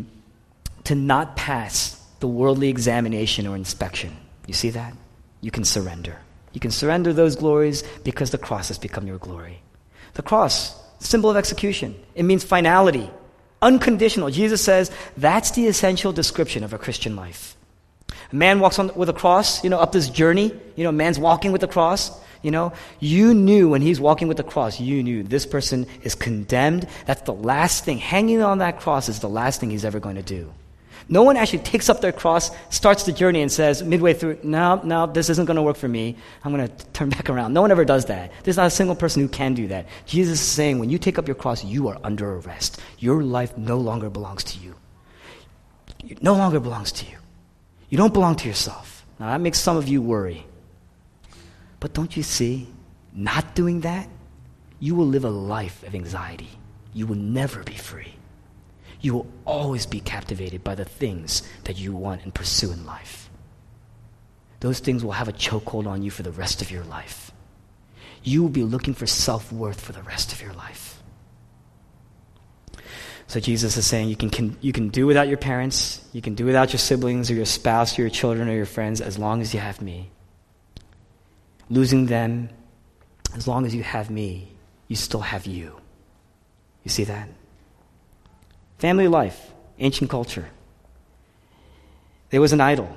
to 0.84 0.94
not 0.94 1.36
pass 1.36 2.00
the 2.20 2.28
worldly 2.28 2.68
examination 2.68 3.46
or 3.46 3.56
inspection. 3.56 4.16
You 4.46 4.54
see 4.54 4.70
that? 4.70 4.94
You 5.40 5.50
can 5.50 5.64
surrender. 5.64 6.18
You 6.56 6.60
can 6.60 6.70
surrender 6.70 7.12
those 7.12 7.36
glories 7.36 7.84
because 8.02 8.30
the 8.30 8.38
cross 8.38 8.68
has 8.68 8.78
become 8.78 9.06
your 9.06 9.18
glory. 9.18 9.60
The 10.14 10.22
cross, 10.22 10.74
symbol 11.00 11.28
of 11.28 11.36
execution, 11.36 11.94
it 12.14 12.22
means 12.22 12.44
finality, 12.44 13.10
unconditional. 13.60 14.30
Jesus 14.30 14.64
says 14.64 14.90
that's 15.18 15.50
the 15.50 15.66
essential 15.66 16.14
description 16.14 16.64
of 16.64 16.72
a 16.72 16.78
Christian 16.78 17.14
life. 17.14 17.58
A 18.32 18.34
man 18.34 18.58
walks 18.58 18.78
on 18.78 18.90
with 18.96 19.10
a 19.10 19.12
cross, 19.12 19.62
you 19.62 19.68
know, 19.68 19.78
up 19.78 19.92
this 19.92 20.08
journey. 20.08 20.50
You 20.76 20.84
know, 20.84 20.92
man's 20.92 21.18
walking 21.18 21.52
with 21.52 21.62
a 21.62 21.68
cross. 21.68 22.10
You 22.42 22.52
know, 22.52 22.72
you 23.00 23.34
knew 23.34 23.68
when 23.68 23.82
he's 23.82 24.00
walking 24.00 24.26
with 24.26 24.38
the 24.38 24.42
cross, 24.42 24.80
you 24.80 25.02
knew 25.02 25.24
this 25.24 25.44
person 25.44 25.86
is 26.04 26.14
condemned. 26.14 26.88
That's 27.04 27.20
the 27.20 27.34
last 27.34 27.84
thing. 27.84 27.98
Hanging 27.98 28.40
on 28.40 28.60
that 28.60 28.80
cross 28.80 29.10
is 29.10 29.18
the 29.18 29.28
last 29.28 29.60
thing 29.60 29.68
he's 29.68 29.84
ever 29.84 30.00
going 30.00 30.16
to 30.16 30.22
do. 30.22 30.50
No 31.08 31.22
one 31.22 31.36
actually 31.36 31.60
takes 31.60 31.88
up 31.88 32.00
their 32.00 32.12
cross, 32.12 32.50
starts 32.68 33.04
the 33.04 33.12
journey, 33.12 33.40
and 33.40 33.50
says 33.50 33.82
midway 33.82 34.12
through, 34.12 34.38
no, 34.42 34.80
no, 34.82 35.06
this 35.06 35.30
isn't 35.30 35.44
going 35.44 35.56
to 35.56 35.62
work 35.62 35.76
for 35.76 35.86
me. 35.86 36.16
I'm 36.42 36.52
going 36.52 36.66
to 36.66 36.86
turn 36.86 37.08
back 37.16 37.30
around. 37.30 37.52
No 37.52 37.62
one 37.62 37.70
ever 37.70 37.84
does 37.84 38.06
that. 38.06 38.32
There's 38.42 38.56
not 38.56 38.66
a 38.66 38.70
single 38.70 38.96
person 38.96 39.22
who 39.22 39.28
can 39.28 39.54
do 39.54 39.68
that. 39.68 39.86
Jesus 40.04 40.40
is 40.40 40.46
saying, 40.46 40.80
when 40.80 40.90
you 40.90 40.98
take 40.98 41.18
up 41.18 41.28
your 41.28 41.36
cross, 41.36 41.64
you 41.64 41.86
are 41.88 41.98
under 42.02 42.36
arrest. 42.36 42.80
Your 42.98 43.22
life 43.22 43.56
no 43.56 43.78
longer 43.78 44.10
belongs 44.10 44.42
to 44.44 44.58
you. 44.58 44.74
It 46.04 46.22
no 46.22 46.34
longer 46.34 46.58
belongs 46.58 46.90
to 46.92 47.06
you. 47.06 47.18
You 47.88 47.98
don't 47.98 48.12
belong 48.12 48.34
to 48.36 48.48
yourself. 48.48 49.06
Now, 49.20 49.26
that 49.30 49.40
makes 49.40 49.60
some 49.60 49.76
of 49.76 49.86
you 49.86 50.02
worry. 50.02 50.44
But 51.78 51.92
don't 51.92 52.16
you 52.16 52.24
see, 52.24 52.66
not 53.12 53.54
doing 53.54 53.82
that, 53.82 54.08
you 54.80 54.96
will 54.96 55.06
live 55.06 55.24
a 55.24 55.30
life 55.30 55.84
of 55.84 55.94
anxiety. 55.94 56.50
You 56.92 57.06
will 57.06 57.16
never 57.16 57.62
be 57.62 57.74
free. 57.74 58.15
You 59.00 59.14
will 59.14 59.26
always 59.44 59.86
be 59.86 60.00
captivated 60.00 60.64
by 60.64 60.74
the 60.74 60.84
things 60.84 61.42
that 61.64 61.78
you 61.78 61.94
want 61.94 62.22
and 62.22 62.34
pursue 62.34 62.72
in 62.72 62.86
life. 62.86 63.30
Those 64.60 64.80
things 64.80 65.04
will 65.04 65.12
have 65.12 65.28
a 65.28 65.32
chokehold 65.32 65.86
on 65.86 66.02
you 66.02 66.10
for 66.10 66.22
the 66.22 66.30
rest 66.30 66.62
of 66.62 66.70
your 66.70 66.84
life. 66.84 67.30
You 68.22 68.42
will 68.42 68.50
be 68.50 68.64
looking 68.64 68.94
for 68.94 69.06
self 69.06 69.52
worth 69.52 69.80
for 69.80 69.92
the 69.92 70.02
rest 70.02 70.32
of 70.32 70.42
your 70.42 70.54
life. 70.54 71.02
So 73.28 73.40
Jesus 73.40 73.76
is 73.76 73.86
saying 73.86 74.08
you 74.08 74.16
can, 74.16 74.30
can, 74.30 74.56
you 74.60 74.72
can 74.72 74.88
do 74.88 75.06
without 75.06 75.28
your 75.28 75.36
parents, 75.36 76.04
you 76.12 76.22
can 76.22 76.34
do 76.34 76.44
without 76.44 76.72
your 76.72 76.78
siblings 76.78 77.30
or 77.30 77.34
your 77.34 77.44
spouse 77.44 77.98
or 77.98 78.02
your 78.02 78.10
children 78.10 78.48
or 78.48 78.54
your 78.54 78.66
friends 78.66 79.00
as 79.00 79.18
long 79.18 79.40
as 79.40 79.52
you 79.52 79.60
have 79.60 79.82
me 79.82 80.10
losing 81.68 82.06
them, 82.06 82.48
as 83.34 83.48
long 83.48 83.66
as 83.66 83.74
you 83.74 83.82
have 83.82 84.10
me, 84.10 84.48
you 84.88 84.96
still 84.96 85.20
have 85.20 85.46
you. 85.46 85.76
You 86.84 86.90
see 86.90 87.04
that? 87.04 87.28
Family 88.78 89.08
life, 89.08 89.52
ancient 89.78 90.10
culture. 90.10 90.48
There 92.30 92.40
was 92.40 92.52
an 92.52 92.60
idol. 92.60 92.94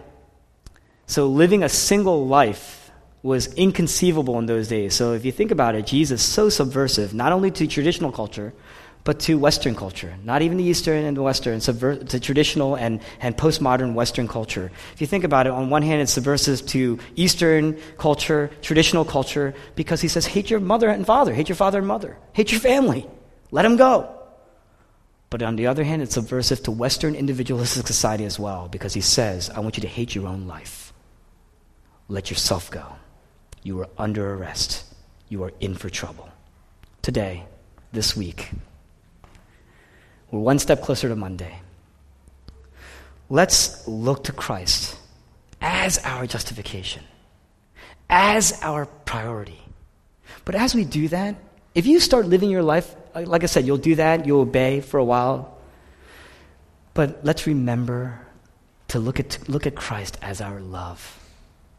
So 1.08 1.28
living 1.28 1.64
a 1.64 1.70
single 1.70 2.28
life 2.28 2.92
was 3.24 3.54
inconceivable 3.56 4.40
in 4.40 4.46
those 4.46 4.68
days. 4.68 4.94
So 4.94 5.14
if 5.14 5.26
you 5.26 5.32
think 5.32 5.52
about 5.52 5.76
it, 5.76 5.86
Jesus 5.86 6.22
is 6.22 6.28
so 6.28 6.50
subversive, 6.50 7.14
not 7.14 7.32
only 7.32 7.52
to 7.52 7.68
traditional 7.68 8.12
culture, 8.12 8.54
but 9.04 9.20
to 9.22 9.40
Western 9.40 9.76
culture, 9.76 10.16
not 10.24 10.42
even 10.42 10.58
the 10.58 10.64
Eastern 10.64 11.06
and 11.06 11.16
the 11.16 11.22
Western, 11.22 11.60
subver- 11.60 12.08
to 12.10 12.20
traditional 12.20 12.76
and, 12.76 13.00
and 13.22 13.36
postmodern 13.36 13.94
Western 13.94 14.28
culture. 14.28 14.72
If 14.94 15.02
you 15.02 15.08
think 15.08 15.24
about 15.24 15.48
it, 15.48 15.54
on 15.54 15.70
one 15.70 15.82
hand, 15.82 16.02
it's 16.02 16.12
subversive 16.12 16.66
to 16.68 17.00
Eastern 17.16 17.80
culture, 17.98 18.52
traditional 18.62 19.06
culture, 19.06 19.54
because 19.76 20.02
he 20.02 20.10
says, 20.10 20.26
hate 20.26 20.50
your 20.50 20.60
mother 20.60 20.90
and 20.90 21.06
father, 21.06 21.34
hate 21.34 21.50
your 21.50 21.56
father 21.56 21.80
and 21.80 21.88
mother, 21.88 22.18
hate 22.34 22.52
your 22.52 22.62
family, 22.62 23.08
let 23.52 23.64
them 23.64 23.78
go. 23.78 24.19
But 25.30 25.44
on 25.44 25.56
the 25.56 25.68
other 25.68 25.84
hand, 25.84 26.02
it's 26.02 26.16
subversive 26.16 26.64
to 26.64 26.72
Western 26.72 27.14
individualistic 27.14 27.86
society 27.86 28.26
as 28.26 28.40
well, 28.40 28.68
because 28.68 28.94
he 28.94 29.02
says, 29.02 29.50
I 29.52 29.60
want 29.60 29.78
you 29.78 29.82
to 29.82 29.88
hate 29.88 30.16
your 30.16 30.28
own 30.28 30.48
life. 30.48 30.92
Let 32.08 32.32
yourself 32.32 32.72
go. 32.72 32.86
You 33.62 33.80
are 33.82 33.90
under 33.98 34.34
arrest. 34.34 34.86
You 35.28 35.44
are 35.44 35.52
in 35.60 35.76
for 35.76 35.90
trouble. 35.90 36.30
Today, 37.04 37.46
this 37.92 38.16
week, 38.16 38.50
we're 40.32 40.40
one 40.40 40.60
step 40.60 40.82
closer 40.82 41.08
to 41.10 41.16
Monday. 41.16 41.60
Let's 43.30 43.88
look 43.88 44.24
to 44.24 44.32
Christ 44.32 44.98
as 45.62 46.00
our 46.04 46.26
justification, 46.26 47.04
as 48.10 48.60
our 48.64 48.86
priority. 48.86 49.62
But 50.46 50.56
as 50.56 50.74
we 50.74 50.86
do 50.86 51.08
that, 51.10 51.36
if 51.76 51.86
you 51.86 52.00
start 52.00 52.26
living 52.26 52.50
your 52.50 52.64
life, 52.64 52.96
like 53.16 53.44
I 53.44 53.48
said, 53.48 53.66
you'll 53.66 53.78
do 53.78 53.96
that, 53.96 54.26
you'll 54.26 54.42
obey 54.42 54.82
for 54.82 54.98
a 54.98 55.04
while. 55.04 55.58
But 56.94 57.24
let's 57.24 57.48
remember 57.48 58.26
to 58.90 59.00
look 59.00 59.20
at, 59.20 59.48
look 59.48 59.66
at 59.68 59.76
Christ 59.76 60.18
as 60.22 60.42
our 60.42 60.60
love, 60.60 61.20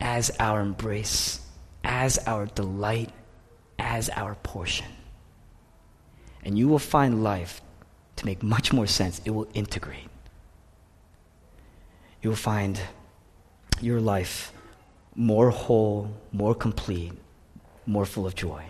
as 0.01 0.31
our 0.41 0.61
embrace, 0.61 1.41
as 1.85 2.18
our 2.26 2.47
delight, 2.47 3.11
as 3.78 4.09
our 4.11 4.35
portion. 4.37 4.87
And 6.45 6.59
you 6.59 6.68
will 6.68 6.78
find 6.78 7.22
life 7.22 7.61
to 8.16 8.26
make 8.26 8.43
much 8.43 8.72
more 8.72 8.87
sense. 8.87 9.20
It 9.24 9.31
will 9.31 9.49
integrate. 9.55 10.09
You 12.22 12.31
will 12.31 12.37
find 12.37 12.81
your 13.81 14.01
life 14.01 14.53
more 15.14 15.51
whole, 15.51 16.14
more 16.33 16.55
complete, 16.55 17.12
more 17.87 18.07
full 18.07 18.26
of 18.26 18.35
joy. 18.35 18.64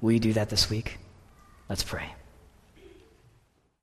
Will 0.00 0.12
you 0.12 0.20
do 0.20 0.32
that 0.34 0.50
this 0.50 0.68
week? 0.68 0.98
Let's 1.68 1.82
pray. 1.82 2.15